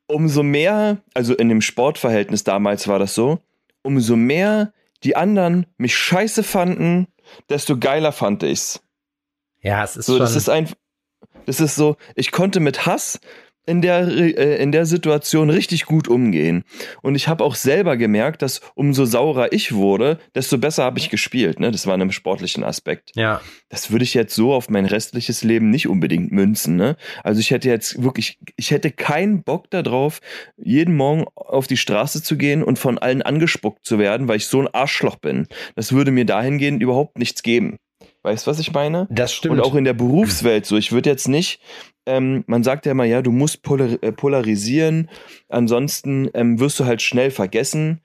umso 0.07 0.43
mehr, 0.43 0.97
also 1.13 1.35
in 1.35 1.49
dem 1.49 1.61
Sportverhältnis 1.61 2.43
damals 2.43 2.87
war 2.87 2.99
das 2.99 3.15
so, 3.15 3.39
umso 3.81 4.15
mehr 4.15 4.73
die 5.03 5.15
anderen 5.15 5.67
mich 5.77 5.95
scheiße 5.95 6.43
fanden, 6.43 7.07
desto 7.49 7.77
geiler 7.77 8.11
fand 8.11 8.43
ich's. 8.43 8.81
Ja, 9.61 9.83
es 9.83 9.97
ist 9.97 10.07
so. 10.07 10.19
Das 10.19 10.35
ist 10.35 10.49
ein, 10.49 10.69
das 11.45 11.59
ist 11.59 11.75
so, 11.75 11.97
ich 12.15 12.31
konnte 12.31 12.59
mit 12.59 12.85
Hass 12.85 13.19
in 13.65 13.82
der, 13.82 14.08
äh, 14.08 14.62
in 14.62 14.71
der 14.71 14.86
Situation 14.86 15.49
richtig 15.49 15.86
gut 15.86 16.08
umgehen. 16.08 16.63
Und 17.01 17.15
ich 17.15 17.28
habe 17.28 17.43
auch 17.43 17.56
selber 17.56 17.97
gemerkt, 17.97 18.41
dass 18.41 18.62
umso 18.75 19.06
saurer 19.06 19.51
ich 19.54 19.73
wurde, 19.73 20.19
desto 20.36 20.58
besser 20.58 20.84
habe 20.84 20.99
ich 20.99 21.10
gespielt. 21.10 21.60
Ne? 21.60 21.71
Das 21.71 21.88
war 21.88 21.95
in 21.95 22.01
einem 22.01 22.12
sportlichen 22.12 22.63
Aspekt. 22.63 23.12
Ja. 23.15 23.41
Das 23.69 23.91
würde 23.91 24.04
ich 24.04 24.13
jetzt 24.13 24.36
so 24.36 24.54
auf 24.54 24.69
mein 24.69 24.86
restliches 24.86 25.43
Leben 25.43 25.69
nicht 25.69 25.88
unbedingt 25.88 26.32
münzen. 26.32 26.75
Ne? 26.75 26.95
Also 27.23 27.39
ich 27.39 27.51
hätte 27.51 27.69
jetzt 27.69 28.01
wirklich, 28.01 28.39
ich 28.56 28.71
hätte 28.71 28.91
keinen 28.91 29.43
Bock 29.43 29.69
darauf, 29.69 30.21
jeden 30.58 30.95
Morgen 30.95 31.25
auf 31.36 31.67
die 31.67 31.78
Straße 31.78 32.21
zu 32.21 32.38
gehen 32.38 32.63
und 32.63 32.80
von 32.80 32.97
allen 32.97 33.21
angespuckt 33.21 33.86
zu 33.86 33.99
werden, 33.99 34.28
weil 34.28 34.38
ich 34.38 34.47
so 34.47 34.62
ein 34.62 34.67
Arschloch 34.67 35.17
bin. 35.17 35.47
Das 35.75 35.91
würde 35.91 36.12
mir 36.12 36.25
dahingehend 36.25 36.82
überhaupt 36.82 37.17
nichts 37.17 37.43
geben. 37.43 37.78
Weißt 38.25 38.45
du, 38.45 38.51
was 38.51 38.59
ich 38.59 38.73
meine? 38.73 39.07
Das 39.09 39.33
stimmt. 39.33 39.53
Und 39.53 39.61
auch 39.61 39.75
in 39.75 39.83
der 39.83 39.93
Berufswelt 39.93 40.65
so. 40.65 40.77
Ich 40.77 40.91
würde 40.91 41.09
jetzt 41.09 41.27
nicht 41.27 41.61
ähm, 42.05 42.43
man 42.47 42.63
sagt 42.63 42.85
ja 42.85 42.91
immer, 42.91 43.05
ja, 43.05 43.21
du 43.21 43.31
musst 43.31 43.63
polar 43.63 44.01
äh, 44.01 44.11
polarisieren, 44.11 45.09
ansonsten 45.49 46.29
ähm, 46.33 46.59
wirst 46.59 46.79
du 46.79 46.85
halt 46.85 47.01
schnell 47.01 47.31
vergessen. 47.31 48.01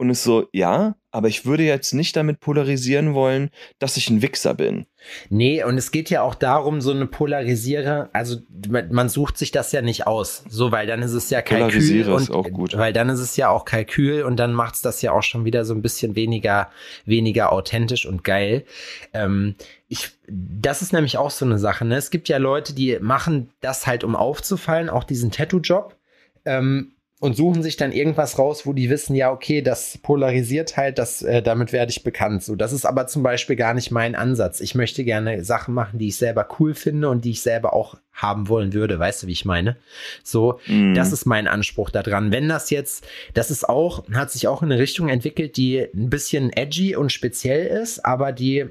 Und 0.00 0.10
es 0.10 0.22
so, 0.22 0.46
ja, 0.52 0.94
aber 1.10 1.26
ich 1.26 1.44
würde 1.44 1.64
jetzt 1.64 1.92
nicht 1.92 2.14
damit 2.14 2.38
polarisieren 2.38 3.14
wollen, 3.14 3.50
dass 3.80 3.96
ich 3.96 4.08
ein 4.10 4.22
Wichser 4.22 4.54
bin. 4.54 4.86
Nee, 5.28 5.64
und 5.64 5.76
es 5.76 5.90
geht 5.90 6.08
ja 6.08 6.22
auch 6.22 6.36
darum, 6.36 6.80
so 6.80 6.92
eine 6.92 7.06
Polarisiere, 7.06 8.08
also 8.12 8.36
man 8.70 9.08
sucht 9.08 9.38
sich 9.38 9.50
das 9.50 9.72
ja 9.72 9.82
nicht 9.82 10.06
aus, 10.06 10.44
so, 10.48 10.70
weil 10.70 10.86
dann 10.86 11.02
ist 11.02 11.14
es 11.14 11.30
ja 11.30 11.42
Kalkül. 11.42 11.66
Polarisiere 11.66 12.14
und, 12.14 12.22
ist 12.22 12.30
auch 12.30 12.48
gut. 12.48 12.76
Weil 12.76 12.92
dann 12.92 13.08
ist 13.08 13.18
es 13.18 13.36
ja 13.36 13.48
auch 13.48 13.64
Kalkül 13.64 14.22
und 14.22 14.36
dann 14.36 14.52
macht 14.52 14.76
es 14.76 14.82
das 14.82 15.02
ja 15.02 15.10
auch 15.10 15.24
schon 15.24 15.44
wieder 15.44 15.64
so 15.64 15.74
ein 15.74 15.82
bisschen 15.82 16.14
weniger, 16.14 16.70
weniger 17.04 17.50
authentisch 17.50 18.06
und 18.06 18.22
geil. 18.22 18.64
Ähm, 19.12 19.56
ich, 19.88 20.10
das 20.28 20.80
ist 20.80 20.92
nämlich 20.92 21.18
auch 21.18 21.32
so 21.32 21.44
eine 21.44 21.58
Sache, 21.58 21.84
ne? 21.84 21.96
Es 21.96 22.10
gibt 22.10 22.28
ja 22.28 22.36
Leute, 22.36 22.72
die 22.72 22.98
machen 23.00 23.50
das 23.60 23.88
halt, 23.88 24.04
um 24.04 24.14
aufzufallen, 24.14 24.90
auch 24.90 25.02
diesen 25.02 25.32
Tattoo-Job. 25.32 25.96
Ähm, 26.44 26.92
und 27.20 27.36
suchen 27.36 27.62
sich 27.62 27.76
dann 27.76 27.90
irgendwas 27.90 28.38
raus, 28.38 28.64
wo 28.64 28.72
die 28.72 28.90
wissen, 28.90 29.14
ja, 29.16 29.32
okay, 29.32 29.60
das 29.60 29.98
polarisiert 29.98 30.76
halt, 30.76 30.98
das, 30.98 31.22
äh, 31.22 31.42
damit 31.42 31.72
werde 31.72 31.90
ich 31.90 32.04
bekannt. 32.04 32.44
So, 32.44 32.54
das 32.54 32.72
ist 32.72 32.84
aber 32.84 33.08
zum 33.08 33.24
Beispiel 33.24 33.56
gar 33.56 33.74
nicht 33.74 33.90
mein 33.90 34.14
Ansatz. 34.14 34.60
Ich 34.60 34.76
möchte 34.76 35.02
gerne 35.02 35.44
Sachen 35.44 35.74
machen, 35.74 35.98
die 35.98 36.08
ich 36.08 36.16
selber 36.16 36.46
cool 36.58 36.74
finde 36.74 37.08
und 37.08 37.24
die 37.24 37.32
ich 37.32 37.42
selber 37.42 37.72
auch 37.72 37.96
haben 38.12 38.48
wollen 38.48 38.72
würde. 38.72 38.98
Weißt 38.98 39.22
du, 39.22 39.26
wie 39.26 39.32
ich 39.32 39.44
meine? 39.44 39.76
So, 40.22 40.60
mm. 40.66 40.94
das 40.94 41.12
ist 41.12 41.24
mein 41.24 41.48
Anspruch 41.48 41.90
daran. 41.90 42.30
Wenn 42.30 42.48
das 42.48 42.70
jetzt, 42.70 43.04
das 43.34 43.50
ist 43.50 43.68
auch, 43.68 44.08
hat 44.12 44.30
sich 44.30 44.46
auch 44.46 44.62
in 44.62 44.70
eine 44.70 44.80
Richtung 44.80 45.08
entwickelt, 45.08 45.56
die 45.56 45.80
ein 45.80 46.10
bisschen 46.10 46.52
edgy 46.52 46.94
und 46.94 47.10
speziell 47.10 47.66
ist, 47.66 48.04
aber 48.04 48.32
die 48.32 48.66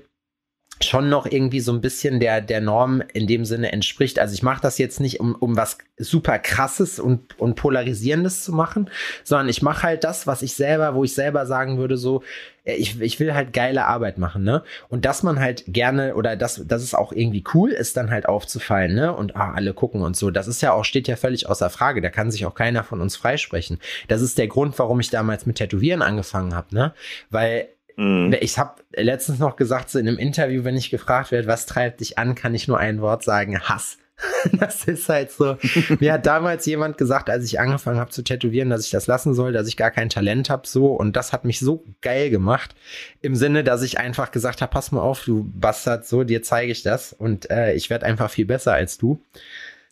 schon 0.83 1.09
noch 1.09 1.25
irgendwie 1.25 1.59
so 1.59 1.71
ein 1.71 1.81
bisschen 1.81 2.19
der, 2.19 2.41
der 2.41 2.61
Norm 2.61 3.01
in 3.13 3.27
dem 3.27 3.45
Sinne 3.45 3.71
entspricht. 3.71 4.19
Also 4.19 4.33
ich 4.33 4.43
mache 4.43 4.61
das 4.61 4.77
jetzt 4.77 4.99
nicht, 4.99 5.19
um, 5.19 5.35
um 5.35 5.57
was 5.57 5.77
super 5.97 6.37
krasses 6.39 6.99
und, 6.99 7.39
und 7.39 7.55
polarisierendes 7.55 8.43
zu 8.43 8.51
machen, 8.51 8.89
sondern 9.23 9.49
ich 9.49 9.61
mache 9.61 9.83
halt 9.83 10.03
das, 10.03 10.27
was 10.27 10.41
ich 10.41 10.53
selber, 10.53 10.93
wo 10.93 11.03
ich 11.03 11.13
selber 11.13 11.45
sagen 11.45 11.77
würde, 11.77 11.97
so, 11.97 12.21
äh, 12.63 12.75
ich, 12.75 13.01
ich 13.01 13.19
will 13.19 13.33
halt 13.33 13.53
geile 13.53 13.85
Arbeit 13.85 14.17
machen, 14.17 14.43
ne? 14.43 14.63
Und 14.89 15.05
dass 15.05 15.23
man 15.23 15.39
halt 15.39 15.63
gerne 15.67 16.15
oder 16.15 16.35
dass, 16.35 16.61
dass 16.67 16.83
es 16.83 16.93
auch 16.93 17.11
irgendwie 17.11 17.43
cool 17.53 17.71
ist, 17.71 17.97
dann 17.97 18.11
halt 18.11 18.27
aufzufallen, 18.27 18.93
ne? 18.93 19.15
Und 19.15 19.35
ah, 19.35 19.53
alle 19.53 19.73
gucken 19.73 20.01
und 20.01 20.15
so. 20.15 20.29
Das 20.29 20.47
ist 20.47 20.61
ja 20.61 20.73
auch, 20.73 20.85
steht 20.85 21.07
ja 21.07 21.15
völlig 21.15 21.49
außer 21.49 21.69
Frage. 21.69 22.01
Da 22.01 22.09
kann 22.09 22.29
sich 22.29 22.45
auch 22.45 22.55
keiner 22.55 22.83
von 22.83 23.01
uns 23.01 23.15
freisprechen. 23.15 23.79
Das 24.07 24.21
ist 24.21 24.37
der 24.37 24.47
Grund, 24.47 24.77
warum 24.77 24.99
ich 24.99 25.09
damals 25.09 25.45
mit 25.45 25.57
Tätowieren 25.57 26.01
angefangen 26.01 26.53
habe, 26.53 26.75
ne? 26.75 26.93
Weil 27.29 27.69
Mhm. 27.97 28.35
Ich 28.39 28.57
habe 28.57 28.81
letztens 28.95 29.39
noch 29.39 29.55
gesagt, 29.55 29.89
so 29.89 29.99
in 29.99 30.07
einem 30.07 30.17
Interview, 30.17 30.63
wenn 30.63 30.77
ich 30.77 30.89
gefragt 30.89 31.31
werde, 31.31 31.47
was 31.47 31.65
treibt 31.65 31.99
dich 31.99 32.17
an, 32.17 32.35
kann 32.35 32.55
ich 32.55 32.67
nur 32.67 32.77
ein 32.77 33.01
Wort 33.01 33.23
sagen, 33.23 33.59
Hass. 33.59 33.97
Das 34.53 34.85
ist 34.85 35.09
halt 35.09 35.31
so. 35.31 35.57
Mir 35.99 36.13
hat 36.13 36.25
damals 36.25 36.65
jemand 36.65 36.97
gesagt, 36.97 37.29
als 37.29 37.45
ich 37.45 37.59
angefangen 37.59 37.99
habe 37.99 38.09
zu 38.09 38.23
tätowieren, 38.23 38.69
dass 38.69 38.85
ich 38.85 38.91
das 38.91 39.05
lassen 39.05 39.33
soll, 39.33 39.51
dass 39.51 39.67
ich 39.67 39.77
gar 39.77 39.91
kein 39.91 40.09
Talent 40.09 40.49
habe, 40.49 40.67
so. 40.67 40.87
Und 40.87 41.15
das 41.15 41.33
hat 41.33 41.45
mich 41.45 41.59
so 41.59 41.83
geil 42.01 42.29
gemacht. 42.29 42.75
Im 43.21 43.35
Sinne, 43.35 43.63
dass 43.63 43.83
ich 43.83 43.99
einfach 43.99 44.31
gesagt 44.31 44.61
habe, 44.61 44.71
pass 44.71 44.91
mal 44.91 45.01
auf, 45.01 45.23
du 45.23 45.49
Bastard, 45.53 46.07
so, 46.07 46.23
dir 46.23 46.41
zeige 46.41 46.71
ich 46.71 46.83
das. 46.83 47.13
Und 47.13 47.49
äh, 47.51 47.73
ich 47.73 47.89
werde 47.89 48.05
einfach 48.05 48.31
viel 48.31 48.45
besser 48.45 48.73
als 48.73 48.97
du. 48.97 49.21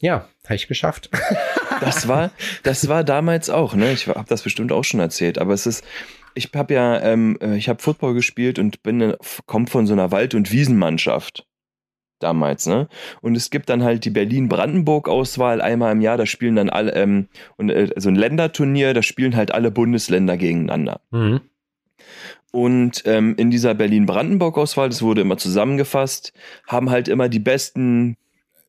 Ja, 0.02 0.28
habe 0.44 0.56
ich 0.56 0.68
geschafft. 0.68 1.10
Das 1.82 2.08
war, 2.08 2.32
das 2.64 2.88
war 2.88 3.04
damals 3.04 3.50
auch, 3.50 3.76
ne? 3.76 3.92
Ich 3.92 4.08
habe 4.08 4.26
das 4.28 4.42
bestimmt 4.42 4.72
auch 4.72 4.84
schon 4.84 5.00
erzählt, 5.00 5.38
aber 5.38 5.54
es 5.54 5.66
ist, 5.66 5.84
ich 6.36 6.52
habe 6.54 6.74
ja, 6.74 7.02
ähm, 7.02 7.38
äh, 7.42 7.56
ich 7.58 7.70
habe 7.70 7.82
Football 7.82 8.14
gespielt 8.14 8.60
und 8.60 8.84
bin 8.84 9.16
komme 9.46 9.68
von 9.68 9.88
so 9.88 9.94
einer 9.94 10.12
Wald- 10.12 10.36
und 10.36 10.52
Wiesenmannschaft 10.52 11.48
damals, 12.20 12.66
ne? 12.66 12.88
Und 13.22 13.36
es 13.36 13.50
gibt 13.50 13.70
dann 13.70 13.84
halt 13.84 14.06
die 14.06 14.10
Berlin-Brandenburg-Auswahl 14.10 15.62
einmal 15.62 15.92
im 15.92 16.02
Jahr, 16.02 16.18
da 16.18 16.26
spielen 16.26 16.56
dann 16.56 16.70
alle, 16.70 16.94
ähm, 16.94 17.28
und 17.58 17.70
äh, 17.70 17.90
so 17.98 18.10
ein 18.10 18.16
Länderturnier, 18.16 18.94
da 18.94 19.02
spielen 19.02 19.36
halt 19.36 19.54
alle 19.54 19.72
Bundesländer 19.72 20.38
gegeneinander. 20.38 21.02
Mhm. 21.12 21.42
Und 22.52 23.04
ähm, 23.06 23.36
in 23.38 23.52
dieser 23.52 23.74
Berlin-Brandenburg-Auswahl, 23.74 24.88
das 24.88 25.02
wurde 25.02 25.22
immer 25.22 25.38
zusammengefasst, 25.38 26.32
haben 26.68 26.90
halt 26.90 27.10
immer 27.10 27.28
die 27.28 27.40
besten 27.40 28.16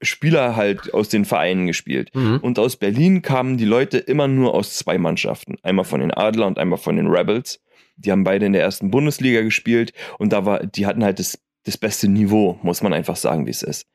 Spieler 0.02 0.56
halt 0.56 0.92
aus 0.92 1.08
den 1.08 1.24
Vereinen 1.24 1.66
gespielt. 1.66 2.14
Mhm. 2.14 2.38
Und 2.42 2.58
aus 2.58 2.76
Berlin 2.76 3.22
kamen 3.22 3.56
die 3.56 3.64
Leute 3.64 3.98
immer 3.98 4.28
nur 4.28 4.54
aus 4.54 4.76
zwei 4.76 4.98
Mannschaften. 4.98 5.56
Einmal 5.62 5.84
von 5.84 6.00
den 6.00 6.12
Adler 6.12 6.46
und 6.46 6.58
einmal 6.58 6.78
von 6.78 6.96
den 6.96 7.06
Rebels. 7.06 7.60
Die 7.96 8.12
haben 8.12 8.24
beide 8.24 8.46
in 8.46 8.52
der 8.52 8.62
ersten 8.62 8.90
Bundesliga 8.90 9.40
gespielt 9.40 9.92
und 10.18 10.32
da 10.32 10.44
war, 10.44 10.66
die 10.66 10.86
hatten 10.86 11.02
halt 11.02 11.18
das, 11.18 11.38
das 11.64 11.78
beste 11.78 12.08
Niveau, 12.08 12.58
muss 12.62 12.82
man 12.82 12.92
einfach 12.92 13.16
sagen, 13.16 13.46
wie 13.46 13.50
es 13.50 13.62
ist. 13.62 13.86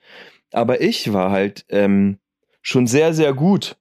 Aber 0.51 0.81
ich 0.81 1.13
war 1.13 1.31
halt 1.31 1.65
ähm, 1.69 2.17
schon 2.61 2.87
sehr, 2.87 3.13
sehr 3.13 3.33
gut. 3.33 3.77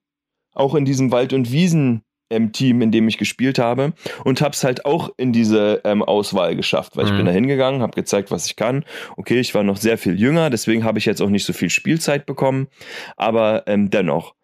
Auch 0.53 0.75
in 0.75 0.85
diesem 0.85 1.11
Wald- 1.11 1.33
und 1.33 1.53
Wiesen 1.53 2.03
ähm, 2.31 2.53
Team, 2.53 2.83
in 2.83 2.91
dem 2.91 3.09
ich 3.09 3.19
gespielt 3.19 3.59
habe 3.59 3.93
und 4.25 4.41
habe 4.41 4.53
es 4.53 4.65
halt 4.65 4.85
auch 4.85 5.11
in 5.17 5.33
diese 5.33 5.81
ähm, 5.85 6.03
Auswahl 6.03 6.57
geschafft, 6.57 6.97
weil 6.97 7.05
mhm. 7.05 7.11
ich 7.11 7.17
bin 7.17 7.23
mhm. 7.23 7.29
da 7.29 7.33
hingegangen, 7.33 7.83
habe 7.83 7.95
gezeigt, 7.95 8.31
was 8.31 8.47
ich 8.47 8.57
kann. 8.57 8.85
Okay, 9.17 9.41
ich 9.41 9.55
war 9.55 9.63
noch 9.63 9.77
sehr 9.77 9.99
viel 9.99 10.19
jünger, 10.19 10.51
deswegen 10.51 10.85
habe 10.85 10.99
ich 10.99 11.05
jetzt 11.05 11.21
auch 11.21 11.29
nicht 11.29 11.45
so 11.45 11.53
viel 11.53 11.71
Spielzeit 11.71 12.27
bekommen, 12.27 12.69
aber 13.17 13.65
ähm, 13.67 13.91
dennoch. 13.91 14.35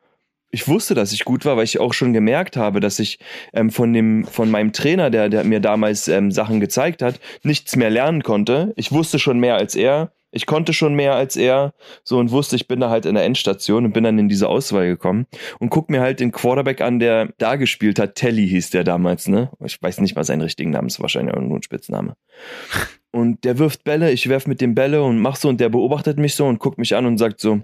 Ich 0.53 0.69
wusste, 0.69 0.95
dass 0.95 1.13
ich 1.13 1.25
gut 1.25 1.45
war, 1.45 1.57
weil 1.57 1.65
ich 1.65 1.81
auch 1.81 1.93
schon 1.93 2.13
gemerkt 2.13 2.57
habe, 2.57 2.81
dass 2.81 2.99
ich 2.99 3.19
ähm, 3.53 3.71
von 3.71 3.93
dem 3.93 4.25
von 4.25 4.51
meinem 4.51 4.73
Trainer, 4.73 5.11
der, 5.11 5.29
der 5.29 5.45
mir 5.45 5.61
damals 5.61 6.09
ähm, 6.09 6.31
Sachen 6.31 6.61
gezeigt 6.61 7.03
hat, 7.03 7.21
nichts 7.43 7.77
mehr 7.77 7.91
lernen 7.91 8.23
konnte. 8.23 8.73
Ich 8.77 8.93
wusste 8.93 9.19
schon 9.19 9.39
mehr 9.39 9.57
als 9.57 9.75
er 9.75 10.13
ich 10.31 10.47
konnte 10.47 10.73
schon 10.73 10.95
mehr 10.95 11.15
als 11.15 11.37
er, 11.37 11.73
so 12.05 12.19
und 12.19 12.31
wusste, 12.31 12.57
ich 12.57 12.69
bin 12.69 12.81
da 12.81 12.91
halt 12.91 13.07
in 13.07 13.15
der 13.15 13.25
Endstation 13.25 13.85
und 13.85 13.93
bin 13.93 14.05
dann 14.05 14.19
in 14.19 14.29
diese 14.29 14.49
Auswahl 14.49 14.87
gekommen 14.87 15.27
und 15.61 15.71
guck 15.71 15.89
mir 15.89 16.01
halt 16.01 16.21
den 16.21 16.33
Quarterback 16.33 16.81
an, 16.81 16.99
der 16.99 17.33
da 17.39 17.57
gespielt 17.57 17.99
hat. 17.99 18.17
Telly 18.17 18.49
hieß 18.49 18.71
der 18.71 18.85
damals, 18.85 19.29
ne? 19.29 19.51
Ich 19.65 19.81
weiß 19.81 20.01
nicht 20.01 20.17
mal 20.17 20.25
seinen 20.25 20.43
richtigen 20.43 20.71
Namen, 20.71 20.89
ist 20.89 21.01
wahrscheinlich 21.01 21.35
nur 21.35 21.59
ein 21.59 21.63
Spitzname. 21.63 22.17
Und 23.13 23.45
der 23.45 23.59
wirft 23.59 23.85
Bälle, 23.85 24.13
ich 24.13 24.29
werf 24.29 24.47
mit 24.47 24.61
dem 24.61 24.75
Bälle 24.75 25.03
und 25.03 25.19
mach 25.21 25.37
so 25.37 25.49
und 25.49 25.59
der 25.59 25.71
beobachtet 25.71 26.19
mich 26.19 26.35
so 26.35 26.45
und 26.45 26.59
guckt 26.59 26.77
mich 26.77 26.95
an 26.95 27.07
und 27.07 27.17
sagt 27.17 27.41
so, 27.41 27.63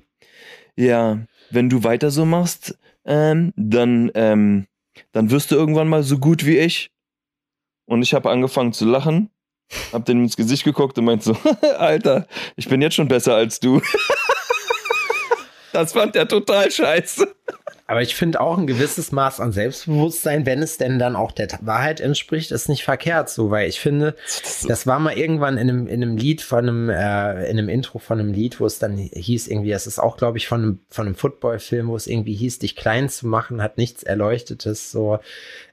ja, 0.77 1.27
wenn 1.51 1.69
du 1.69 1.85
weiter 1.85 2.11
so 2.11 2.25
machst, 2.25 2.79
ähm, 3.05 3.53
dann, 3.57 4.11
ähm, 4.15 4.67
dann 5.11 5.31
wirst 5.31 5.51
du 5.51 5.57
irgendwann 5.57 5.89
mal 5.89 6.05
so 6.05 6.17
gut 6.17 6.47
wie 6.47 6.57
ich. 6.57 6.91
Und 7.85 8.01
ich 8.01 8.15
habe 8.15 8.31
angefangen 8.31 8.73
zu 8.73 8.87
lachen 8.87 9.29
hab 9.93 10.05
dem 10.05 10.23
ins 10.23 10.37
Gesicht 10.37 10.65
geguckt 10.65 10.99
und 10.99 11.05
meint 11.05 11.23
so, 11.23 11.37
Alter, 11.79 12.27
ich 12.57 12.69
bin 12.69 12.83
jetzt 12.83 12.95
schon 12.95 13.09
besser 13.09 13.35
als 13.35 13.61
du. 13.61 13.81
das 15.73 15.93
fand 15.93 16.17
er 16.17 16.29
total 16.29 16.71
scheiße. 16.71 17.35
Aber 17.87 18.01
ich 18.01 18.14
finde 18.14 18.41
auch 18.41 18.57
ein 18.57 18.66
gewisses 18.66 19.12
Maß 19.12 19.41
an 19.41 19.53
Selbstbewusstsein, 19.53 20.47
wenn 20.47 20.62
es 20.62 20.78
denn 20.78 20.99
dann 20.99 21.16
auch 21.16 21.33
der 21.33 21.49
Wahrheit 21.62 22.01
entspricht, 22.01 22.53
ist 22.53 22.68
nicht 22.68 22.85
verkehrt 22.85 23.28
so, 23.28 23.51
weil 23.51 23.68
ich 23.68 23.80
finde, 23.80 24.14
das 24.66 24.87
war 24.87 24.99
mal 25.01 25.18
irgendwann 25.18 25.59
in 25.59 25.68
einem, 25.68 25.87
in 25.89 26.03
einem 26.03 26.16
Lied 26.16 26.43
von 26.43 26.61
einem, 26.61 26.91
äh, 26.91 27.51
in 27.51 27.59
einem 27.59 27.68
Intro 27.68 27.99
von 27.99 28.20
einem 28.20 28.33
Lied, 28.33 28.61
wo 28.61 28.66
es 28.66 28.78
dann 28.78 28.97
hieß 28.97 29.49
irgendwie, 29.49 29.70
das 29.70 29.87
ist 29.87 29.99
auch, 29.99 30.16
glaube 30.16 30.39
ich, 30.39 30.47
von 30.47 30.62
einem, 30.62 30.78
von 30.91 31.07
einem 31.07 31.16
Footballfilm, 31.16 31.89
wo 31.89 31.97
es 31.97 32.07
irgendwie 32.07 32.35
hieß, 32.35 32.61
dich 32.61 32.76
klein 32.76 33.09
zu 33.09 33.26
machen, 33.26 33.61
hat 33.61 33.78
nichts 33.78 34.05
Erleuchtetes, 34.05 34.93
so, 34.93 35.18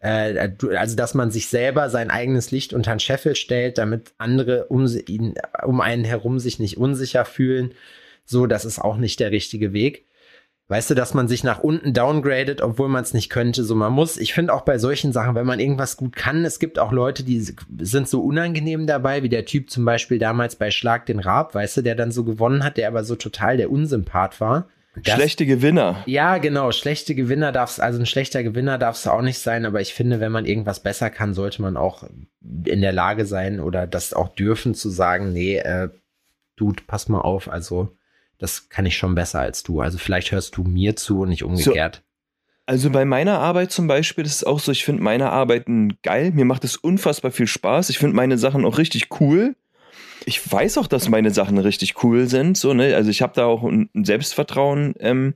äh, 0.01 0.49
also, 0.75 0.95
dass 0.95 1.13
man 1.13 1.29
sich 1.29 1.47
selber 1.47 1.89
sein 1.89 2.09
eigenes 2.09 2.49
Licht 2.49 2.73
unter 2.73 2.91
den 2.91 2.99
Scheffel 2.99 3.35
stellt, 3.35 3.77
damit 3.77 4.13
andere 4.17 4.65
um, 4.65 4.87
ihn, 5.07 5.35
um 5.63 5.79
einen 5.79 6.05
herum 6.05 6.39
sich 6.39 6.59
nicht 6.59 6.77
unsicher 6.77 7.23
fühlen. 7.23 7.73
So, 8.25 8.45
das 8.45 8.65
ist 8.65 8.79
auch 8.79 8.97
nicht 8.97 9.19
der 9.19 9.31
richtige 9.31 9.73
Weg. 9.73 10.05
Weißt 10.69 10.91
du, 10.91 10.93
dass 10.93 11.15
man 11.15 11.27
sich 11.27 11.43
nach 11.43 11.59
unten 11.59 11.93
downgradet, 11.93 12.61
obwohl 12.61 12.89
man 12.89 13.03
es 13.03 13.15
nicht 13.15 13.31
könnte. 13.31 13.63
So, 13.63 13.73
man 13.73 13.91
muss, 13.91 14.17
ich 14.17 14.35
finde 14.35 14.53
auch 14.53 14.61
bei 14.61 14.77
solchen 14.77 15.11
Sachen, 15.11 15.33
wenn 15.33 15.47
man 15.47 15.59
irgendwas 15.59 15.97
gut 15.97 16.15
kann, 16.15 16.45
es 16.45 16.59
gibt 16.59 16.77
auch 16.77 16.91
Leute, 16.91 17.23
die 17.23 17.39
sind 17.39 18.07
so 18.07 18.21
unangenehm 18.21 18.85
dabei, 18.85 19.23
wie 19.23 19.29
der 19.29 19.45
Typ 19.45 19.71
zum 19.71 19.83
Beispiel 19.83 20.19
damals 20.19 20.55
bei 20.55 20.69
Schlag 20.69 21.07
den 21.07 21.19
Raab, 21.19 21.55
weißt 21.55 21.77
du, 21.77 21.81
der 21.81 21.95
dann 21.95 22.11
so 22.11 22.23
gewonnen 22.23 22.63
hat, 22.63 22.77
der 22.77 22.87
aber 22.87 23.03
so 23.03 23.15
total 23.15 23.57
der 23.57 23.71
Unsympath 23.71 24.39
war. 24.39 24.67
Das, 25.03 25.15
schlechte 25.15 25.47
Gewinner. 25.47 26.03
Ja, 26.05 26.37
genau. 26.37 26.71
Schlechte 26.71 27.15
Gewinner 27.15 27.51
darf 27.51 27.79
also 27.79 27.99
ein 27.99 28.05
schlechter 28.05 28.43
Gewinner 28.43 28.77
darf 28.77 28.95
es 28.95 29.07
auch 29.07 29.23
nicht 29.23 29.39
sein, 29.39 29.65
aber 29.65 29.81
ich 29.81 29.95
finde, 29.95 30.19
wenn 30.19 30.31
man 30.31 30.45
irgendwas 30.45 30.81
besser 30.81 31.09
kann, 31.09 31.33
sollte 31.33 31.63
man 31.63 31.77
auch 31.77 32.03
in 32.65 32.81
der 32.81 32.91
Lage 32.91 33.25
sein 33.25 33.59
oder 33.59 33.87
das 33.87 34.13
auch 34.13 34.29
dürfen 34.29 34.75
zu 34.75 34.89
sagen, 34.89 35.33
nee, 35.33 35.57
äh, 35.57 35.89
Dude, 36.57 36.83
pass 36.85 37.09
mal 37.09 37.21
auf, 37.21 37.49
also 37.49 37.95
das 38.39 38.69
kann 38.69 38.85
ich 38.85 38.97
schon 38.97 39.13
besser 39.13 39.39
als 39.39 39.63
du. 39.63 39.81
Also 39.81 39.97
vielleicht 39.97 40.31
hörst 40.31 40.57
du 40.57 40.63
mir 40.63 40.95
zu 40.95 41.21
und 41.21 41.29
nicht 41.29 41.43
umgekehrt. 41.43 41.97
So, 41.97 42.01
also 42.65 42.89
bei 42.89 43.05
meiner 43.05 43.39
Arbeit 43.39 43.71
zum 43.71 43.87
Beispiel 43.87 44.25
ist 44.25 44.35
es 44.35 44.43
auch 44.43 44.59
so, 44.59 44.71
ich 44.71 44.85
finde 44.85 45.03
meine 45.03 45.31
Arbeiten 45.31 45.97
geil. 46.01 46.31
Mir 46.31 46.45
macht 46.45 46.63
es 46.63 46.77
unfassbar 46.77 47.31
viel 47.31 47.47
Spaß. 47.47 47.89
Ich 47.89 47.99
finde 47.99 48.15
meine 48.15 48.37
Sachen 48.37 48.65
auch 48.65 48.77
richtig 48.77 49.19
cool. 49.19 49.55
Ich 50.25 50.51
weiß 50.51 50.77
auch, 50.77 50.87
dass 50.87 51.09
meine 51.09 51.31
Sachen 51.31 51.57
richtig 51.57 52.03
cool 52.03 52.27
sind. 52.27 52.57
So, 52.57 52.73
ne? 52.73 52.95
Also 52.95 53.09
ich 53.09 53.21
habe 53.21 53.33
da 53.35 53.45
auch 53.45 53.63
ein 53.63 53.89
Selbstvertrauen, 53.93 54.93
ähm, 54.99 55.35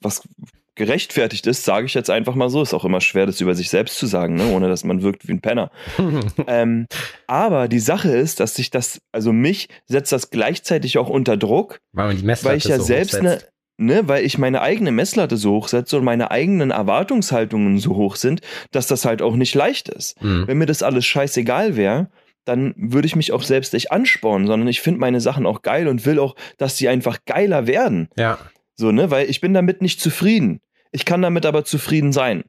was 0.00 0.28
gerechtfertigt 0.74 1.46
ist, 1.46 1.64
sage 1.64 1.86
ich 1.86 1.94
jetzt 1.94 2.10
einfach 2.10 2.34
mal 2.34 2.48
so. 2.48 2.62
Ist 2.62 2.74
auch 2.74 2.84
immer 2.84 3.00
schwer, 3.00 3.26
das 3.26 3.40
über 3.40 3.54
sich 3.54 3.68
selbst 3.68 3.98
zu 3.98 4.06
sagen, 4.06 4.34
ne? 4.34 4.46
ohne 4.52 4.68
dass 4.68 4.84
man 4.84 5.02
wirkt 5.02 5.28
wie 5.28 5.32
ein 5.32 5.40
Penner. 5.40 5.70
ähm, 6.46 6.86
aber 7.26 7.68
die 7.68 7.78
Sache 7.78 8.10
ist, 8.10 8.40
dass 8.40 8.54
sich 8.54 8.70
das, 8.70 9.00
also 9.12 9.32
mich 9.32 9.68
setzt 9.86 10.12
das 10.12 10.30
gleichzeitig 10.30 10.98
auch 10.98 11.08
unter 11.08 11.36
Druck, 11.36 11.80
weil, 11.92 12.22
weil 12.22 12.56
ich 12.56 12.64
ja 12.64 12.78
so 12.78 12.84
selbst 12.84 13.16
eine 13.16 13.40
ne, 13.78 14.06
weil 14.06 14.24
ich 14.24 14.38
meine 14.38 14.62
eigene 14.62 14.92
Messlatte 14.92 15.36
so 15.36 15.52
hoch 15.52 15.68
setze 15.68 15.96
und 15.98 16.04
meine 16.04 16.30
eigenen 16.30 16.70
Erwartungshaltungen 16.70 17.78
so 17.78 17.96
hoch 17.96 18.16
sind, 18.16 18.40
dass 18.70 18.86
das 18.86 19.04
halt 19.04 19.22
auch 19.22 19.34
nicht 19.34 19.54
leicht 19.54 19.88
ist. 19.88 20.22
Mhm. 20.22 20.46
Wenn 20.46 20.58
mir 20.58 20.66
das 20.66 20.82
alles 20.82 21.04
scheißegal 21.04 21.76
wäre, 21.76 22.08
dann 22.44 22.74
würde 22.76 23.06
ich 23.06 23.16
mich 23.16 23.32
auch 23.32 23.42
selbst 23.42 23.72
nicht 23.72 23.92
anspornen, 23.92 24.46
sondern 24.46 24.68
ich 24.68 24.80
finde 24.80 25.00
meine 25.00 25.20
Sachen 25.20 25.46
auch 25.46 25.62
geil 25.62 25.86
und 25.86 26.04
will 26.06 26.18
auch, 26.18 26.34
dass 26.58 26.76
sie 26.76 26.88
einfach 26.88 27.18
geiler 27.24 27.66
werden. 27.66 28.08
Ja. 28.16 28.38
So, 28.74 28.92
ne, 28.92 29.10
weil 29.10 29.28
ich 29.28 29.40
bin 29.40 29.54
damit 29.54 29.82
nicht 29.82 30.00
zufrieden. 30.00 30.60
Ich 30.90 31.04
kann 31.04 31.22
damit 31.22 31.46
aber 31.46 31.64
zufrieden 31.64 32.12
sein. 32.12 32.44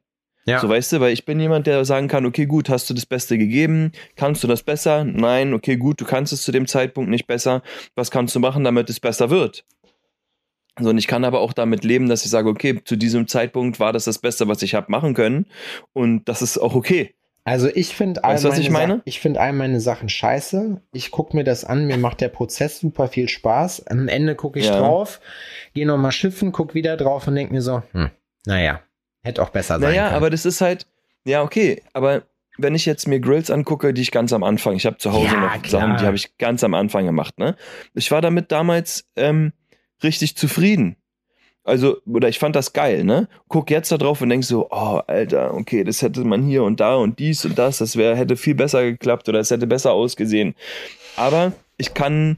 Ja. 0.46 0.60
So, 0.60 0.68
weißt 0.68 0.94
du, 0.94 1.00
weil 1.00 1.14
ich 1.14 1.26
bin 1.26 1.40
jemand, 1.40 1.68
der 1.68 1.86
sagen 1.86 2.10
kann, 2.10 2.26
okay, 2.26 2.46
gut, 2.46 2.68
hast 2.70 2.90
du 2.90 2.94
das 2.94 3.06
Beste 3.06 3.38
gegeben? 3.38 3.94
Kannst 4.16 4.44
du 4.44 4.48
das 4.48 4.64
besser? 4.64 5.06
Nein, 5.06 5.54
okay, 5.54 5.78
gut, 5.78 6.02
du 6.02 6.06
kannst 6.06 6.34
es 6.34 6.44
zu 6.44 6.52
dem 6.52 6.68
Zeitpunkt 6.68 7.10
nicht 7.10 7.28
besser. 7.28 7.62
Was 7.96 8.12
kannst 8.12 8.36
du 8.36 8.40
machen, 8.40 8.64
damit 8.64 8.90
es 8.90 9.00
besser 9.00 9.30
wird? 9.30 9.66
So, 10.80 10.90
und 10.90 10.98
ich 10.98 11.08
kann 11.08 11.24
aber 11.24 11.40
auch 11.40 11.54
damit 11.54 11.84
leben, 11.84 12.10
dass 12.10 12.26
ich 12.26 12.32
sage, 12.32 12.50
okay, 12.50 12.82
zu 12.84 12.96
diesem 12.98 13.28
Zeitpunkt 13.28 13.80
war 13.80 13.94
das 13.94 14.06
das 14.06 14.20
Beste, 14.20 14.48
was 14.48 14.62
ich 14.64 14.76
habe 14.76 14.92
machen 14.92 15.14
können. 15.14 15.46
Und 15.94 16.28
das 16.28 16.42
ist 16.42 16.58
auch 16.58 16.76
okay. 16.76 17.16
Also 17.46 17.68
ich 17.68 17.94
finde 17.96 18.24
all, 18.24 18.40
meine 18.42 18.60
ich 18.62 18.70
meine? 18.70 18.96
Sa- 18.98 19.02
ich 19.06 19.20
find 19.20 19.38
all 19.38 19.52
meine 19.54 19.82
Sachen 19.82 20.08
scheiße. 20.08 20.82
Ich 20.94 21.12
gucke 21.12 21.36
mir 21.36 21.44
das 21.44 21.66
an, 21.66 21.86
mir 21.88 21.98
macht 21.98 22.22
der 22.22 22.30
Prozess 22.30 22.80
super 22.80 23.08
viel 23.10 23.28
Spaß. 23.28 23.88
Am 23.88 24.08
Ende 24.08 24.36
gucke 24.36 24.60
ich 24.60 24.68
Ja. 24.68 24.80
drauf, 24.80 25.20
gehe 25.74 25.86
nochmal 25.86 26.14
schiffen, 26.14 26.52
guck 26.54 26.74
wieder 26.74 26.96
drauf 26.96 27.28
und 27.28 27.36
denke 27.36 27.54
mir 27.54 27.62
so, 27.62 27.84
hm, 27.92 28.12
naja, 28.46 28.82
hätte 29.24 29.42
auch 29.44 29.50
besser 29.50 29.76
sein 29.80 29.82
Naja, 29.90 30.04
können. 30.06 30.16
aber 30.16 30.30
das 30.30 30.46
ist 30.46 30.62
halt, 30.62 30.88
ja, 31.26 31.42
okay, 31.44 31.82
aber 31.92 32.24
wenn 32.58 32.76
ich 32.76 32.86
jetzt 32.86 33.08
mir 33.08 33.20
Grills 33.20 33.50
angucke, 33.52 33.94
die 33.94 34.02
ich 34.04 34.12
ganz 34.12 34.32
am 34.32 34.44
Anfang, 34.44 34.76
ich 34.76 34.86
habe 34.86 34.98
zu 34.98 35.12
Hause 35.12 35.26
Ja, 35.34 35.40
noch 35.42 35.62
klar. 35.64 35.82
Sachen, 35.82 35.98
die 35.98 36.06
habe 36.06 36.16
ich 36.16 36.38
ganz 36.38 36.64
am 36.64 36.74
Anfang 36.76 37.06
gemacht, 37.06 37.40
ne? 37.40 37.56
Ich 37.94 38.10
war 38.12 38.22
damit 38.22 38.52
damals 38.54 39.10
ähm, 39.18 39.52
richtig 40.04 40.38
zufrieden. 40.38 40.96
Also, 41.66 41.98
oder 42.06 42.28
ich 42.28 42.40
fand 42.40 42.56
das 42.56 42.74
geil, 42.74 43.06
ne? 43.06 43.30
Guck 43.48 43.72
jetzt 43.72 43.92
da 43.92 43.98
drauf 43.98 44.22
und 44.22 44.30
denk 44.30 44.44
so, 44.44 44.68
oh, 44.70 45.00
Alter, 45.08 45.54
okay, 45.54 45.84
das 45.86 46.02
hätte 46.02 46.26
man 46.26 46.44
hier 46.44 46.64
und 46.64 46.80
da 46.80 46.96
und 46.96 47.20
dies 47.20 47.46
und 47.46 47.58
das, 47.58 47.78
das 47.78 47.96
wäre, 47.96 48.18
hätte 48.18 48.36
viel 48.36 48.56
besser 48.56 48.84
geklappt 48.84 49.30
oder 49.30 49.40
es 49.40 49.50
hätte 49.50 49.66
besser 49.66 49.94
ausgesehen. 49.94 50.56
Aber 51.16 51.54
ich 51.78 51.94
kann 51.94 52.38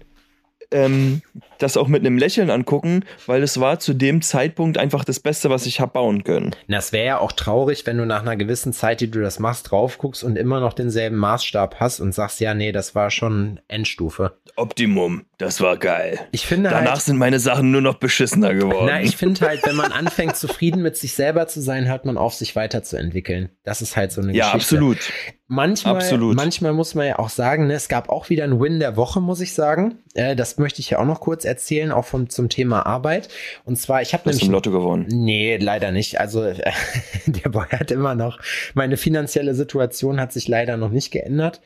ähm, 0.71 1.21
das 1.59 1.77
auch 1.77 1.87
mit 1.87 2.05
einem 2.05 2.17
Lächeln 2.17 2.49
angucken, 2.49 3.03
weil 3.25 3.43
es 3.43 3.59
war 3.59 3.79
zu 3.79 3.93
dem 3.93 4.21
Zeitpunkt 4.21 4.77
einfach 4.77 5.03
das 5.03 5.19
Beste, 5.19 5.49
was 5.49 5.65
ich 5.65 5.79
hab 5.79 5.93
bauen 5.93 6.23
können. 6.23 6.55
Das 6.67 6.91
wäre 6.91 7.05
ja 7.05 7.19
auch 7.19 7.31
traurig, 7.31 7.85
wenn 7.85 7.97
du 7.97 8.05
nach 8.05 8.21
einer 8.21 8.35
gewissen 8.35 8.73
Zeit, 8.73 9.01
die 9.01 9.09
du 9.09 9.21
das 9.21 9.39
machst, 9.39 9.71
drauf 9.71 9.97
guckst 9.97 10.23
und 10.23 10.37
immer 10.37 10.59
noch 10.59 10.73
denselben 10.73 11.17
Maßstab 11.17 11.79
hast 11.79 11.99
und 11.99 12.13
sagst, 12.13 12.39
ja, 12.39 12.53
nee, 12.53 12.71
das 12.71 12.95
war 12.95 13.11
schon 13.11 13.59
Endstufe. 13.67 14.37
Optimum, 14.55 15.25
das 15.37 15.59
war 15.61 15.77
geil. 15.77 16.19
Ich 16.31 16.45
finde 16.45 16.69
Danach 16.69 16.91
halt, 16.91 17.01
sind 17.01 17.17
meine 17.17 17.39
Sachen 17.39 17.71
nur 17.71 17.81
noch 17.81 17.95
beschissener 17.95 18.53
geworden. 18.53 18.85
na, 18.87 19.01
ich 19.01 19.17
finde 19.17 19.45
halt, 19.45 19.65
wenn 19.65 19.75
man 19.75 19.91
anfängt, 19.91 20.35
zufrieden 20.37 20.81
mit 20.81 20.95
sich 20.97 21.13
selber 21.13 21.47
zu 21.47 21.61
sein, 21.61 21.87
hört 21.87 22.05
man 22.05 22.17
auf, 22.17 22.33
sich 22.33 22.55
weiterzuentwickeln. 22.55 23.49
Das 23.63 23.81
ist 23.81 23.97
halt 23.97 24.11
so 24.11 24.21
eine 24.21 24.33
ja, 24.33 24.53
Geschichte. 24.53 24.75
absolut. 24.75 24.99
Manchmal, 25.47 25.97
Absolut. 25.97 26.35
manchmal 26.35 26.73
muss 26.73 26.95
man 26.95 27.05
ja 27.05 27.19
auch 27.19 27.29
sagen, 27.29 27.67
ne, 27.67 27.73
es 27.73 27.87
gab 27.87 28.09
auch 28.09 28.29
wieder 28.31 28.45
einen 28.45 28.59
Win 28.59 28.79
der 28.79 28.95
Woche, 28.95 29.21
muss 29.21 29.41
ich 29.41 29.53
sagen. 29.53 29.99
Äh, 30.15 30.35
das 30.35 30.57
möchte 30.57 30.81
ich 30.81 30.89
ja 30.89 30.97
auch 30.97 31.05
noch 31.05 31.19
kurz 31.19 31.44
erzählen, 31.45 31.91
auch 31.91 32.05
vom, 32.05 32.29
zum 32.29 32.49
Thema 32.49 32.85
Arbeit. 32.85 33.29
Und 33.63 33.77
zwar, 33.77 34.01
ich 34.01 34.13
habe 34.13 34.23
hast 34.25 34.33
nämlich 34.35 34.47
im 34.47 34.51
Lotto 34.51 34.71
gewonnen. 34.71 35.05
Nee, 35.09 35.57
leider 35.57 35.91
nicht. 35.91 36.19
Also 36.19 36.43
äh, 36.43 36.71
der 37.25 37.49
Boy 37.49 37.67
hat 37.71 37.91
immer 37.91 38.15
noch, 38.15 38.39
meine 38.73 38.97
finanzielle 38.97 39.55
Situation 39.55 40.19
hat 40.19 40.33
sich 40.33 40.47
leider 40.47 40.77
noch 40.77 40.89
nicht 40.89 41.11
geändert. 41.11 41.61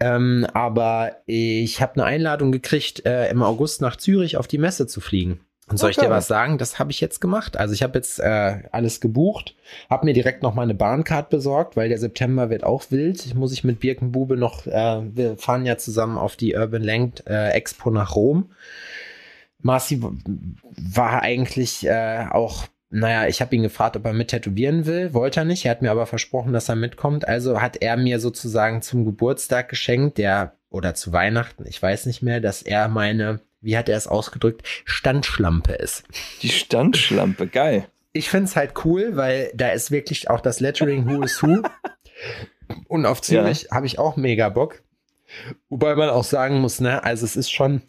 Ähm, 0.00 0.46
aber 0.52 1.16
ich 1.26 1.80
habe 1.80 1.94
eine 1.94 2.04
Einladung 2.04 2.52
gekriegt, 2.52 3.06
äh, 3.06 3.30
im 3.30 3.42
August 3.42 3.80
nach 3.80 3.96
Zürich 3.96 4.36
auf 4.36 4.46
die 4.46 4.58
Messe 4.58 4.86
zu 4.86 5.00
fliegen. 5.00 5.40
Und 5.70 5.76
soll 5.78 5.90
ich 5.90 5.98
Okay. 5.98 6.06
dir 6.06 6.12
was 6.12 6.26
sagen? 6.28 6.56
Das 6.56 6.78
habe 6.78 6.90
ich 6.90 7.00
jetzt 7.00 7.20
gemacht. 7.20 7.58
Also 7.58 7.74
ich 7.74 7.82
habe 7.82 7.98
jetzt 7.98 8.20
äh, 8.20 8.62
alles 8.72 9.00
gebucht, 9.00 9.54
habe 9.90 10.06
mir 10.06 10.14
direkt 10.14 10.42
noch 10.42 10.54
mal 10.54 10.62
eine 10.62 10.74
Bahncard 10.74 11.28
besorgt, 11.28 11.76
weil 11.76 11.90
der 11.90 11.98
September 11.98 12.48
wird 12.48 12.64
auch 12.64 12.84
wild. 12.90 13.24
Ich 13.26 13.34
muss 13.34 13.52
ich 13.52 13.64
mit 13.64 13.80
Birkenbube 13.80 14.36
noch, 14.36 14.66
äh, 14.66 15.00
wir 15.14 15.36
fahren 15.36 15.66
ja 15.66 15.76
zusammen 15.76 16.16
auf 16.16 16.36
die 16.36 16.54
Urban 16.54 16.82
Length 16.82 17.26
äh, 17.26 17.50
Expo 17.50 17.90
nach 17.90 18.16
Rom. 18.16 18.50
Marci 19.60 20.00
war 20.00 21.22
eigentlich 21.22 21.86
äh, 21.86 22.26
auch, 22.30 22.66
naja, 22.90 23.26
ich 23.26 23.40
habe 23.40 23.54
ihn 23.54 23.62
gefragt, 23.62 23.96
ob 23.96 24.04
er 24.04 24.12
mit 24.12 24.28
tätowieren 24.28 24.86
will. 24.86 25.12
Wollte 25.12 25.40
er 25.40 25.44
nicht. 25.44 25.64
Er 25.64 25.72
hat 25.72 25.82
mir 25.82 25.90
aber 25.90 26.06
versprochen, 26.06 26.52
dass 26.52 26.68
er 26.68 26.76
mitkommt. 26.76 27.26
Also 27.26 27.60
hat 27.60 27.76
er 27.78 27.96
mir 27.96 28.20
sozusagen 28.20 28.82
zum 28.82 29.04
Geburtstag 29.04 29.68
geschenkt, 29.68 30.18
der, 30.18 30.56
oder 30.70 30.94
zu 30.94 31.12
Weihnachten, 31.12 31.66
ich 31.66 31.82
weiß 31.82 32.06
nicht 32.06 32.22
mehr, 32.22 32.40
dass 32.40 32.62
er 32.62 32.88
meine, 32.88 33.40
wie 33.60 33.76
hat 33.76 33.88
er 33.88 33.96
es 33.96 34.06
ausgedrückt, 34.06 34.62
Standschlampe 34.84 35.72
ist. 35.72 36.04
Die 36.42 36.50
Standschlampe, 36.50 37.46
geil. 37.46 37.88
Ich 38.12 38.30
find's 38.30 38.56
halt 38.56 38.72
cool, 38.84 39.16
weil 39.16 39.50
da 39.54 39.68
ist 39.68 39.90
wirklich 39.90 40.30
auch 40.30 40.40
das 40.40 40.60
Lettering 40.60 41.06
Who 41.08 41.22
is 41.22 41.42
Who. 41.42 41.62
Und 42.86 43.06
auf 43.06 43.22
Zürich 43.22 43.68
habe 43.70 43.86
ich 43.86 43.98
auch 43.98 44.16
mega 44.16 44.48
Bock. 44.48 44.82
Wobei 45.68 45.94
man 45.94 46.08
auch 46.08 46.24
sagen 46.24 46.60
muss, 46.60 46.80
ne, 46.80 47.04
also 47.04 47.24
es 47.24 47.36
ist 47.36 47.50
schon, 47.50 47.82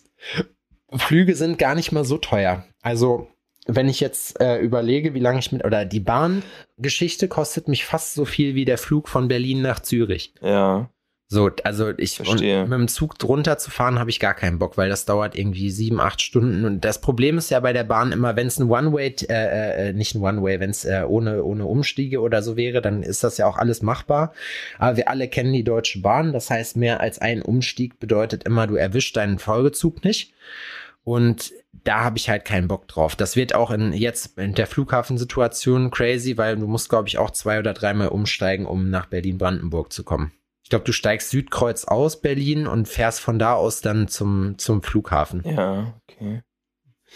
Flüge 0.95 1.35
sind 1.35 1.57
gar 1.57 1.75
nicht 1.75 1.91
mal 1.91 2.05
so 2.05 2.17
teuer. 2.17 2.65
Also, 2.81 3.27
wenn 3.67 3.87
ich 3.87 3.99
jetzt 3.99 4.39
äh, 4.41 4.57
überlege, 4.57 5.13
wie 5.13 5.19
lange 5.19 5.39
ich 5.39 5.51
mit, 5.51 5.63
oder 5.63 5.85
die 5.85 5.99
Bahngeschichte 5.99 7.27
kostet 7.27 7.67
mich 7.67 7.85
fast 7.85 8.13
so 8.13 8.25
viel 8.25 8.55
wie 8.55 8.65
der 8.65 8.77
Flug 8.77 9.09
von 9.09 9.27
Berlin 9.27 9.61
nach 9.61 9.79
Zürich. 9.79 10.33
Ja. 10.41 10.89
So, 11.31 11.51
also 11.63 11.91
ich 11.95 12.15
Verstehe. 12.15 12.63
mit 12.63 12.73
dem 12.73 12.87
Zug 12.87 13.19
drunter 13.19 13.59
zu 13.59 13.69
fahren, 13.69 13.99
habe 13.99 14.09
ich 14.09 14.19
gar 14.19 14.33
keinen 14.33 14.57
Bock, 14.57 14.77
weil 14.77 14.89
das 14.89 15.05
dauert 15.05 15.37
irgendwie 15.37 15.69
sieben, 15.69 15.99
acht 15.99 16.23
Stunden. 16.23 16.65
Und 16.65 16.83
das 16.83 17.01
Problem 17.01 17.37
ist 17.37 17.51
ja 17.51 17.59
bei 17.59 17.71
der 17.71 17.83
Bahn 17.83 18.11
immer, 18.11 18.35
wenn 18.35 18.47
es 18.47 18.57
ein 18.57 18.67
One-Way, 18.67 19.15
äh, 19.29 19.89
äh, 19.89 19.93
nicht 19.93 20.15
ein 20.15 20.23
One-Way, 20.23 20.59
wenn 20.59 20.71
es 20.71 20.85
äh, 20.85 21.03
ohne, 21.07 21.43
ohne 21.43 21.67
Umstiege 21.67 22.21
oder 22.21 22.41
so 22.41 22.57
wäre, 22.57 22.81
dann 22.81 23.03
ist 23.03 23.23
das 23.23 23.37
ja 23.37 23.45
auch 23.45 23.57
alles 23.57 23.83
machbar. 23.83 24.33
Aber 24.79 24.97
wir 24.97 25.07
alle 25.07 25.27
kennen 25.27 25.53
die 25.53 25.63
Deutsche 25.63 26.01
Bahn. 26.01 26.33
Das 26.33 26.49
heißt, 26.49 26.77
mehr 26.77 26.99
als 26.99 27.19
ein 27.19 27.43
Umstieg 27.43 27.99
bedeutet 27.99 28.45
immer, 28.45 28.65
du 28.65 28.73
erwischst 28.73 29.15
deinen 29.15 29.37
Folgezug 29.37 30.03
nicht. 30.03 30.33
Und 31.09 31.53
da 31.71 32.03
habe 32.03 32.19
ich 32.19 32.29
halt 32.29 32.45
keinen 32.45 32.67
Bock 32.67 32.87
drauf. 32.87 33.15
Das 33.15 33.35
wird 33.35 33.55
auch 33.55 33.71
in 33.71 33.93
jetzt 33.93 34.37
in 34.37 34.53
der 34.53 34.67
Flughafensituation 34.67 35.89
crazy, 35.89 36.37
weil 36.37 36.55
du 36.55 36.67
musst, 36.67 36.87
glaube 36.87 37.07
ich, 37.07 37.17
auch 37.17 37.31
zwei 37.31 37.57
oder 37.57 37.73
dreimal 37.73 38.09
umsteigen, 38.09 38.67
um 38.67 38.91
nach 38.91 39.07
Berlin-Brandenburg 39.07 39.91
zu 39.91 40.03
kommen. 40.03 40.31
Ich 40.61 40.69
glaube, 40.69 40.85
du 40.85 40.91
steigst 40.91 41.31
Südkreuz 41.31 41.85
aus 41.85 42.21
Berlin 42.21 42.67
und 42.67 42.87
fährst 42.87 43.21
von 43.21 43.39
da 43.39 43.55
aus 43.55 43.81
dann 43.81 44.07
zum, 44.07 44.59
zum 44.59 44.83
Flughafen. 44.83 45.41
Ja, 45.45 45.95
okay. 46.07 46.43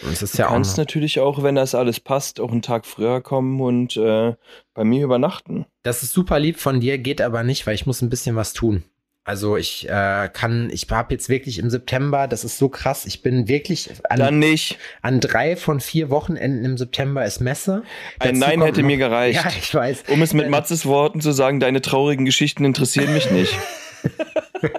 Und 0.02 0.12
es 0.12 0.24
ist 0.24 0.34
Du 0.34 0.40
ja 0.40 0.48
auch. 0.48 0.54
kannst 0.54 0.72
Noch, 0.72 0.78
natürlich 0.86 1.20
auch, 1.20 1.44
wenn 1.44 1.54
das 1.54 1.76
alles 1.76 2.00
passt, 2.00 2.40
auch 2.40 2.52
einen 2.52 2.64
Tag 2.64 2.88
früher 2.88 3.22
kommen 3.22 3.62
und 3.62 3.96
äh, 3.96 4.34
bei 4.74 4.84
mir 4.84 5.04
übernachten. 5.04 5.68
das 5.84 6.02
ist 6.02 6.14
super 6.14 6.40
lieb 6.40 6.58
von 6.58 6.80
dir, 6.80 6.98
geht 6.98 7.22
aber 7.22 7.44
nicht, 7.44 7.68
weil 7.68 7.76
ich 7.76 7.86
muss 7.86 8.02
ein 8.02 8.10
bisschen 8.10 8.36
was 8.36 8.54
tun. 8.54 8.86
Also 9.26 9.56
ich 9.56 9.88
äh, 9.88 10.30
kann, 10.34 10.70
ich 10.70 10.86
habe 10.90 11.14
jetzt 11.14 11.30
wirklich 11.30 11.58
im 11.60 11.70
September, 11.70 12.28
das 12.28 12.44
ist 12.44 12.58
so 12.58 12.68
krass, 12.68 13.06
ich 13.06 13.22
bin 13.22 13.48
wirklich 13.48 13.90
an, 14.10 14.20
Dann 14.20 14.40
nicht. 14.40 14.78
an 15.02 15.22
drei 15.22 15.56
von 15.56 15.80
vier 15.80 16.10
Wochenenden 16.10 16.66
im 16.66 16.78
September 16.78 17.24
ist 17.24 17.40
Messe. 17.40 17.84
Ein 18.20 18.40
Dazu 18.40 18.50
Nein 18.52 18.62
hätte 18.64 18.82
noch- 18.82 18.88
mir 18.88 18.98
gereicht. 18.98 19.42
Ja, 19.44 19.50
ich 19.50 19.74
weiß. 19.74 20.04
Um 20.10 20.22
es 20.22 20.34
mit 20.34 20.50
Matzes 20.50 20.86
Worten 20.86 21.22
zu 21.22 21.32
sagen, 21.32 21.62
deine 21.62 21.82
traurigen 21.82 22.26
Geschichten 22.26 22.66
interessieren 22.66 23.14
mich 23.14 23.32
nicht. 23.32 23.58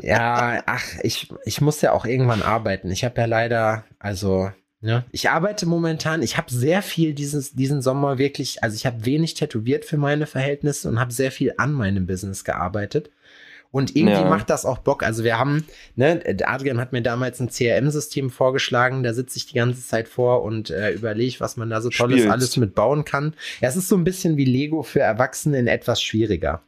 Ja, 0.00 0.62
ach, 0.66 0.84
ich, 1.02 1.28
ich 1.44 1.60
muss 1.60 1.80
ja 1.80 1.90
auch 1.92 2.04
irgendwann 2.04 2.42
arbeiten. 2.42 2.90
Ich 2.92 3.04
habe 3.04 3.20
ja 3.20 3.26
leider, 3.26 3.84
also, 3.98 4.52
ne, 4.80 5.04
ich 5.12 5.30
arbeite 5.30 5.66
momentan, 5.66 6.22
ich 6.22 6.36
habe 6.36 6.50
sehr 6.52 6.82
viel 6.82 7.14
dieses, 7.14 7.52
diesen 7.52 7.82
Sommer 7.82 8.18
wirklich, 8.18 8.62
also 8.62 8.74
ich 8.74 8.86
habe 8.86 9.04
wenig 9.06 9.34
tätowiert 9.34 9.84
für 9.84 9.96
meine 9.98 10.26
Verhältnisse 10.26 10.88
und 10.88 10.98
habe 11.00 11.12
sehr 11.12 11.30
viel 11.32 11.54
an 11.58 11.72
meinem 11.72 12.06
Business 12.06 12.44
gearbeitet. 12.44 13.10
Und 13.72 13.94
irgendwie 13.94 14.14
Ja. 14.22 14.28
macht 14.28 14.50
das 14.50 14.64
auch 14.66 14.78
Bock. 14.78 15.04
Also 15.04 15.22
wir 15.22 15.38
haben, 15.38 15.64
ne, 15.94 16.16
der 16.18 16.50
Adrian 16.50 16.80
hat 16.80 16.90
mir 16.90 17.02
damals 17.02 17.38
ein 17.38 17.50
CRM-System 17.50 18.28
vorgeschlagen, 18.30 19.04
da 19.04 19.14
sitze 19.14 19.36
ich 19.36 19.46
die 19.46 19.54
ganze 19.54 19.86
Zeit 19.86 20.08
vor 20.08 20.42
und 20.42 20.70
äh, 20.70 20.90
überlege, 20.90 21.36
was 21.38 21.56
man 21.56 21.70
da 21.70 21.80
so 21.80 21.88
tolles 21.88 22.16
Spielst. 22.18 22.32
alles 22.32 22.56
mit 22.56 22.74
bauen 22.74 23.04
kann. 23.04 23.34
Ja, 23.60 23.68
es 23.68 23.76
ist 23.76 23.88
so 23.88 23.96
ein 23.96 24.02
bisschen 24.02 24.36
wie 24.36 24.44
Lego 24.44 24.82
für 24.82 24.98
Erwachsene 24.98 25.56
in 25.60 25.68
etwas 25.68 26.02
schwieriger. 26.02 26.62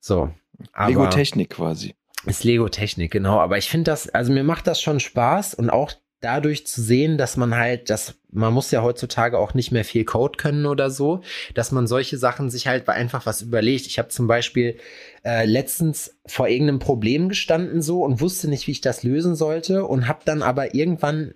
So. 0.00 0.32
aber- 0.72 0.88
Lego-Technik 0.88 1.50
quasi. 1.50 1.94
ist 2.26 2.42
Lego-Technik, 2.42 3.12
genau. 3.12 3.38
Aber 3.38 3.58
ich 3.58 3.68
finde 3.68 3.90
das, 3.92 4.08
also 4.08 4.32
mir 4.32 4.42
macht 4.44 4.66
das 4.66 4.80
schon 4.80 4.98
Spaß 4.98 5.54
und 5.54 5.70
auch 5.70 5.92
dadurch 6.22 6.66
zu 6.66 6.80
sehen, 6.80 7.18
dass 7.18 7.36
man 7.36 7.54
halt, 7.54 7.90
dass 7.90 8.14
man 8.30 8.54
muss 8.54 8.70
ja 8.70 8.82
heutzutage 8.82 9.38
auch 9.38 9.54
nicht 9.54 9.72
mehr 9.72 9.84
viel 9.84 10.04
Code 10.04 10.38
können 10.38 10.66
oder 10.66 10.90
so, 10.90 11.22
dass 11.54 11.72
man 11.72 11.86
solche 11.86 12.16
Sachen 12.16 12.48
sich 12.48 12.66
halt 12.66 12.88
einfach 12.88 13.26
was 13.26 13.42
überlegt. 13.42 13.86
Ich 13.86 13.98
habe 13.98 14.08
zum 14.08 14.26
Beispiel 14.26 14.78
äh, 15.24 15.44
letztens 15.44 16.18
vor 16.26 16.48
irgendeinem 16.48 16.78
Problem 16.78 17.28
gestanden 17.28 17.82
so 17.82 18.02
und 18.02 18.20
wusste 18.20 18.48
nicht, 18.48 18.66
wie 18.66 18.72
ich 18.72 18.80
das 18.80 19.02
lösen 19.02 19.34
sollte 19.34 19.84
und 19.84 20.08
habe 20.08 20.20
dann 20.24 20.42
aber 20.42 20.74
irgendwann 20.74 21.34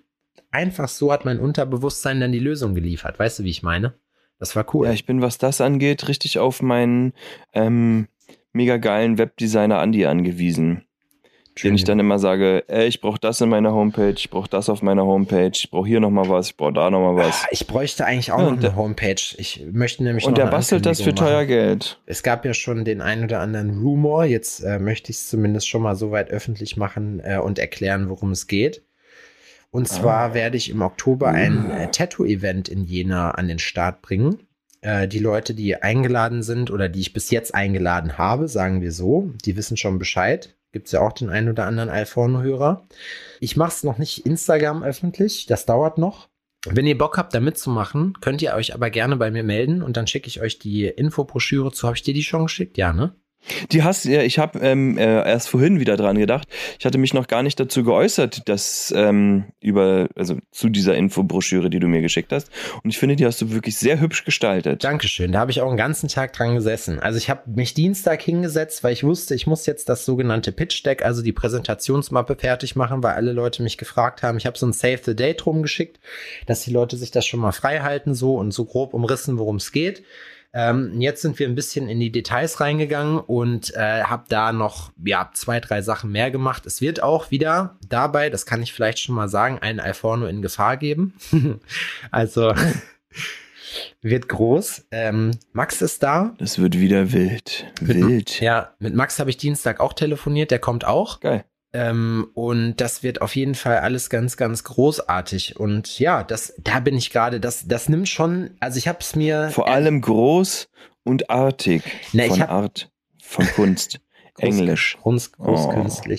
einfach 0.51 0.87
so 0.87 1.11
hat 1.11 1.25
mein 1.25 1.39
Unterbewusstsein 1.39 2.19
dann 2.19 2.31
die 2.31 2.39
Lösung 2.39 2.73
geliefert. 2.73 3.19
Weißt 3.19 3.39
du, 3.39 3.43
wie 3.43 3.51
ich 3.51 3.63
meine? 3.63 3.93
Das 4.39 4.55
war 4.55 4.65
cool. 4.73 4.87
Ja, 4.87 4.93
ich 4.93 5.05
bin, 5.05 5.21
was 5.21 5.37
das 5.37 5.61
angeht, 5.61 6.07
richtig 6.07 6.39
auf 6.39 6.61
meinen 6.61 7.13
ähm, 7.53 8.07
mega 8.53 8.77
geilen 8.77 9.17
Webdesigner 9.17 9.81
Andy 9.81 10.05
angewiesen. 10.05 10.86
Den 11.63 11.75
ich 11.75 11.83
dann 11.83 11.99
immer 11.99 12.19
sage, 12.19 12.63
ey, 12.67 12.87
ich 12.87 13.01
brauche 13.01 13.19
das 13.19 13.41
in 13.41 13.49
meiner 13.49 13.73
Homepage, 13.73 14.13
ich 14.15 14.29
brauche 14.29 14.49
das 14.49 14.69
auf 14.69 14.81
meiner 14.81 15.05
Homepage, 15.05 15.51
ich 15.53 15.69
brauche 15.71 15.87
hier 15.87 15.99
nochmal 15.99 16.29
was, 16.29 16.47
ich 16.49 16.57
brauche 16.57 16.73
da 16.73 16.89
nochmal 16.89 17.15
was. 17.15 17.43
Ah, 17.43 17.47
Ich 17.51 17.67
bräuchte 17.67 18.05
eigentlich 18.05 18.31
auch 18.31 18.39
Ja, 18.39 18.51
noch 18.51 18.57
eine 18.57 18.75
Homepage. 18.75 19.21
Ich 19.37 19.65
möchte 19.71 20.03
nämlich 20.03 20.25
Und 20.25 20.31
noch 20.37 20.43
der 20.43 20.51
bastelt 20.51 20.85
das 20.85 21.01
für 21.01 21.09
Ankündigung 21.09 21.27
teuer 21.27 21.37
machen. 21.39 21.47
Geld. 21.47 21.99
Es 22.05 22.23
gab 22.23 22.45
ja 22.45 22.53
schon 22.53 22.85
den 22.85 23.01
ein 23.01 23.23
oder 23.23 23.39
anderen 23.39 23.79
Rumor. 23.81 24.25
Jetzt 24.25 24.61
äh, 24.63 24.79
möchte 24.79 25.11
ich 25.11 25.17
es 25.17 25.29
zumindest 25.29 25.67
schon 25.67 25.81
mal 25.81 25.95
so 25.95 26.11
weit 26.11 26.29
öffentlich 26.29 26.77
machen 26.77 27.21
äh, 27.23 27.37
und 27.37 27.59
erklären, 27.59 28.09
worum 28.09 28.31
es 28.31 28.47
geht. 28.47 28.83
Und 29.69 29.87
zwar 29.87 30.33
werde 30.33 30.57
ich 30.57 30.69
im 30.69 30.81
Oktober 30.81 31.27
ein 31.27 31.69
äh, 31.69 31.91
Tattoo-Event 31.91 32.69
in 32.69 32.85
Jena 32.85 33.31
an 33.31 33.47
den 33.47 33.59
Start 33.59 34.01
bringen. 34.01 34.39
Äh, 34.81 35.07
die 35.07 35.19
Leute, 35.19 35.53
die 35.53 35.75
eingeladen 35.75 36.41
sind 36.41 36.71
oder 36.71 36.89
die 36.89 37.01
ich 37.01 37.13
bis 37.13 37.29
jetzt 37.31 37.53
eingeladen 37.53 38.17
habe, 38.17 38.47
sagen 38.47 38.81
wir 38.81 38.91
so, 38.91 39.31
die 39.45 39.57
wissen 39.57 39.75
schon 39.77 39.99
Bescheid. 39.99 40.55
Gibt 40.71 40.87
es 40.87 40.91
ja 40.91 41.01
auch 41.01 41.13
den 41.13 41.29
einen 41.29 41.49
oder 41.49 41.65
anderen 41.65 41.89
Alforno-Hörer. 41.89 42.87
Ich 43.39 43.55
mache 43.55 43.69
es 43.69 43.83
noch 43.83 43.97
nicht 43.97 44.25
Instagram 44.25 44.83
öffentlich, 44.83 45.45
das 45.45 45.65
dauert 45.65 45.97
noch. 45.97 46.29
Wenn 46.65 46.87
ihr 46.87 46.97
Bock 46.97 47.17
habt, 47.17 47.33
da 47.33 47.39
mitzumachen, 47.39 48.13
könnt 48.19 48.41
ihr 48.41 48.53
euch 48.53 48.73
aber 48.73 48.89
gerne 48.89 49.15
bei 49.15 49.31
mir 49.31 49.43
melden 49.43 49.81
und 49.81 49.95
dann 49.95 50.07
schicke 50.07 50.27
ich 50.27 50.41
euch 50.41 50.59
die 50.59 50.85
Infobroschüre 50.85 51.71
zu. 51.71 51.87
Habe 51.87 51.95
ich 51.95 52.03
dir 52.03 52.13
die 52.13 52.23
schon 52.23 52.43
geschickt? 52.43 52.77
Ja, 52.77 52.91
ne? 52.93 53.15
Die 53.71 53.83
hast 53.83 54.05
ja, 54.05 54.21
ich 54.21 54.39
habe 54.39 54.59
ähm, 54.59 54.97
äh, 54.97 55.03
erst 55.03 55.49
vorhin 55.49 55.79
wieder 55.79 55.97
dran 55.97 56.17
gedacht. 56.17 56.47
Ich 56.79 56.85
hatte 56.85 56.97
mich 56.97 57.13
noch 57.13 57.27
gar 57.27 57.43
nicht 57.43 57.59
dazu 57.59 57.83
geäußert, 57.83 58.47
dass 58.49 58.93
ähm, 58.95 59.45
über, 59.59 60.09
also 60.15 60.37
zu 60.51 60.69
dieser 60.69 60.95
Infobroschüre, 60.95 61.69
die 61.69 61.79
du 61.79 61.87
mir 61.87 62.01
geschickt 62.01 62.31
hast. 62.31 62.49
Und 62.83 62.89
ich 62.89 62.97
finde, 62.97 63.15
die 63.15 63.25
hast 63.25 63.41
du 63.41 63.51
wirklich 63.51 63.77
sehr 63.77 63.99
hübsch 63.99 64.25
gestaltet. 64.25 64.83
Dankeschön. 64.83 65.31
Da 65.31 65.39
habe 65.39 65.51
ich 65.51 65.61
auch 65.61 65.67
einen 65.67 65.77
ganzen 65.77 66.09
Tag 66.09 66.33
dran 66.33 66.55
gesessen. 66.55 66.99
Also 66.99 67.17
ich 67.17 67.29
habe 67.29 67.41
mich 67.49 67.73
Dienstag 67.73 68.21
hingesetzt, 68.21 68.83
weil 68.83 68.93
ich 68.93 69.03
wusste, 69.03 69.35
ich 69.35 69.47
muss 69.47 69.65
jetzt 69.65 69.89
das 69.89 70.05
sogenannte 70.05 70.51
Pitch 70.51 70.85
Deck, 70.85 71.03
also 71.03 71.21
die 71.21 71.33
Präsentationsmappe 71.33 72.35
fertig 72.35 72.75
machen, 72.75 73.03
weil 73.03 73.13
alle 73.13 73.33
Leute 73.33 73.63
mich 73.63 73.77
gefragt 73.77 74.23
haben. 74.23 74.37
Ich 74.37 74.45
habe 74.45 74.57
so 74.57 74.65
ein 74.65 74.73
Save 74.73 74.99
the 75.03 75.15
Date 75.15 75.45
rumgeschickt, 75.45 75.99
dass 76.45 76.63
die 76.63 76.71
Leute 76.71 76.97
sich 76.97 77.11
das 77.11 77.25
schon 77.25 77.39
mal 77.39 77.51
frei 77.51 77.79
halten 77.79 78.13
so 78.13 78.35
und 78.35 78.51
so 78.51 78.65
grob 78.65 78.93
umrissen, 78.93 79.37
worum 79.37 79.57
es 79.57 79.71
geht. 79.71 80.03
Ähm, 80.57 80.99
jetzt 80.99 81.21
sind 81.21 81.37
wir 81.37 81.47
ein 81.47 81.53
bisschen 81.53 81.87
in 81.87 81.99
die 81.99 82.11
Details 82.11 82.59
reingegangen 82.59 83.19
und 83.19 83.75
äh, 83.75 84.01
habe 84.01 84.23
da 84.27 84.51
noch 84.51 84.91
ja 85.05 85.29
zwei, 85.35 85.59
drei 85.59 85.83
Sachen 85.83 86.11
mehr 86.11 86.31
gemacht. 86.31 86.65
Es 86.65 86.81
wird 86.81 87.03
auch 87.03 87.29
wieder 87.29 87.77
dabei, 87.87 88.31
das 88.31 88.47
kann 88.47 88.63
ich 88.63 88.73
vielleicht 88.73 88.97
schon 88.97 89.13
mal 89.13 89.29
sagen, 89.29 89.59
einen 89.59 89.79
Alforno 89.79 90.25
in 90.25 90.41
Gefahr 90.41 90.77
geben. 90.77 91.13
also 92.09 92.55
wird 94.01 94.29
groß. 94.29 94.87
Ähm, 94.89 95.29
Max 95.53 95.83
ist 95.83 96.01
da. 96.01 96.33
Das 96.39 96.57
wird 96.57 96.79
wieder 96.79 97.13
wild. 97.13 97.67
Wild. 97.79 98.41
Ja, 98.41 98.73
mit 98.79 98.95
Max 98.95 99.19
habe 99.19 99.29
ich 99.29 99.37
Dienstag 99.37 99.79
auch 99.79 99.93
telefoniert, 99.93 100.49
der 100.49 100.59
kommt 100.59 100.85
auch. 100.85 101.19
Geil. 101.19 101.45
Ähm, 101.73 102.27
und 102.33 102.77
das 102.77 103.03
wird 103.03 103.21
auf 103.21 103.35
jeden 103.35 103.55
Fall 103.55 103.79
alles 103.79 104.09
ganz, 104.09 104.37
ganz 104.37 104.63
großartig. 104.63 105.59
Und 105.59 105.99
ja, 105.99 106.23
das, 106.23 106.53
da 106.57 106.79
bin 106.79 106.95
ich 106.95 107.11
gerade, 107.11 107.39
das, 107.39 107.67
das 107.67 107.89
nimmt 107.89 108.07
schon, 108.09 108.51
also 108.59 108.77
ich 108.77 108.87
habe 108.87 108.99
es 109.01 109.15
mir. 109.15 109.49
Vor 109.51 109.67
allem 109.67 110.01
groß 110.01 110.69
und 111.03 111.29
artig. 111.29 111.83
Na, 112.13 112.23
von 112.25 112.39
hab- 112.41 112.49
Art, 112.51 112.91
von 113.21 113.45
Kunst. 113.47 113.99
Englisch. 114.39 114.97
Groß, 115.01 115.31
groß 115.31 115.67
Oh. 115.67 116.11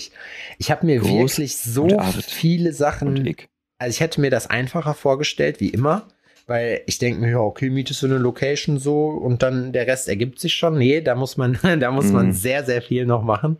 Ich 0.57 0.71
habe 0.71 0.85
mir 0.85 0.99
Groß 0.99 1.37
wirklich 1.37 1.55
so 1.57 1.87
viele 2.27 2.73
Sachen. 2.73 3.33
Also 3.77 3.91
ich 3.91 4.01
hätte 4.01 4.19
mir 4.19 4.29
das 4.29 4.47
einfacher 4.49 4.93
vorgestellt, 4.93 5.59
wie 5.61 5.69
immer. 5.69 6.07
Weil 6.45 6.81
ich 6.87 6.97
denke 6.97 7.21
mir, 7.21 7.29
ja, 7.31 7.37
okay, 7.39 7.69
mietest 7.69 8.01
du 8.01 8.07
eine 8.07 8.17
Location 8.17 8.79
so 8.79 9.07
und 9.09 9.43
dann 9.43 9.71
der 9.71 9.85
Rest 9.87 10.09
ergibt 10.09 10.39
sich 10.39 10.55
schon. 10.55 10.77
Nee, 10.79 10.99
da 11.01 11.13
muss 11.15 11.37
man, 11.37 11.57
da 11.79 11.91
muss 11.91 12.07
man 12.11 12.27
Mhm. 12.27 12.31
sehr, 12.33 12.63
sehr 12.65 12.81
viel 12.81 13.05
noch 13.05 13.21
machen. 13.23 13.59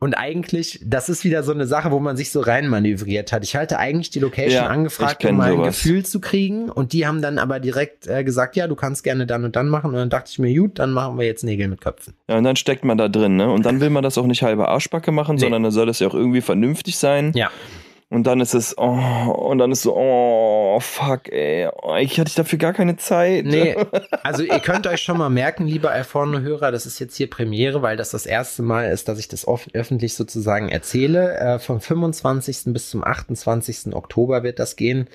Und 0.00 0.14
eigentlich, 0.14 0.80
das 0.84 1.08
ist 1.08 1.24
wieder 1.24 1.42
so 1.42 1.50
eine 1.52 1.66
Sache, 1.66 1.90
wo 1.90 1.98
man 1.98 2.16
sich 2.16 2.30
so 2.30 2.40
reinmanövriert 2.40 3.32
hat. 3.32 3.42
Ich 3.42 3.56
hatte 3.56 3.78
eigentlich 3.78 4.10
die 4.10 4.20
Location 4.20 4.52
Ja, 4.64 4.66
angefragt, 4.68 5.24
um 5.24 5.36
mal 5.36 5.50
ein 5.50 5.56
sowas. 5.56 5.66
Gefühl 5.82 6.04
zu 6.06 6.20
kriegen. 6.20 6.70
Und 6.70 6.92
die 6.92 7.06
haben 7.06 7.20
dann 7.20 7.38
aber 7.38 7.58
direkt 7.58 8.06
äh, 8.06 8.22
gesagt, 8.22 8.54
ja, 8.54 8.68
du 8.68 8.76
kannst 8.76 9.02
gerne 9.02 9.26
dann 9.26 9.44
und 9.44 9.56
dann 9.56 9.68
machen. 9.68 9.88
Und 9.90 9.96
dann 9.96 10.10
dachte 10.10 10.30
ich 10.30 10.38
mir, 10.38 10.54
gut, 10.56 10.78
dann 10.78 10.92
machen 10.92 11.18
wir 11.18 11.26
jetzt 11.26 11.42
Nägel 11.42 11.66
mit 11.66 11.80
Köpfen. 11.80 12.14
Ja, 12.28 12.38
und 12.38 12.44
dann 12.44 12.54
steckt 12.54 12.84
man 12.84 12.96
da 12.96 13.08
drin, 13.08 13.34
ne? 13.36 13.50
Und 13.50 13.66
dann 13.66 13.80
will 13.80 13.90
man 13.90 14.04
das 14.04 14.16
auch 14.18 14.26
nicht 14.26 14.42
halbe 14.44 14.68
Arschbacke 14.68 15.10
machen, 15.10 15.34
Nee. 15.34 15.40
sondern 15.40 15.64
dann 15.64 15.72
soll 15.72 15.86
das 15.86 15.98
ja 15.98 16.06
auch 16.06 16.14
irgendwie 16.14 16.42
vernünftig 16.42 16.96
sein. 16.96 17.32
Ja. 17.34 17.50
Und 18.10 18.26
dann 18.26 18.40
ist 18.40 18.54
es, 18.54 18.78
oh, 18.78 18.82
und 18.82 19.58
dann 19.58 19.70
ist 19.70 19.82
so, 19.82 19.94
oh, 19.94 20.80
fuck, 20.80 21.30
ey, 21.30 21.68
eigentlich 21.82 22.18
hatte 22.18 22.30
ich 22.30 22.34
dafür 22.36 22.58
gar 22.58 22.72
keine 22.72 22.96
Zeit. 22.96 23.44
Nee, 23.44 23.76
also 24.22 24.42
ihr 24.42 24.60
könnt 24.60 24.86
euch 24.86 25.02
schon 25.02 25.18
mal 25.18 25.28
merken, 25.28 25.66
lieber 25.66 25.90
Alforno-Hörer, 25.90 26.72
das 26.72 26.86
ist 26.86 26.98
jetzt 27.00 27.16
hier 27.16 27.28
Premiere, 27.28 27.82
weil 27.82 27.98
das 27.98 28.10
das 28.10 28.24
erste 28.24 28.62
Mal 28.62 28.90
ist, 28.90 29.08
dass 29.08 29.18
ich 29.18 29.28
das 29.28 29.46
öffentlich 29.74 30.14
sozusagen 30.14 30.70
erzähle. 30.70 31.36
Äh, 31.36 31.58
vom 31.58 31.82
25. 31.82 32.72
bis 32.72 32.88
zum 32.88 33.04
28. 33.04 33.94
Oktober 33.94 34.42
wird 34.42 34.58
das 34.58 34.76
gehen. 34.76 35.08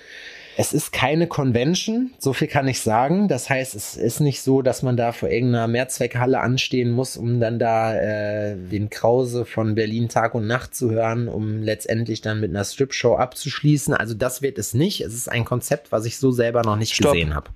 Es 0.56 0.72
ist 0.74 0.92
keine 0.94 1.28
Convention, 1.28 2.12
so 2.20 2.34
viel 2.34 2.48
kann 2.48 2.68
ich 2.68 2.80
sagen. 2.82 3.28
Das 3.28 3.50
heißt, 3.50 3.74
es 3.76 3.96
ist 3.98 4.20
nicht 4.20 4.42
so, 4.42 4.62
dass 4.62 4.84
man 4.84 4.96
da 4.98 5.12
vor 5.12 5.30
irgendeiner 5.30 5.68
Mehrzweckhalle 5.68 6.40
anstehen 6.40 6.92
muss, 6.92 7.18
um 7.18 7.40
dann 7.40 7.58
da 7.60 7.96
äh, 7.96 8.56
den 8.56 8.90
Krause 8.90 9.46
von 9.46 9.74
Berlin 9.76 10.10
Tag 10.10 10.36
und 10.36 10.46
Nacht 10.46 10.76
zu 10.76 10.92
hören, 10.92 11.28
um 11.28 11.62
letztendlich 11.62 12.22
dann 12.22 12.40
mit 12.40 12.52
einer 12.52 12.64
Strip-Show 12.64 13.16
abzuschließen. 13.16 13.94
Also 13.94 14.14
das 14.14 14.42
wird 14.42 14.58
es 14.60 14.74
nicht. 14.74 15.02
Es 15.02 15.14
ist 15.14 15.28
ein 15.32 15.46
Konzept, 15.46 15.92
was 15.92 16.06
ich 16.06 16.18
so 16.18 16.32
selber 16.32 16.62
noch 16.62 16.76
nicht 16.76 16.94
Stopp. 16.94 17.14
gesehen 17.14 17.34
habe. 17.34 17.50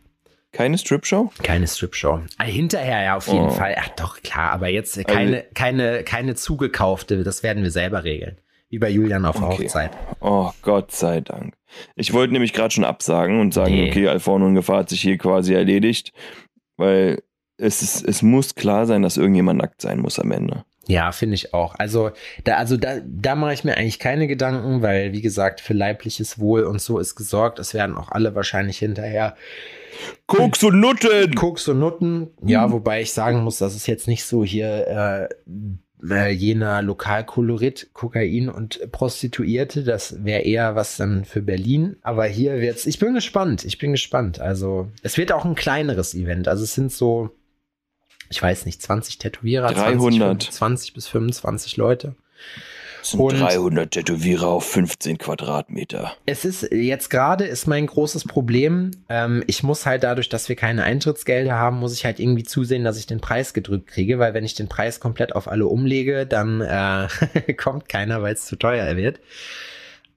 Keine 0.52 0.78
Strip-Show? 0.78 1.32
Keine 1.44 1.68
Strip-Show. 1.68 2.22
Ah, 2.38 2.44
hinterher 2.46 3.04
ja 3.04 3.16
auf 3.18 3.28
jeden 3.28 3.46
Oh. 3.46 3.50
Fall. 3.52 3.76
Ach 3.80 3.90
doch, 3.90 4.22
klar, 4.24 4.52
aber 4.54 4.70
jetzt 4.70 4.98
keine, 5.06 5.44
keine, 5.54 6.04
keine 6.04 6.34
zugekaufte, 6.36 7.24
das 7.24 7.44
werden 7.44 7.62
wir 7.64 7.70
selber 7.72 8.04
regeln. 8.06 8.38
Wie 8.70 8.80
bei 8.80 8.90
Julian 8.90 9.26
auf 9.26 9.42
Okay. 9.42 9.64
Hochzeit. 9.64 9.92
Oh, 10.20 10.52
Gott 10.62 10.92
sei 10.92 11.22
Dank. 11.22 11.56
Ich 11.96 12.14
wollte 12.14 12.34
nämlich 12.34 12.54
gerade 12.54 12.72
schon 12.74 12.84
absagen 12.84 13.40
und 13.40 13.54
sagen, 13.54 13.74
Nee. 13.74 13.90
okay, 13.90 14.08
Alforno 14.08 14.48
in 14.48 14.56
Gefahr 14.56 14.80
hat 14.80 14.90
sich 14.90 15.02
hier 15.02 15.18
quasi 15.18 15.54
erledigt, 15.54 16.12
weil 16.76 17.22
es, 17.58 17.82
ist, 17.82 18.04
es 18.08 18.22
muss 18.22 18.56
klar 18.56 18.86
sein, 18.86 19.02
dass 19.02 19.18
irgendjemand 19.18 19.60
nackt 19.62 19.82
sein 19.82 20.00
muss 20.00 20.20
am 20.20 20.32
Ende. 20.32 20.64
Ja, 20.90 21.12
finde 21.12 21.36
ich 21.36 21.54
auch. 21.54 21.76
Also 21.76 22.12
da, 22.46 22.56
also 22.56 22.78
da, 22.78 23.00
da 23.06 23.36
mache 23.36 23.54
ich 23.54 23.64
mir 23.66 23.76
eigentlich 23.78 24.00
keine 24.00 24.26
Gedanken, 24.28 24.82
weil 24.82 25.12
wie 25.12 25.22
gesagt, 25.22 25.60
für 25.60 25.74
leibliches 25.74 26.40
Wohl 26.40 26.64
und 26.64 26.80
so 26.82 27.00
ist 27.00 27.16
gesorgt. 27.16 27.60
Es 27.60 27.74
werden 27.74 27.98
auch 27.98 28.10
alle 28.12 28.36
wahrscheinlich 28.36 28.78
hinterher 28.80 29.36
Koks 30.28 30.64
und 30.64 30.80
Nutten! 30.80 31.34
Koks 31.36 31.68
und 31.68 31.80
Nutten. 31.80 32.30
Ja, 32.46 32.72
wobei 32.72 33.02
ich 33.02 33.12
sagen 33.12 33.44
muss, 33.44 33.58
das 33.58 33.76
ist 33.76 33.88
jetzt 33.88 34.08
nicht 34.08 34.24
so 34.24 34.44
hier 34.46 34.88
äh, 34.88 35.30
äh, 36.04 36.32
jener 36.32 36.82
Lokalkolorit, 36.82 37.90
Kokain 37.94 38.50
und 38.50 38.92
Prostituierte. 38.92 39.84
Das 39.84 40.24
wäre 40.24 40.42
eher 40.42 40.76
was 40.76 40.98
dann 40.98 41.26
für 41.26 41.42
Berlin. 41.42 41.98
Aber 42.02 42.26
hier 42.26 42.60
wird's. 42.60 42.86
Ich 42.86 43.00
bin 43.00 43.14
gespannt. 43.14 43.66
Ich 43.66 43.78
bin 43.78 43.92
gespannt. 43.92 44.40
Also 44.40 44.90
es 45.04 45.18
wird 45.18 45.32
auch 45.32 45.46
ein 45.46 45.56
kleineres 45.56 46.14
Event. 46.14 46.48
Also 46.48 46.64
es 46.64 46.74
sind 46.74 46.92
so, 46.92 47.32
ich 48.30 48.42
weiß 48.42 48.66
nicht, 48.66 48.82
20 48.82 49.18
Tätowierer, 49.18 49.74
300. 49.74 50.44
20, 50.44 50.52
20 50.52 50.94
bis 50.94 51.08
25 51.08 51.78
Leute. 51.78 52.16
Das 53.08 53.12
sind 53.12 53.22
Und- 53.22 53.40
300 53.40 53.92
Tätowierer 53.92 54.48
auf 54.48 54.66
15 54.66 55.18
Quadratmeter. 55.18 56.14
Es 56.26 56.44
ist 56.44 56.70
jetzt 56.74 57.10
gerade 57.10 57.46
ist 57.46 57.66
mein 57.66 57.88
großes 57.88 58.26
Problem. 58.26 58.92
Ähm, 59.08 59.44
ich 59.48 59.64
muss 59.64 59.86
halt 59.86 60.04
dadurch, 60.04 60.28
dass 60.28 60.50
wir 60.50 60.58
keine 60.58 60.84
Eintrittsgelder 60.84 61.54
haben, 61.54 61.78
muss 61.80 61.94
ich 61.94 62.04
halt 62.04 62.20
irgendwie 62.20 62.44
zusehen, 62.44 62.84
dass 62.84 63.00
ich 63.00 63.06
den 63.08 63.22
Preis 63.22 63.54
gedrückt 63.54 63.88
kriege, 63.88 64.20
weil 64.20 64.34
wenn 64.34 64.44
ich 64.44 64.56
den 64.56 64.68
Preis 64.68 65.00
komplett 65.00 65.34
auf 65.36 65.48
alle 65.48 65.68
umlege, 65.68 66.26
dann 66.26 66.60
äh, 66.60 67.08
kommt 67.54 67.88
keiner, 67.88 68.22
weil 68.22 68.34
es 68.34 68.46
zu 68.46 68.58
teuer 68.58 68.98
wird. 68.98 69.22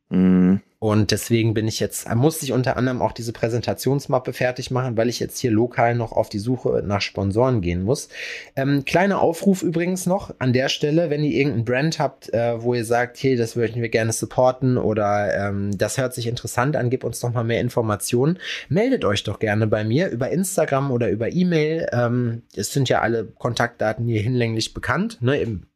Mhm. 0.08 0.60
Und 0.82 1.10
deswegen 1.10 1.52
bin 1.52 1.68
ich 1.68 1.78
jetzt, 1.78 2.08
musste 2.14 2.46
ich 2.46 2.52
unter 2.52 2.78
anderem 2.78 3.02
auch 3.02 3.12
diese 3.12 3.34
Präsentationsmappe 3.34 4.32
fertig 4.32 4.70
machen, 4.70 4.96
weil 4.96 5.10
ich 5.10 5.20
jetzt 5.20 5.38
hier 5.38 5.50
lokal 5.50 5.94
noch 5.94 6.12
auf 6.12 6.30
die 6.30 6.38
Suche 6.38 6.82
nach 6.82 7.02
Sponsoren 7.02 7.60
gehen 7.60 7.82
muss. 7.82 8.08
Ähm, 8.56 8.86
kleiner 8.86 9.20
Aufruf 9.20 9.62
übrigens 9.62 10.06
noch 10.06 10.34
an 10.38 10.54
der 10.54 10.70
Stelle, 10.70 11.10
wenn 11.10 11.22
ihr 11.22 11.32
irgendeinen 11.32 11.66
Brand 11.66 11.98
habt, 11.98 12.32
äh, 12.32 12.62
wo 12.62 12.72
ihr 12.72 12.86
sagt, 12.86 13.22
hey, 13.22 13.36
das 13.36 13.56
möchten 13.56 13.82
wir 13.82 13.90
gerne 13.90 14.12
supporten 14.12 14.78
oder 14.78 15.48
ähm, 15.48 15.76
das 15.76 15.98
hört 15.98 16.14
sich 16.14 16.26
interessant 16.26 16.76
an, 16.76 16.88
gib 16.88 17.04
uns 17.04 17.20
doch 17.20 17.30
mal 17.30 17.44
mehr 17.44 17.60
Informationen, 17.60 18.38
meldet 18.70 19.04
euch 19.04 19.22
doch 19.22 19.38
gerne 19.38 19.66
bei 19.66 19.84
mir 19.84 20.08
über 20.08 20.30
Instagram 20.30 20.92
oder 20.92 21.10
über 21.10 21.30
E-Mail. 21.30 21.88
Ähm, 21.92 22.40
es 22.56 22.72
sind 22.72 22.88
ja 22.88 23.02
alle 23.02 23.26
Kontaktdaten 23.26 24.06
hier 24.06 24.22
hinlänglich 24.22 24.72
bekannt. 24.72 25.20
Ne? 25.20 25.42
Im, 25.42 25.66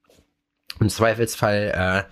Im 0.81 0.89
Zweifelsfall 0.89 2.07
äh, 2.09 2.11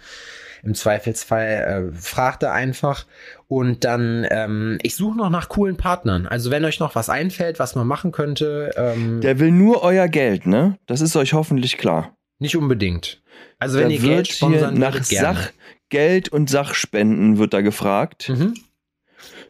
im 0.63 0.75
Zweifelsfall 0.75 1.91
äh, 1.93 1.97
fragt 1.97 2.43
er 2.43 2.53
einfach. 2.53 3.07
Und 3.49 3.85
dann, 3.85 4.27
ähm, 4.31 4.79
ich 4.83 4.97
suche 4.97 5.17
noch 5.17 5.31
nach 5.31 5.49
coolen 5.49 5.77
Partnern. 5.77 6.27
Also 6.27 6.51
wenn 6.51 6.65
euch 6.65 6.81
noch 6.81 6.95
was 6.95 7.09
einfällt, 7.09 7.59
was 7.59 7.75
man 7.75 7.87
machen 7.87 8.13
könnte, 8.13 8.71
ähm, 8.77 9.21
Der 9.21 9.39
will 9.39 9.51
nur 9.51 9.83
euer 9.83 10.09
Geld, 10.09 10.47
ne? 10.47 10.79
Das 10.87 11.01
ist 11.01 11.17
euch 11.17 11.33
hoffentlich 11.33 11.79
klar. 11.79 12.17
nicht 12.39 12.57
unbedingt. 12.57 13.23
Also 13.59 13.79
wenn 13.79 13.89
da 13.89 13.95
ihr 13.95 14.01
Geld 14.01 14.29
sponsern 14.29 14.79
nach 14.79 15.51
Geld 15.89 16.31
und 16.31 16.49
Sachspenden 16.49 17.39
wird 17.39 17.53
da 17.53 17.61
gefragt. 17.61 18.29
Mhm. 18.29 18.55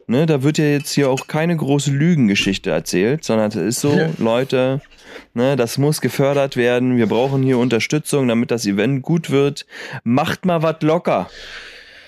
Ne, 0.07 0.25
da 0.25 0.43
wird 0.43 0.57
ja 0.57 0.65
jetzt 0.65 0.91
hier 0.91 1.09
auch 1.09 1.27
keine 1.27 1.55
große 1.55 1.91
Lügengeschichte 1.91 2.69
erzählt, 2.69 3.23
sondern 3.23 3.49
es 3.49 3.55
ist 3.55 3.79
so. 3.81 3.97
Leute, 4.17 4.81
ne, 5.33 5.55
das 5.55 5.77
muss 5.77 6.01
gefördert 6.01 6.57
werden. 6.57 6.97
Wir 6.97 7.07
brauchen 7.07 7.41
hier 7.41 7.57
Unterstützung, 7.57 8.27
damit 8.27 8.51
das 8.51 8.65
Event 8.65 9.01
gut 9.01 9.29
wird. 9.29 9.65
Macht 10.03 10.45
mal 10.45 10.61
was 10.61 10.81
locker. 10.81 11.29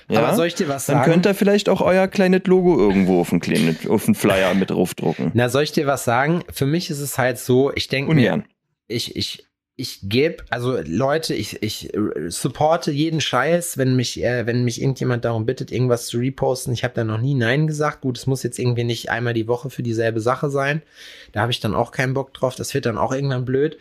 Ja? 0.09 0.19
Aber 0.19 0.35
soll 0.35 0.47
ich 0.47 0.55
dir 0.55 0.67
was 0.67 0.85
Dann 0.85 0.97
sagen? 0.97 1.11
könnt 1.11 1.25
ihr 1.25 1.33
vielleicht 1.33 1.69
auch 1.69 1.81
euer 1.81 2.07
kleines 2.07 2.41
Logo 2.45 2.77
irgendwo 2.77 3.21
auf 3.21 3.29
den, 3.29 3.39
kleinen, 3.39 3.77
auf 3.89 4.05
den 4.05 4.13
Flyer 4.13 4.53
mit 4.53 4.69
draufdrucken. 4.69 5.31
Na, 5.33 5.49
soll 5.49 5.63
ich 5.63 5.71
dir 5.71 5.87
was 5.87 6.03
sagen? 6.03 6.43
Für 6.51 6.65
mich 6.65 6.89
ist 6.89 6.99
es 6.99 7.17
halt 7.17 7.39
so, 7.39 7.71
ich 7.73 7.87
denke 7.87 8.13
mir, 8.13 8.43
ich, 8.87 9.15
ich, 9.15 9.47
ich 9.77 9.99
gebe, 10.03 10.45
also 10.49 10.79
Leute, 10.85 11.33
ich, 11.33 11.61
ich 11.61 11.93
äh, 11.93 12.29
supporte 12.29 12.91
jeden 12.91 13.19
Scheiß, 13.19 13.77
wenn 13.77 13.95
mich, 13.95 14.23
äh, 14.23 14.45
wenn 14.45 14.63
mich 14.63 14.81
irgendjemand 14.81 15.25
darum 15.25 15.45
bittet, 15.45 15.69
irgendwas 15.69 16.05
zu 16.07 16.17
reposten. 16.17 16.73
Ich 16.73 16.85
habe 16.85 16.93
da 16.93 17.03
noch 17.03 17.19
nie 17.19 17.33
Nein 17.33 17.67
gesagt. 17.67 18.01
Gut, 18.01 18.17
es 18.17 18.25
muss 18.25 18.43
jetzt 18.43 18.57
irgendwie 18.57 18.85
nicht 18.85 19.09
einmal 19.09 19.33
die 19.33 19.49
Woche 19.49 19.69
für 19.69 19.83
dieselbe 19.83 20.21
Sache 20.21 20.49
sein. 20.49 20.81
Da 21.33 21.41
habe 21.41 21.51
ich 21.51 21.59
dann 21.59 21.75
auch 21.75 21.91
keinen 21.91 22.13
Bock 22.13 22.33
drauf. 22.33 22.55
Das 22.55 22.73
wird 22.73 22.85
dann 22.85 22.97
auch 22.97 23.11
irgendwann 23.11 23.43
blöd. 23.43 23.77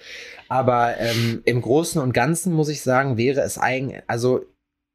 Aber 0.49 0.99
ähm, 0.99 1.43
im 1.45 1.63
Großen 1.63 2.03
und 2.03 2.13
Ganzen 2.13 2.53
muss 2.55 2.69
ich 2.69 2.83
sagen, 2.83 3.17
wäre 3.17 3.43
es 3.43 3.57
eigentlich, 3.57 4.03
also 4.09 4.45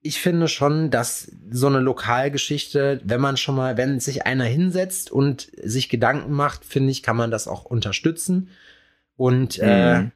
ich 0.02 0.20
finde 0.20 0.50
schon, 0.50 0.92
dass 0.92 1.32
so 1.50 1.68
eine 1.68 1.80
Lokalgeschichte, 1.80 3.00
wenn 3.06 3.22
man 3.22 3.38
schon 3.38 3.56
mal, 3.56 3.78
wenn 3.78 4.02
sich 4.02 4.26
einer 4.26 4.46
hinsetzt 4.46 5.12
und 5.12 5.50
sich 5.62 5.88
Gedanken 5.88 6.34
macht, 6.34 6.66
finde 6.66 6.92
ich, 6.92 7.04
kann 7.04 7.16
man 7.18 7.32
das 7.32 7.48
auch 7.48 7.64
unterstützen. 7.64 8.50
Und 9.16 9.60
äh, 9.60 10.02
Mhm. 10.02 10.12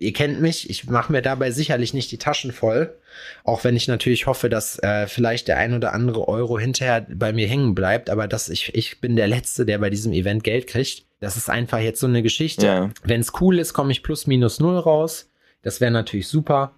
Ihr 0.00 0.12
kennt 0.14 0.40
mich, 0.40 0.68
ich 0.70 0.86
mache 0.88 1.12
mir 1.12 1.20
dabei 1.22 1.50
sicherlich 1.50 1.94
nicht 1.94 2.10
die 2.10 2.18
Taschen 2.18 2.52
voll, 2.52 2.98
auch 3.44 3.64
wenn 3.64 3.76
ich 3.76 3.86
natürlich 3.86 4.26
hoffe, 4.26 4.48
dass 4.48 4.78
äh, 4.82 5.06
vielleicht 5.06 5.46
der 5.46 5.58
ein 5.58 5.74
oder 5.74 5.92
andere 5.92 6.26
Euro 6.26 6.58
hinterher 6.58 7.06
bei 7.08 7.32
mir 7.32 7.46
hängen 7.46 7.74
bleibt, 7.74 8.08
aber 8.08 8.26
dass 8.26 8.48
ich, 8.48 8.74
ich 8.74 9.00
bin 9.00 9.14
der 9.14 9.28
Letzte, 9.28 9.66
der 9.66 9.78
bei 9.78 9.90
diesem 9.90 10.12
Event 10.12 10.42
Geld 10.42 10.66
kriegt. 10.66 11.04
Das 11.20 11.36
ist 11.36 11.50
einfach 11.50 11.80
jetzt 11.80 12.00
so 12.00 12.06
eine 12.06 12.22
Geschichte. 12.22 12.66
Ja. 12.66 12.90
Wenn 13.04 13.20
es 13.20 13.32
cool 13.40 13.58
ist, 13.58 13.74
komme 13.74 13.92
ich 13.92 14.02
plus 14.02 14.26
minus 14.26 14.58
null 14.58 14.78
raus. 14.78 15.30
Das 15.60 15.82
wäre 15.82 15.90
natürlich 15.90 16.28
super. 16.28 16.74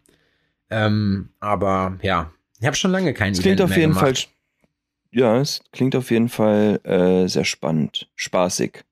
Ähm, 0.68 1.28
aber 1.38 1.98
ja, 2.02 2.32
ich 2.58 2.66
habe 2.66 2.76
schon 2.76 2.90
lange 2.90 3.14
kein 3.14 3.32
Es 3.32 3.38
Event 3.38 3.44
klingt 3.44 3.60
auf 3.62 3.70
mehr 3.70 3.78
jeden 3.78 3.92
gemacht. 3.94 4.18
Fall, 4.18 4.32
ja, 5.12 5.40
es 5.40 5.62
klingt 5.70 5.94
auf 5.94 6.10
jeden 6.10 6.28
Fall 6.28 6.80
äh, 6.82 7.28
sehr 7.28 7.44
spannend, 7.44 8.08
spaßig, 8.16 8.82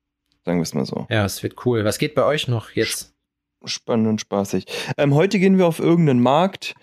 sagen 0.45 0.59
wir 0.59 0.63
es 0.63 0.75
mal 0.75 0.85
so. 0.87 1.09
Ja, 1.11 1.25
es 1.25 1.43
wird 1.43 1.67
cool. 1.67 1.85
Was 1.85 1.99
geht 1.99 2.15
bei 2.15 2.25
euch 2.25 2.47
noch 2.47 2.71
jetzt? 2.71 3.13
Spannend 3.65 4.09
und 4.09 4.21
spaßig. 4.21 4.67
Ähm, 4.97 5.15
heute 5.15 5.39
gehen 5.39 5.59
wir 5.59 5.67
auf 5.67 5.81
irgendeinen 5.81 6.23
Markt. 6.23 6.75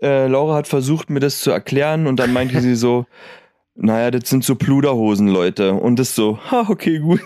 Äh, 0.00 0.26
Laura 0.26 0.56
hat 0.56 0.68
versucht, 0.68 1.10
mir 1.10 1.20
das 1.20 1.40
zu 1.40 1.50
erklären 1.50 2.06
und 2.06 2.16
dann 2.16 2.32
meinte 2.32 2.60
sie 2.60 2.74
so, 2.74 3.06
naja, 3.74 4.10
das 4.10 4.28
sind 4.30 4.42
so 4.42 4.54
Pluderhosen, 4.54 5.28
Leute. 5.28 5.74
Und 5.74 5.98
das 5.98 6.14
so, 6.14 6.38
ha, 6.50 6.66
okay, 6.68 6.98
gut. 6.98 7.20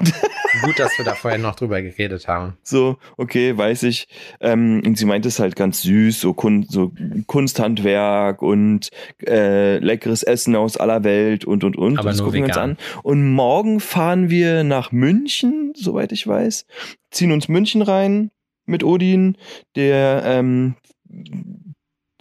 Gut, 0.64 0.78
dass 0.80 0.98
wir 0.98 1.04
da 1.04 1.14
vorher 1.14 1.38
noch 1.38 1.54
drüber 1.54 1.80
geredet 1.80 2.26
haben. 2.26 2.56
So, 2.64 2.96
okay, 3.16 3.56
weiß 3.56 3.84
ich. 3.84 4.08
Ähm, 4.40 4.82
und 4.84 4.98
sie 4.98 5.04
meint 5.04 5.24
es 5.24 5.38
halt 5.38 5.54
ganz 5.54 5.82
süß, 5.82 6.20
so, 6.20 6.34
Kun 6.34 6.66
so 6.68 6.90
Kunsthandwerk 7.28 8.42
und 8.42 8.90
äh, 9.24 9.78
leckeres 9.78 10.24
Essen 10.24 10.56
aus 10.56 10.76
aller 10.76 11.04
Welt 11.04 11.44
und 11.44 11.62
und 11.62 11.76
und. 11.76 11.98
Aber 11.98 12.08
das 12.08 12.18
nur 12.18 12.26
gucken 12.26 12.40
wir 12.40 12.46
uns 12.46 12.56
vegan. 12.56 12.70
an. 12.70 12.76
Und 13.04 13.30
morgen 13.32 13.78
fahren 13.78 14.28
wir 14.28 14.64
nach 14.64 14.90
München, 14.90 15.72
soweit 15.76 16.10
ich 16.10 16.26
weiß. 16.26 16.66
Ziehen 17.12 17.30
uns 17.30 17.48
München 17.48 17.82
rein 17.82 18.32
mit 18.70 18.84
Odin, 18.84 19.36
der 19.76 20.22
ähm, 20.24 20.76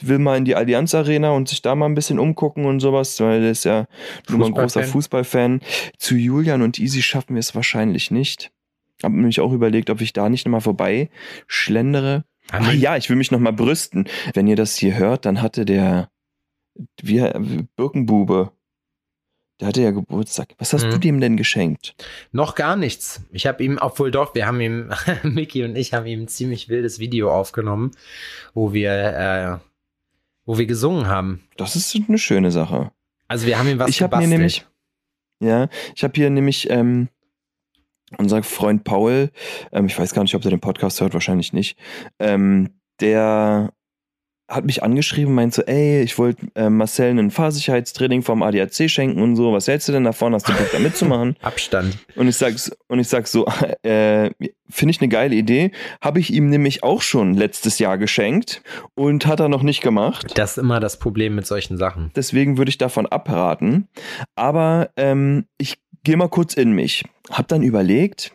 will 0.02 0.20
mal 0.20 0.38
in 0.38 0.46
die 0.46 0.56
Allianz 0.56 0.94
Arena 0.96 1.32
und 1.32 1.50
sich 1.50 1.62
da 1.62 1.76
mal 1.76 1.86
ein 1.86 1.96
bisschen 1.96 2.20
umgucken 2.20 2.66
und 2.66 2.80
sowas, 2.80 3.20
weil 3.20 3.42
der 3.42 3.52
ist 3.52 3.66
ja 3.66 3.86
nun 4.30 4.40
mal 4.40 4.46
ein 4.48 4.54
großer 4.54 4.84
Fußballfan. 4.84 5.62
Zu 5.98 6.16
Julian 6.16 6.62
und 6.62 6.80
Easy 6.80 7.02
schaffen 7.02 7.36
wir 7.36 7.40
es 7.40 7.56
wahrscheinlich 7.56 8.12
nicht. 8.12 8.52
Hab 9.04 9.12
nämlich 9.12 9.40
auch 9.40 9.54
überlegt, 9.54 9.90
ob 9.90 10.02
ich 10.02 10.14
da 10.14 10.30
nicht 10.30 10.46
nochmal 10.46 10.62
vorbei 10.62 11.10
schlendere. 11.48 12.26
Haben 12.52 12.66
Ach 12.68 12.74
ja, 12.74 12.98
ich 12.98 13.10
will 13.10 13.16
mich 13.16 13.32
nochmal 13.32 13.54
brüsten. 13.54 14.08
Wenn 14.34 14.48
ihr 14.48 14.56
das 14.56 14.76
hier 14.76 14.98
hört, 14.98 15.26
dann 15.26 15.42
hatte 15.42 15.66
der 15.66 16.10
wie, 17.02 17.22
Birkenbube, 17.76 18.52
der 19.60 19.68
hatte 19.70 19.82
ja 19.82 19.92
Geburtstag. 19.92 20.50
Was 20.58 20.74
hast 20.74 20.86
Mhm. 20.86 20.92
du 20.92 20.98
dem 21.00 21.20
denn 21.22 21.38
geschenkt? 21.38 21.96
Noch 22.32 22.56
gar 22.56 22.76
nichts. 22.76 23.22
Ich 23.32 23.46
habe 23.48 23.64
ihm, 23.64 23.78
obwohl 23.82 24.12
doch, 24.12 24.34
wir 24.36 24.46
haben 24.48 24.62
ihm, 24.62 24.90
Mickey 25.24 25.64
und 25.64 25.76
ich 25.76 25.94
haben 25.94 26.06
ihm 26.06 26.22
ein 26.24 26.28
ziemlich 26.28 26.70
wildes 26.70 27.00
Video 27.00 27.32
aufgenommen, 27.32 27.92
wo 28.54 28.74
wir, 28.74 28.92
äh, 28.92 29.58
wo 30.46 30.58
wir 30.58 30.66
gesungen 30.66 31.08
haben. 31.08 31.44
Das 31.58 31.76
ist 31.76 31.96
eine 32.08 32.18
schöne 32.18 32.52
Sache. 32.52 32.92
Also 33.28 33.46
wir 33.46 33.60
haben 33.60 33.68
ihm 33.68 33.80
was 33.80 33.90
ich 33.90 34.02
habe 34.02 34.18
mir 34.18 34.24
gebastelt. 34.24 34.40
nämlich, 34.40 34.66
ja, 35.42 35.68
ich 35.96 36.04
habe 36.04 36.14
hier 36.16 36.30
nämlich 36.30 36.70
ähm, 36.70 37.10
unser 38.18 38.42
Freund 38.44 38.84
Paul, 38.84 39.30
ähm, 39.72 39.86
ich 39.86 39.98
weiß 40.00 40.14
gar 40.14 40.24
nicht, 40.24 40.34
ob 40.36 40.44
er 40.44 40.50
den 40.50 40.60
Podcast 40.60 41.00
hört, 41.02 41.14
wahrscheinlich 41.14 41.54
nicht, 41.54 41.78
ähm, 42.18 42.70
der 43.02 43.72
hat 44.50 44.66
mich 44.66 44.84
angeschrieben, 44.84 45.34
meint 45.34 45.54
so, 45.54 45.62
ey, 45.62 46.02
ich 46.02 46.18
wollte 46.18 46.48
äh, 46.56 46.70
Marcel 46.70 47.18
ein 47.18 47.32
Fahrsicherheitstraining 47.32 48.24
vom 48.24 48.42
ADAC 48.42 48.90
schenken 48.90 49.22
und 49.22 49.36
so, 49.36 49.54
was 49.54 49.68
hältst 49.68 49.88
du 49.88 49.92
denn 49.92 50.04
davon, 50.04 50.34
hast 50.34 50.50
du 50.50 50.54
Bock 50.54 50.70
da 50.72 50.80
mitzumachen? 50.80 51.36
Abstand. 51.42 51.98
Und 52.16 52.28
ich 52.28 52.36
sag's, 52.36 52.72
und 52.88 53.00
ich 53.00 53.08
sag 53.08 53.28
so, 53.28 53.46
äh, 53.84 54.32
finde 54.70 54.92
ich 54.92 55.02
eine 55.02 55.10
geile 55.10 55.36
Idee. 55.36 55.72
Habe 56.02 56.20
ich 56.20 56.34
ihm 56.34 56.50
nämlich 56.50 56.84
auch 56.84 57.02
schon 57.02 57.36
letztes 57.36 57.80
Jahr 57.80 57.98
geschenkt 57.98 58.64
und 58.96 59.28
hat 59.28 59.40
er 59.40 59.50
noch 59.50 59.64
nicht 59.64 59.82
gemacht. 59.82 60.38
Das 60.38 60.52
ist 60.52 60.58
immer 60.58 60.80
das 60.80 60.98
Problem 60.98 61.36
mit 61.36 61.46
solchen 61.46 61.78
Sachen. 61.78 62.12
Deswegen 62.16 62.58
würde 62.58 62.70
ich 62.70 62.78
davon 62.78 63.06
abraten. 63.06 63.88
Aber 64.36 64.90
ähm, 64.98 65.46
ich 65.58 65.78
gehe 66.04 66.18
mal 66.18 66.30
kurz 66.30 66.56
in 66.56 66.72
mich. 66.72 67.04
Hab 67.30 67.48
dann 67.48 67.62
überlegt. 67.62 68.34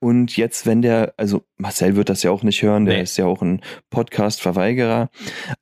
Und 0.00 0.36
jetzt, 0.36 0.66
wenn 0.66 0.82
der, 0.82 1.14
also 1.16 1.44
Marcel 1.56 1.96
wird 1.96 2.08
das 2.08 2.22
ja 2.22 2.30
auch 2.30 2.42
nicht 2.42 2.62
hören, 2.62 2.84
der 2.86 2.96
Nee. 2.96 3.02
ist 3.02 3.16
ja 3.18 3.26
auch 3.26 3.42
ein 3.42 3.60
Podcast-Verweigerer. 3.90 5.10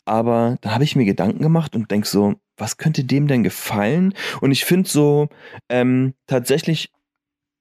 Aber 0.04 0.56
da 0.60 0.72
habe 0.72 0.84
ich 0.84 0.96
mir 0.96 1.04
Gedanken 1.04 1.42
gemacht 1.42 1.74
und 1.74 1.90
denk 1.90 2.06
so, 2.06 2.34
was 2.56 2.76
könnte 2.76 3.04
dem 3.04 3.26
denn 3.26 3.42
gefallen? 3.42 4.14
Und 4.40 4.52
ich 4.52 4.64
finde 4.64 4.88
so 4.88 5.28
ähm, 5.68 6.14
tatsächlich, 6.26 6.90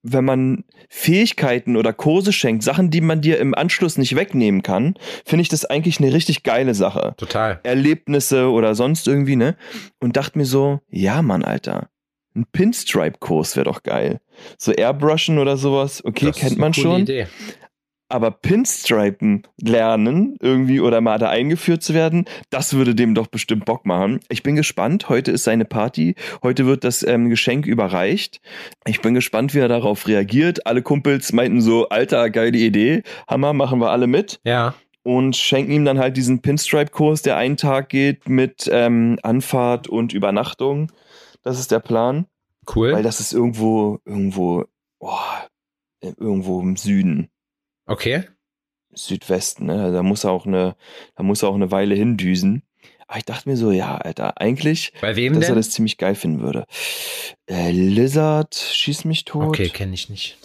wenn 0.04 0.26
man 0.26 0.66
Fähigkeiten 0.90 1.78
oder 1.78 1.94
Kurse 1.94 2.34
schenkt, 2.34 2.62
Sachen, 2.64 2.90
die 2.92 3.02
man 3.02 3.22
dir 3.22 3.40
im 3.40 3.56
Anschluss 3.56 3.98
nicht 3.98 4.16
wegnehmen 4.16 4.62
kann, 4.62 4.96
finde 5.26 5.42
ich 5.44 5.50
das 5.50 5.66
eigentlich 5.66 6.00
eine 6.00 6.14
richtig 6.14 6.44
geile 6.44 6.76
Sache. 6.76 7.14
Total. 7.18 7.60
Erlebnisse 7.64 8.50
oder 8.52 8.76
sonst 8.76 9.08
irgendwie, 9.08 9.38
ne? 9.38 9.56
Und 10.02 10.18
dachte 10.18 10.38
mir 10.38 10.46
so, 10.46 10.82
ja, 10.90 11.22
Mann, 11.22 11.44
Alter. 11.44 11.90
Ein 12.36 12.46
Pinstripe-Kurs 12.52 13.56
wäre 13.56 13.66
doch 13.66 13.84
geil. 13.84 14.20
So 14.58 14.72
Airbrushen 14.72 15.38
oder 15.38 15.58
sowas, 15.58 16.04
okay, 16.04 16.28
Das 16.28 16.38
kennt 16.38 16.58
man 16.58 16.74
schon. 16.74 17.02
Idee. 17.02 17.28
Aber 18.10 18.30
Pinstripen 18.30 19.44
lernen 19.60 20.36
irgendwie 20.40 20.80
oder 20.80 21.02
mal 21.02 21.18
da 21.18 21.30
eingeführt 21.30 21.82
zu 21.82 21.96
werden, 21.96 22.26
das 22.52 22.74
würde 22.74 22.94
dem 22.94 23.16
doch 23.16 23.26
bestimmt 23.26 23.66
Bock 23.66 23.88
machen. 23.88 24.20
Ich 24.30 24.44
bin 24.44 24.56
gespannt. 24.56 25.10
Heute 25.10 25.32
ist 25.32 25.46
seine 25.46 25.66
Party. 25.66 26.14
Heute 26.44 26.68
wird 26.68 26.84
das 26.84 27.02
ähm, 27.02 27.30
Geschenk 27.30 27.66
überreicht. 27.66 28.40
Ich 28.86 29.02
bin 29.02 29.16
gespannt, 29.16 29.56
wie 29.56 29.60
er 29.60 29.68
darauf 29.68 30.08
reagiert. 30.08 30.68
Alle 30.68 30.84
Kumpels 30.84 31.34
meinten 31.34 31.62
so, 31.62 31.90
Alter, 31.90 32.30
geile 32.30 32.58
Idee. 32.58 33.02
Hammer, 33.28 33.54
machen 33.54 33.80
wir 33.80 33.90
alle 33.90 34.06
mit 34.06 34.40
Ja. 34.46 34.76
und 35.02 35.36
schenken 35.36 35.72
ihm 35.72 35.86
dann 35.86 35.98
halt 35.98 36.16
diesen 36.16 36.40
Pinstripe-Kurs, 36.42 37.24
der 37.24 37.38
einen 37.38 37.58
Tag 37.58 37.90
geht 37.90 38.30
mit 38.30 38.70
ähm, 38.72 39.18
Anfahrt 39.24 39.88
und 39.88 40.14
Übernachtung. 40.14 40.92
Das 41.44 41.60
ist 41.60 41.72
der 41.72 41.80
Plan, 41.80 42.26
Cool. 42.74 42.94
weil 42.94 43.04
das 43.04 43.20
ist 43.20 43.34
irgendwo, 43.34 44.00
irgendwo, 44.06 44.66
oh, 45.00 45.18
irgendwo 46.02 46.62
im 46.62 46.76
Süden, 46.78 47.30
Okay. 47.86 48.24
Südwesten. 48.94 49.66
Ne? 49.66 49.92
Da 49.92 50.04
muss 50.04 50.24
er 50.24 50.32
auch 50.32 50.46
eine, 50.46 50.76
da 51.16 51.24
muss 51.24 51.42
er 51.44 51.50
auch 51.50 51.56
eine 51.56 51.72
Weile 51.72 51.96
hindüsen. 51.96 52.64
Aber 53.08 53.18
ich 53.18 53.26
dachte 53.26 53.50
mir 53.50 53.58
so, 53.58 53.72
ja, 53.72 53.98
Alter, 53.98 54.40
eigentlich, 54.40 54.94
Bei 55.02 55.16
wem 55.16 55.34
dass 55.34 55.44
er 55.44 55.48
denn? 55.50 55.56
das 55.58 55.72
ziemlich 55.72 55.98
geil 55.98 56.16
finden 56.16 56.42
würde. 56.42 56.66
Äh, 57.50 57.72
Lizard, 57.72 58.56
schieß 58.56 59.06
mich 59.06 59.26
tot. 59.26 59.48
Okay, 59.48 59.70
kenne 59.70 59.94
ich 59.94 60.10
nicht. 60.10 60.38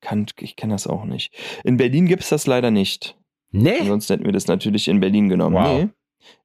Kann, 0.00 0.26
ich 0.40 0.56
kenne 0.56 0.72
das 0.74 0.86
auch 0.86 1.04
nicht. 1.04 1.32
In 1.64 1.76
Berlin 1.76 2.06
gibt's 2.06 2.30
das 2.30 2.46
leider 2.46 2.70
nicht. 2.70 3.16
Nee. 3.50 3.78
Ansonsten 3.80 4.14
hätten 4.14 4.24
wir 4.24 4.32
das 4.32 4.46
natürlich 4.46 4.88
in 4.88 5.00
Berlin 5.00 5.28
genommen. 5.28 5.56
Wow. 5.56 5.82
Nee. 5.82 5.88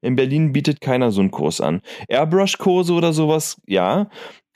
In 0.02 0.16
Berlin 0.16 0.54
bietet 0.54 0.82
keiner 0.82 1.12
so 1.12 1.22
einen 1.22 1.32
Kurs 1.32 1.62
an. 1.62 1.82
Airbrush-Kurse 2.08 2.94
oder 2.94 3.14
sowas, 3.14 3.62
ja. 3.66 4.10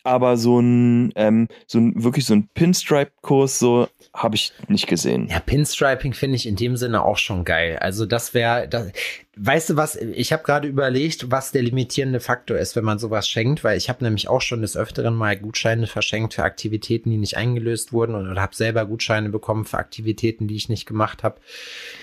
Aber 0.03 0.35
so 0.35 0.59
ein, 0.59 1.11
ähm, 1.15 1.47
so 1.67 1.77
ein, 1.77 2.03
wirklich 2.03 2.25
so 2.25 2.33
ein 2.33 2.49
Pinstripe-Kurs, 2.55 3.59
so 3.59 3.87
habe 4.15 4.33
ich 4.35 4.51
nicht 4.67 4.87
gesehen. 4.87 5.27
Ja, 5.29 5.39
Pinstriping 5.39 6.13
finde 6.13 6.37
ich 6.37 6.47
in 6.47 6.55
dem 6.55 6.75
Sinne 6.75 7.05
auch 7.05 7.19
schon 7.19 7.45
geil. 7.45 7.77
Also 7.79 8.07
das 8.07 8.33
wäre, 8.33 8.67
das, 8.67 8.91
weißt 9.37 9.69
du 9.69 9.75
was, 9.75 9.95
ich 9.95 10.33
habe 10.33 10.41
gerade 10.41 10.67
überlegt, 10.67 11.29
was 11.29 11.51
der 11.51 11.61
limitierende 11.61 12.19
Faktor 12.19 12.57
ist, 12.57 12.75
wenn 12.75 12.83
man 12.83 12.97
sowas 12.97 13.27
schenkt, 13.27 13.63
weil 13.63 13.77
ich 13.77 13.89
habe 13.89 14.03
nämlich 14.03 14.27
auch 14.27 14.41
schon 14.41 14.61
des 14.61 14.75
Öfteren 14.75 15.13
mal 15.13 15.37
Gutscheine 15.37 15.85
verschenkt 15.85 16.33
für 16.33 16.43
Aktivitäten, 16.43 17.11
die 17.11 17.17
nicht 17.17 17.37
eingelöst 17.37 17.93
wurden 17.93 18.15
und, 18.15 18.27
oder 18.27 18.41
habe 18.41 18.55
selber 18.55 18.87
Gutscheine 18.87 19.29
bekommen 19.29 19.65
für 19.65 19.77
Aktivitäten, 19.77 20.47
die 20.47 20.55
ich 20.55 20.67
nicht 20.67 20.87
gemacht 20.87 21.21
habe. 21.21 21.39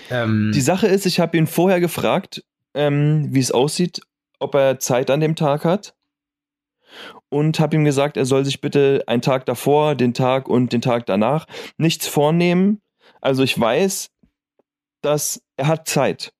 Ähm, 0.09 0.51
Die 0.53 0.61
Sache 0.61 0.87
ist, 0.87 1.05
ich 1.05 1.19
habe 1.19 1.37
ihn 1.37 1.47
vorher 1.47 1.81
gefragt, 1.81 2.45
ähm, 2.73 3.27
wie 3.31 3.39
es 3.39 3.51
aussieht, 3.51 4.01
ob 4.39 4.55
er 4.55 4.79
Zeit 4.79 5.09
an 5.09 5.19
dem 5.19 5.35
Tag 5.35 5.65
hat. 5.65 5.95
und 7.29 7.59
habe 7.59 7.75
ihm 7.75 7.85
gesagt, 7.85 8.17
er 8.17 8.25
soll 8.25 8.43
sich 8.45 8.61
bitte 8.61 9.03
einen 9.05 9.21
Tag 9.21 9.45
davor, 9.45 9.93
den 9.95 10.13
Tag 10.15 10.47
und 10.49 10.73
den 10.73 10.81
Tag 10.81 11.05
danach 11.05 11.45
nichts 11.77 12.07
vornehmen. 12.07 12.81
Also 13.21 13.43
ich 13.43 13.59
weiß, 13.59 14.09
dass 15.01 15.41
er 15.57 15.67
hat 15.67 15.87
Zeit. 15.87 16.33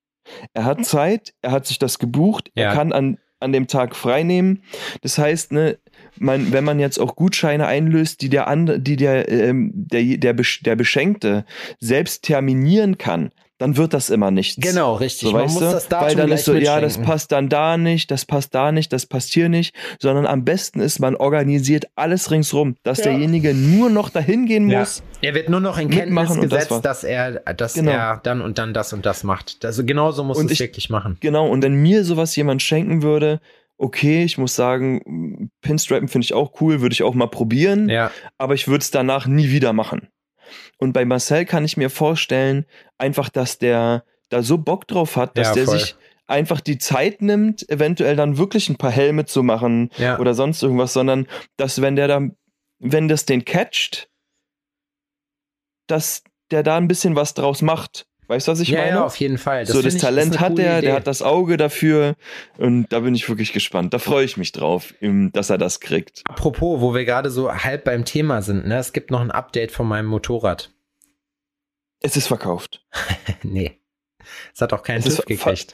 Er 0.53 0.65
hat 0.65 0.86
Zeit, 0.86 1.34
er 1.41 1.51
hat 1.51 1.67
sich 1.67 1.77
das 1.80 1.99
gebucht, 1.99 2.49
Ja. 2.55 2.65
er 2.69 2.73
kann 2.73 2.91
an, 2.93 3.19
an 3.39 3.51
dem 3.51 3.67
Tag 3.67 3.95
frei 3.95 4.23
nehmen. 4.23 4.63
Das 5.01 5.17
heißt, 5.19 5.51
ne, 5.51 5.77
man, 6.17 6.51
wenn 6.51 6.63
man 6.63 6.80
jetzt 6.80 6.99
auch 6.99 7.15
Gutscheine 7.15 7.67
einlöst, 7.67 8.21
die 8.21 8.30
der 8.30 8.47
andere, 8.47 8.80
die 8.80 8.95
der, 8.95 9.30
ähm, 9.30 9.71
der, 9.75 10.17
der, 10.17 10.34
der 10.34 10.75
Beschenkte 10.75 11.45
selbst 11.80 12.23
terminieren 12.23 12.97
kann, 12.97 13.32
dann 13.60 13.78
wird 13.78 13.93
das 13.93 14.10
immer 14.10 14.32
nichts. 14.32 14.55
Genau, 14.60 14.95
richtig. 14.95 15.28
So, 15.28 15.34
Man 15.34 15.43
weißt 15.43 15.53
muss 15.53 15.64
du? 15.64 15.72
das 15.72 15.88
Datum 15.88 16.07
Weil 16.07 16.16
dann 16.16 16.32
ist 16.32 16.45
so, 16.45 16.55
ja, 16.55 16.82
das 16.82 16.97
passt 16.97 17.32
dann 17.32 17.47
da 17.49 17.78
nicht, 17.78 18.10
das 18.10 18.26
passt 18.26 18.55
da 18.55 18.72
nicht, 18.72 18.91
das 18.91 19.05
passt 19.05 19.32
hier 19.34 19.49
nicht, 19.49 19.76
sondern 19.99 20.26
am 20.26 20.43
besten 20.45 20.80
ist, 20.80 20.99
man 20.99 21.16
organisiert 21.16 21.86
alles 21.95 22.32
ringsrum, 22.32 22.76
dass 22.84 22.97
Ja. 22.99 23.03
derjenige 23.12 23.53
nur 23.53 23.89
noch 23.91 24.10
dahin 24.10 24.47
gehen 24.47 24.70
Ja. 24.70 24.80
muss. 24.80 25.03
Er 25.22 25.36
wird 25.36 25.49
nur 25.49 25.60
noch 25.60 25.78
in 25.78 25.89
Kenntnis 25.91 26.30
das 26.30 26.39
gesetzt, 26.39 26.72
war's. 26.72 26.82
dass 26.82 27.03
er, 27.03 27.32
dass 27.53 27.74
Genau. 27.76 27.91
er 27.91 28.20
dann 28.24 28.41
und 28.41 28.57
dann 28.57 28.74
das 28.74 28.93
und 28.93 29.05
das 29.05 29.24
macht. 29.24 29.64
Also 29.64 29.84
genauso 29.86 30.24
muss 30.24 30.38
Und 30.38 30.45
es 30.47 30.53
ich- 30.53 30.60
wirklich 30.62 30.89
machen. 30.89 31.18
Genau, 31.20 31.47
und 31.47 31.62
wenn 31.62 31.76
mir 31.76 32.03
sowas 32.05 32.36
jemand 32.36 32.62
schenken 32.64 33.03
würde, 33.03 33.41
okay, 33.78 34.24
ich 34.24 34.38
muss 34.38 34.55
sagen, 34.55 35.49
Pinstrappen 35.62 36.07
finde 36.07 36.26
ich 36.26 36.34
auch 36.34 36.60
cool, 36.62 36.82
würde 36.82 36.93
ich 36.93 37.03
auch 37.03 37.14
mal 37.14 37.28
probieren, 37.28 37.89
Ja, 37.89 38.12
aber 38.38 38.53
ich 38.53 38.68
würde 38.68 38.82
es 38.82 38.91
danach 38.91 39.28
nie 39.28 39.51
wieder 39.51 39.74
machen. 39.74 40.07
Und 40.78 40.93
bei 40.93 41.06
Marcel 41.06 41.45
kann 41.45 41.66
ich 41.66 41.78
mir 41.78 41.89
vorstellen, 41.89 42.66
einfach, 42.97 43.30
dass 43.30 43.58
der 43.58 44.04
da 44.30 44.43
so 44.43 44.58
Bock 44.58 44.88
drauf 44.88 45.16
hat, 45.16 45.38
dass 45.38 45.50
Ja, 45.50 45.54
der 45.56 45.66
voll. 45.66 45.80
sich 45.80 45.95
einfach 46.28 46.62
die 46.62 46.78
Zeit 46.78 47.22
nimmt, 47.22 47.68
eventuell 47.70 48.16
dann 48.16 48.38
wirklich 48.38 48.70
ein 48.70 48.78
paar 48.78 48.91
Helme 48.91 49.26
zu 49.26 49.41
machen 49.41 49.89
ja. 49.97 50.20
oder 50.20 50.34
sonst 50.36 50.62
irgendwas, 50.62 50.93
sondern 50.93 51.28
dass 51.58 51.82
wenn 51.82 51.95
der 51.95 52.08
da, 52.08 52.22
wenn 52.78 53.08
das 53.08 53.26
den 53.26 53.45
catcht, 53.45 54.10
dass 55.88 56.24
der 56.52 56.64
da 56.64 56.78
ein 56.78 56.88
bisschen 56.88 57.16
was 57.16 57.34
draus 57.34 57.62
macht. 57.62 58.06
Weißt 58.30 58.47
du, 58.47 58.51
was 58.51 58.59
ich 58.59 58.69
ja, 58.69 58.82
meine? 58.82 58.91
ja, 58.91 59.03
auf 59.03 59.15
jeden 59.15 59.39
Fall. 59.39 59.65
so, 59.65 59.73
find 59.73 59.86
das 59.88 59.95
ich, 59.95 60.01
Talent 60.01 60.39
hat 60.39 60.59
er, 60.59 60.82
der 60.82 60.93
hat 60.93 61.07
das 61.07 61.23
Auge 61.23 61.57
dafür 61.57 62.13
und 62.59 62.86
da 62.89 62.99
bin 62.99 63.15
ich 63.15 63.27
wirklich 63.27 63.53
gespannt. 63.53 63.91
Da 63.91 63.97
freue 63.97 64.23
ich 64.23 64.38
mich 64.38 64.51
drauf, 64.51 64.93
dass 65.01 65.49
er 65.49 65.57
das 65.57 65.80
kriegt. 65.80 66.21
Apropos, 66.25 66.80
wo 66.80 66.93
wir 66.93 67.05
gerade 67.05 67.32
so 67.32 67.51
halb 67.51 67.86
beim 67.86 68.05
Thema 68.05 68.43
sind, 68.43 68.67
ne? 68.67 68.77
Es 68.77 68.93
gibt 68.93 69.09
noch 69.09 69.21
ein 69.21 69.32
Update 69.32 69.71
von 69.71 69.88
meinem 69.88 70.05
Motorrad. 70.05 70.71
Es 72.01 72.15
ist 72.17 72.27
verkauft. 72.27 72.86
nee. 73.41 73.82
Es 74.53 74.61
hat 74.61 74.73
auch 74.73 74.84
keinen 74.84 75.01
TÜV 75.01 75.25
gekriegt. 75.25 75.73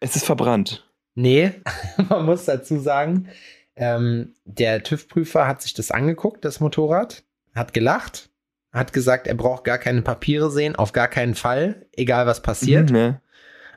Es 0.00 0.16
ist 0.16 0.24
verbrannt. 0.24 0.90
Nee, 1.14 1.52
man 2.08 2.24
muss 2.24 2.46
dazu 2.46 2.78
sagen, 2.78 3.28
ähm, 3.76 4.34
der 4.46 4.82
TÜV-Prüfer 4.84 5.46
hat 5.46 5.60
sich 5.60 5.74
das 5.74 5.90
angeguckt, 5.90 6.46
das 6.46 6.60
Motorrad, 6.60 7.24
hat 7.54 7.74
gelacht, 7.74 8.30
hat 8.74 8.92
gesagt, 8.92 9.26
er 9.26 9.34
braucht 9.34 9.64
gar 9.64 9.78
keine 9.78 10.02
Papiere 10.02 10.50
sehen, 10.50 10.76
auf 10.76 10.92
gar 10.92 11.08
keinen 11.08 11.34
Fall, 11.34 11.86
egal 11.92 12.26
was 12.26 12.42
passiert. 12.42 12.90
Mhm, 12.90 12.96
ne? 12.96 13.20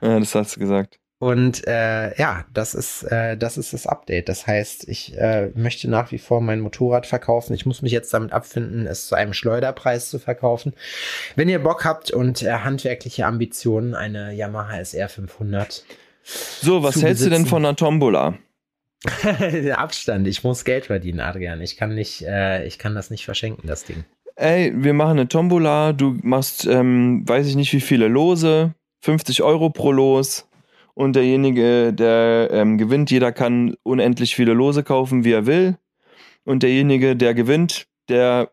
Ja, 0.02 0.18
das 0.18 0.34
hast 0.34 0.56
du 0.56 0.60
gesagt. 0.60 0.98
Und 1.20 1.66
äh, 1.66 2.16
ja, 2.16 2.44
das 2.54 2.74
ist, 2.74 3.02
äh, 3.02 3.36
das 3.36 3.58
ist 3.58 3.72
das 3.72 3.88
Update. 3.88 4.28
Das 4.28 4.46
heißt, 4.46 4.88
ich 4.88 5.16
äh, 5.18 5.50
möchte 5.54 5.90
nach 5.90 6.12
wie 6.12 6.18
vor 6.18 6.40
mein 6.40 6.60
Motorrad 6.60 7.06
verkaufen. 7.06 7.54
Ich 7.54 7.66
muss 7.66 7.82
mich 7.82 7.90
jetzt 7.90 8.14
damit 8.14 8.32
abfinden, 8.32 8.86
es 8.86 9.08
zu 9.08 9.16
einem 9.16 9.32
Schleuderpreis 9.32 10.10
zu 10.10 10.20
verkaufen. 10.20 10.74
Wenn 11.34 11.48
ihr 11.48 11.58
Bock 11.58 11.84
habt 11.84 12.12
und 12.12 12.42
äh, 12.42 12.52
handwerkliche 12.52 13.26
Ambitionen, 13.26 13.96
eine 13.96 14.32
Yamaha 14.32 14.78
SR 14.78 15.08
500. 15.08 15.84
So, 16.22 16.84
was 16.84 17.02
hältst 17.02 17.26
du 17.26 17.30
denn 17.30 17.46
von 17.46 17.64
einer 17.64 17.74
Tombola? 17.74 18.38
Abstand. 19.74 20.28
Ich 20.28 20.44
muss 20.44 20.64
Geld 20.64 20.86
verdienen, 20.86 21.20
Adrian. 21.20 21.60
Ich 21.60 21.76
kann 21.76 21.94
nicht, 21.96 22.22
äh, 22.22 22.64
ich 22.64 22.78
kann 22.78 22.94
das 22.94 23.10
nicht 23.10 23.24
verschenken, 23.24 23.66
das 23.66 23.84
Ding. 23.84 24.04
Ey, 24.40 24.72
wir 24.72 24.94
machen 24.94 25.18
eine 25.18 25.26
Tombola, 25.26 25.92
du 25.92 26.16
machst, 26.22 26.64
ähm, 26.64 27.28
weiß 27.28 27.48
ich 27.48 27.56
nicht 27.56 27.72
wie 27.72 27.80
viele 27.80 28.06
Lose, 28.06 28.72
50 29.02 29.42
Euro 29.42 29.68
pro 29.68 29.90
Los. 29.90 30.48
Und 30.94 31.16
derjenige, 31.16 31.92
der 31.92 32.48
ähm, 32.52 32.78
gewinnt, 32.78 33.10
jeder 33.10 33.32
kann 33.32 33.74
unendlich 33.82 34.36
viele 34.36 34.52
Lose 34.52 34.84
kaufen, 34.84 35.24
wie 35.24 35.32
er 35.32 35.46
will. 35.46 35.76
Und 36.44 36.62
derjenige, 36.62 37.16
der 37.16 37.34
gewinnt, 37.34 37.88
der 38.08 38.52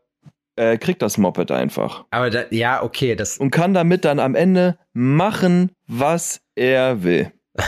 äh, 0.56 0.80
kriegt 0.80 1.04
das 1.04 1.20
Moped 1.20 1.52
einfach. 1.52 2.06
Aber 2.10 2.32
da, 2.32 2.46
ja, 2.50 2.82
okay, 2.82 3.16
das, 3.16 3.38
Und 3.38 3.52
kann 3.52 3.76
damit 3.76 4.06
dann 4.06 4.18
am 4.18 4.34
Ende 4.34 4.80
machen, 4.94 5.70
was 5.86 6.42
er 6.56 7.04
will. 7.04 7.32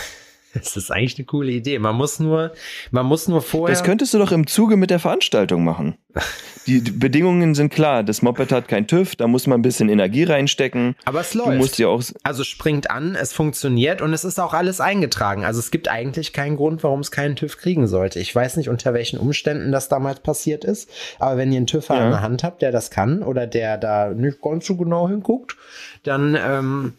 das 0.58 0.76
ist 0.78 0.92
eigentlich 0.92 1.18
eine 1.18 1.26
coole 1.26 1.52
Idee. 1.52 1.80
Man 1.80 1.96
muss 1.96 2.20
nur, 2.20 2.52
man 2.92 3.06
muss 3.06 3.28
nur 3.28 3.42
vorher. 3.42 3.74
Das 3.76 3.84
könntest 3.84 4.14
du 4.14 4.18
doch 4.18 4.32
im 4.32 4.48
Zuge 4.48 4.76
mit 4.78 4.90
der 4.90 5.00
Veranstaltung 5.00 5.64
machen. 5.64 5.96
Die, 6.66 6.82
die 6.82 6.92
Bedingungen 6.92 7.56
sind 7.56 7.70
klar. 7.72 8.04
Das 8.04 8.22
Moped 8.22 8.52
hat 8.52 8.68
kein 8.68 8.88
TÜV, 8.88 9.16
da 9.16 9.28
muss 9.28 9.48
man 9.48 9.60
ein 9.60 9.62
bisschen 9.62 9.88
Energie 9.88 10.26
reinstecken. 10.26 10.96
aber 11.06 11.22
es 11.22 11.30
Du 11.30 11.38
läuft. 11.38 11.58
musst 11.58 11.80
ja 11.80 11.88
auch. 11.88 12.04
Also 12.24 12.44
springt 12.44 12.92
an, 12.92 13.16
es 13.16 13.32
funktioniert 13.32 14.02
und 14.02 14.12
es 14.12 14.26
ist 14.26 14.38
auch 14.38 14.54
alles 14.54 14.82
eingetragen. 14.82 15.46
Also 15.46 15.60
es 15.60 15.72
gibt 15.72 15.88
eigentlich 15.88 16.34
keinen 16.34 16.58
Grund, 16.58 16.84
warum 16.84 17.00
es 17.00 17.10
keinen 17.10 17.38
TÜV 17.38 17.56
kriegen 17.58 17.88
sollte. 17.88 18.20
Ich 18.20 18.36
weiß 18.36 18.58
nicht, 18.58 18.68
unter 18.68 18.94
welchen 18.94 19.18
Umständen 19.18 19.72
das 19.72 19.88
damals 19.88 20.20
passiert 20.20 20.66
ist, 20.66 20.90
aber 21.20 21.38
wenn 21.38 21.54
ihr 21.54 21.58
einen 21.58 21.68
TÜV 21.68 21.88
Ja. 21.88 21.96
an 22.00 22.10
der 22.12 22.22
Hand 22.22 22.44
habt, 22.44 22.62
der 22.62 22.74
das 22.74 22.92
kann 22.92 23.24
oder 23.24 23.48
der 23.48 23.78
da 23.78 24.10
nicht 24.14 24.42
ganz 24.42 24.66
so 24.66 24.76
genau 24.76 25.08
hinguckt, 25.08 25.56
dann 26.04 26.38
ähm, 26.38 26.94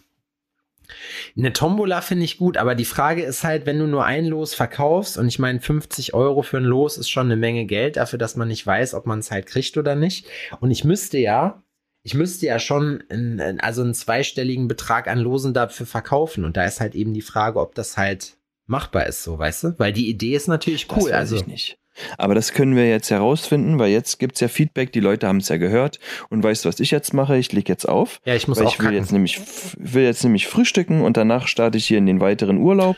eine 1.36 1.52
Tombola 1.52 2.00
finde 2.00 2.24
ich 2.24 2.38
gut, 2.38 2.56
aber 2.56 2.74
die 2.74 2.84
Frage 2.84 3.22
ist 3.22 3.44
halt, 3.44 3.66
wenn 3.66 3.78
du 3.78 3.86
nur 3.86 4.04
ein 4.04 4.24
Los 4.26 4.54
verkaufst 4.54 5.18
und 5.18 5.28
ich 5.28 5.38
meine 5.38 5.60
50 5.60 6.14
Euro 6.14 6.42
für 6.42 6.56
ein 6.56 6.64
Los 6.64 6.96
ist 6.96 7.10
schon 7.10 7.26
eine 7.26 7.36
Menge 7.36 7.66
Geld 7.66 7.96
dafür, 7.96 8.18
dass 8.18 8.36
man 8.36 8.48
nicht 8.48 8.66
weiß, 8.66 8.94
ob 8.94 9.06
man 9.06 9.18
es 9.18 9.30
halt 9.30 9.46
kriegt 9.46 9.76
oder 9.76 9.94
nicht. 9.94 10.26
Und 10.60 10.70
ich 10.70 10.84
müsste 10.84 11.18
ja, 11.18 11.62
ich 12.02 12.14
müsste 12.14 12.46
ja 12.46 12.58
schon 12.58 13.00
in, 13.10 13.60
also 13.60 13.82
einen 13.82 13.94
zweistelligen 13.94 14.66
Betrag 14.68 15.08
an 15.08 15.18
Losen 15.18 15.52
dafür 15.52 15.86
verkaufen. 15.86 16.44
Und 16.44 16.56
da 16.56 16.64
ist 16.64 16.80
halt 16.80 16.94
eben 16.94 17.12
die 17.12 17.22
Frage, 17.22 17.60
ob 17.60 17.74
das 17.74 17.96
halt 17.96 18.37
machbar 18.68 19.06
ist, 19.06 19.22
so, 19.22 19.38
weißt 19.38 19.64
du? 19.64 19.74
Weil 19.78 19.92
die 19.92 20.08
Idee 20.08 20.34
ist 20.34 20.46
natürlich 20.48 20.86
Das 20.86 20.96
cool. 20.98 21.10
weiß 21.10 21.16
Also, 21.16 21.36
ich 21.36 21.46
nicht. 21.46 21.78
Aber 22.16 22.36
das 22.36 22.52
können 22.52 22.76
wir 22.76 22.88
jetzt 22.88 23.10
herausfinden, 23.10 23.78
weil 23.80 23.90
jetzt 23.90 24.18
gibt's 24.20 24.38
ja 24.38 24.46
Feedback, 24.46 24.92
die 24.92 25.00
Leute 25.00 25.26
haben 25.26 25.38
es 25.38 25.48
ja 25.48 25.56
gehört. 25.56 25.98
Und 26.28 26.44
weißt 26.44 26.64
du, 26.64 26.68
was 26.68 26.78
ich 26.78 26.92
jetzt 26.92 27.12
mache? 27.12 27.36
Ich 27.36 27.52
leg 27.52 27.68
jetzt 27.68 27.88
auf. 27.88 28.20
ja, 28.24 28.36
ich 28.36 28.46
muss 28.46 28.58
weil 28.58 28.66
auch 28.66 28.72
ich 28.72 28.78
will 28.78 28.84
kacken. 28.86 28.98
jetzt, 29.00 29.10
nämlich, 29.10 29.40
will 29.78 30.04
jetzt 30.04 30.22
nämlich 30.22 30.46
frühstücken 30.46 31.00
und 31.00 31.16
danach 31.16 31.48
starte 31.48 31.76
ich 31.78 31.86
hier 31.86 31.98
in 31.98 32.06
den 32.06 32.20
weiteren 32.20 32.58
Urlaub. 32.58 32.96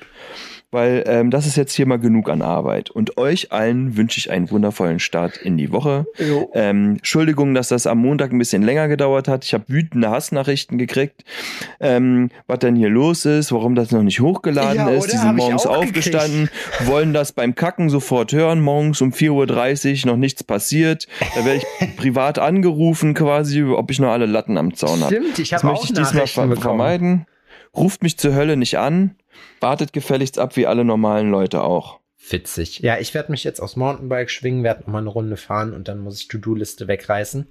Weil 0.72 1.02
ähm, 1.06 1.30
das 1.30 1.46
ist 1.48 1.56
jetzt 1.56 1.72
hier 1.74 1.86
mal 1.86 1.98
genug 1.98 2.28
an 2.30 2.42
Arbeit. 2.42 2.90
Und 2.90 3.16
euch 3.18 3.50
allen 3.50 3.96
wünsche 3.96 4.18
ich 4.18 4.30
einen 4.30 4.50
wundervollen 4.52 5.00
Start 5.00 5.36
in 5.36 5.56
die 5.56 5.72
Woche. 5.72 6.06
Ähm, 6.54 6.92
Entschuldigung, 6.98 7.54
dass 7.54 7.68
das 7.68 7.88
am 7.88 7.98
Montag 7.98 8.32
ein 8.32 8.38
bisschen 8.38 8.62
länger 8.62 8.86
gedauert 8.86 9.26
hat. 9.26 9.44
Ich 9.44 9.52
habe 9.52 9.64
wütende 9.66 10.10
Hassnachrichten 10.10 10.78
gekriegt, 10.78 11.24
ähm, 11.80 12.30
was 12.46 12.60
denn 12.60 12.76
hier 12.76 12.88
los 12.88 13.24
ist, 13.24 13.50
warum 13.50 13.74
das 13.74 13.90
noch 13.90 14.04
nicht 14.04 14.20
hochgeladen 14.20 14.76
Ja, 14.76 14.90
ist. 14.90 15.12
Die 15.12 15.16
sind 15.16 15.34
morgens 15.36 15.66
aufgestanden, 15.66 16.48
wollen 16.84 17.12
das 17.12 17.32
beim 17.32 17.56
Kacken 17.56 17.90
sofort 17.90 18.32
hören. 18.32 18.60
Morgens 18.60 19.00
um 19.00 19.10
4.30 19.10 20.04
Uhr 20.06 20.12
noch 20.12 20.16
nichts 20.18 20.44
passiert. 20.44 21.08
Da 21.34 21.44
werde 21.44 21.58
ich 21.58 21.96
privat 21.96 22.38
angerufen 22.38 23.14
quasi, 23.14 23.62
ob 23.64 23.90
ich 23.90 23.98
noch 23.98 24.10
alle 24.10 24.26
Latten 24.26 24.56
am 24.56 24.74
Zaun 24.74 25.00
habe. 25.00 25.14
Stimmt, 25.16 25.38
ich 25.40 25.48
Das 25.50 25.64
habe 25.64 25.72
möchte 25.72 25.86
auch 25.86 25.90
ich 25.90 25.96
diesmal 25.96 26.26
ver 26.28 26.42
bekommen. 26.46 26.62
vermeiden. 26.62 27.26
Ruft 27.76 28.02
mich 28.04 28.18
zur 28.18 28.34
Hölle 28.34 28.56
nicht 28.56 28.78
an. 28.78 29.16
Wartet 29.60 29.92
gefälligst 29.92 30.38
ab, 30.38 30.56
wie 30.56 30.66
alle 30.66 30.84
normalen 30.84 31.30
Leute 31.30 31.62
auch. 31.62 32.00
Witzig. 32.28 32.80
Ja, 32.80 32.98
ich 32.98 33.14
werde 33.14 33.30
mich 33.32 33.44
jetzt 33.44 33.60
aufs 33.60 33.76
Mountainbike 33.76 34.30
schwingen, 34.30 34.62
werde 34.62 34.82
noch 34.82 34.88
mal 34.88 34.98
eine 34.98 35.08
Runde 35.08 35.36
fahren 35.36 35.72
und 35.72 35.88
dann 35.88 35.98
muss 35.98 36.20
ich 36.20 36.28
To-Do-Liste 36.28 36.86
wegreißen. 36.86 37.46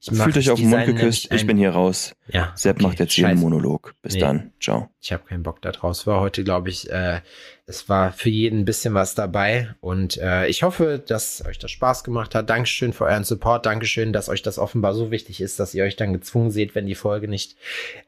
Fühlt 0.00 0.36
euch 0.36 0.50
auf 0.50 0.58
den 0.58 0.70
Mund 0.70 0.86
geküsst. 0.86 1.32
Ich 1.32 1.46
bin 1.46 1.56
hier 1.56 1.70
raus. 1.70 2.16
Ja, 2.26 2.52
Sepp 2.56 2.76
okay, 2.78 2.86
macht 2.86 2.98
jetzt 2.98 3.12
hier 3.12 3.28
einen. 3.28 3.38
Monolog. 3.38 3.94
Bis 4.02 4.14
Nee. 4.14 4.20
dann. 4.20 4.52
Ciao. 4.60 4.88
Ich 5.00 5.12
habe 5.12 5.24
keinen 5.24 5.44
Bock 5.44 5.62
da 5.62 5.70
draus. 5.70 6.08
War 6.08 6.20
heute, 6.20 6.42
glaube 6.42 6.70
ich, 6.70 6.90
äh, 6.90 7.20
es 7.66 7.88
war 7.88 8.12
für 8.12 8.28
jeden 8.28 8.60
ein 8.60 8.64
bisschen 8.64 8.94
was 8.94 9.14
dabei. 9.14 9.74
Und 9.80 10.16
äh, 10.18 10.46
ich 10.46 10.64
hoffe, 10.64 11.02
dass 11.04 11.44
euch 11.46 11.58
das 11.60 11.70
Spaß 11.70 12.02
gemacht 12.02 12.34
hat. 12.34 12.50
Dankeschön 12.50 12.92
für 12.92 13.04
euren 13.04 13.22
Support. 13.22 13.66
Dankeschön, 13.66 14.12
dass 14.12 14.28
euch 14.28 14.42
das 14.42 14.58
offenbar 14.58 14.94
so 14.94 15.12
wichtig 15.12 15.40
ist, 15.40 15.60
dass 15.60 15.72
ihr 15.72 15.84
euch 15.84 15.94
dann 15.94 16.12
gezwungen 16.12 16.50
seht, 16.50 16.74
wenn 16.74 16.86
die 16.86 16.96
Folge 16.96 17.28
nicht 17.28 17.56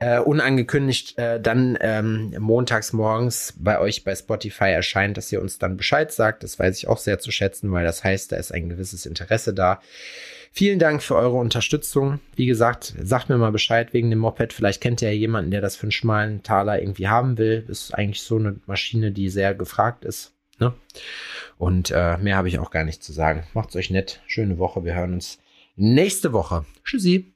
äh, 0.01 0.19
unangekündigt 0.19 1.17
äh, 1.19 1.41
dann 1.41 1.79
ähm, 1.81 2.35
montags 2.39 2.93
morgens 2.93 3.55
bei 3.57 3.79
euch 3.79 4.03
bei 4.03 4.15
Spotify 4.17 4.71
erscheint, 4.71 5.17
dass 5.17 5.31
ihr 5.31 5.41
uns 5.41 5.59
dann 5.59 5.77
Bescheid 5.77 6.11
sagt. 6.13 6.43
Das 6.43 6.59
weiß 6.59 6.77
ich 6.77 6.89
auch 6.89 6.99
sehr 6.99 7.21
zu 7.21 7.31
schätzen, 7.31 7.71
weil 7.71 7.85
das 7.85 8.03
heißt, 8.03 8.33
da 8.33 8.37
ist 8.37 8.53
ein 8.53 8.69
gewisses 8.69 9.07
Interesse 9.07 9.55
da. 9.55 9.81
Vielen 10.57 10.79
Dank 10.79 11.03
für 11.03 11.17
eure 11.17 11.35
Unterstützung. 11.35 12.21
Wie 12.37 12.47
gesagt, 12.47 12.95
sagt 13.03 13.29
mir 13.29 13.37
mal 13.37 13.51
Bescheid 13.51 13.93
wegen 13.93 14.11
dem 14.11 14.21
Moped. 14.21 14.53
Vielleicht 14.53 14.81
kennt 14.81 15.03
ihr 15.03 15.09
ja 15.09 15.19
jemanden, 15.19 15.51
der 15.51 15.61
das 15.61 15.75
für 15.75 15.83
einen 15.83 15.91
schmalen 15.91 16.45
Taler 16.45 16.81
irgendwie 16.81 17.09
haben 17.09 17.39
will. 17.39 17.65
Ist 17.67 17.93
eigentlich 17.93 18.23
so 18.23 18.37
eine 18.37 18.61
Maschine, 18.67 19.11
die 19.11 19.31
sehr 19.31 19.53
gefragt 19.57 20.05
ist. 20.05 20.33
Ne? 20.61 20.73
Und 21.59 21.91
äh, 21.91 22.19
mehr 22.19 22.37
habe 22.37 22.47
ich 22.47 22.61
auch 22.61 22.71
gar 22.71 22.85
nicht 22.85 23.03
zu 23.03 23.13
sagen. 23.13 23.43
Macht's 23.53 23.75
euch 23.75 23.91
nett. 23.91 24.23
Schöne 24.29 24.57
Woche. 24.59 24.85
Wir 24.85 24.95
hören 24.95 25.15
uns 25.15 25.41
nächste 25.75 26.33
Woche. 26.33 26.65
Tschüssi. 26.85 27.34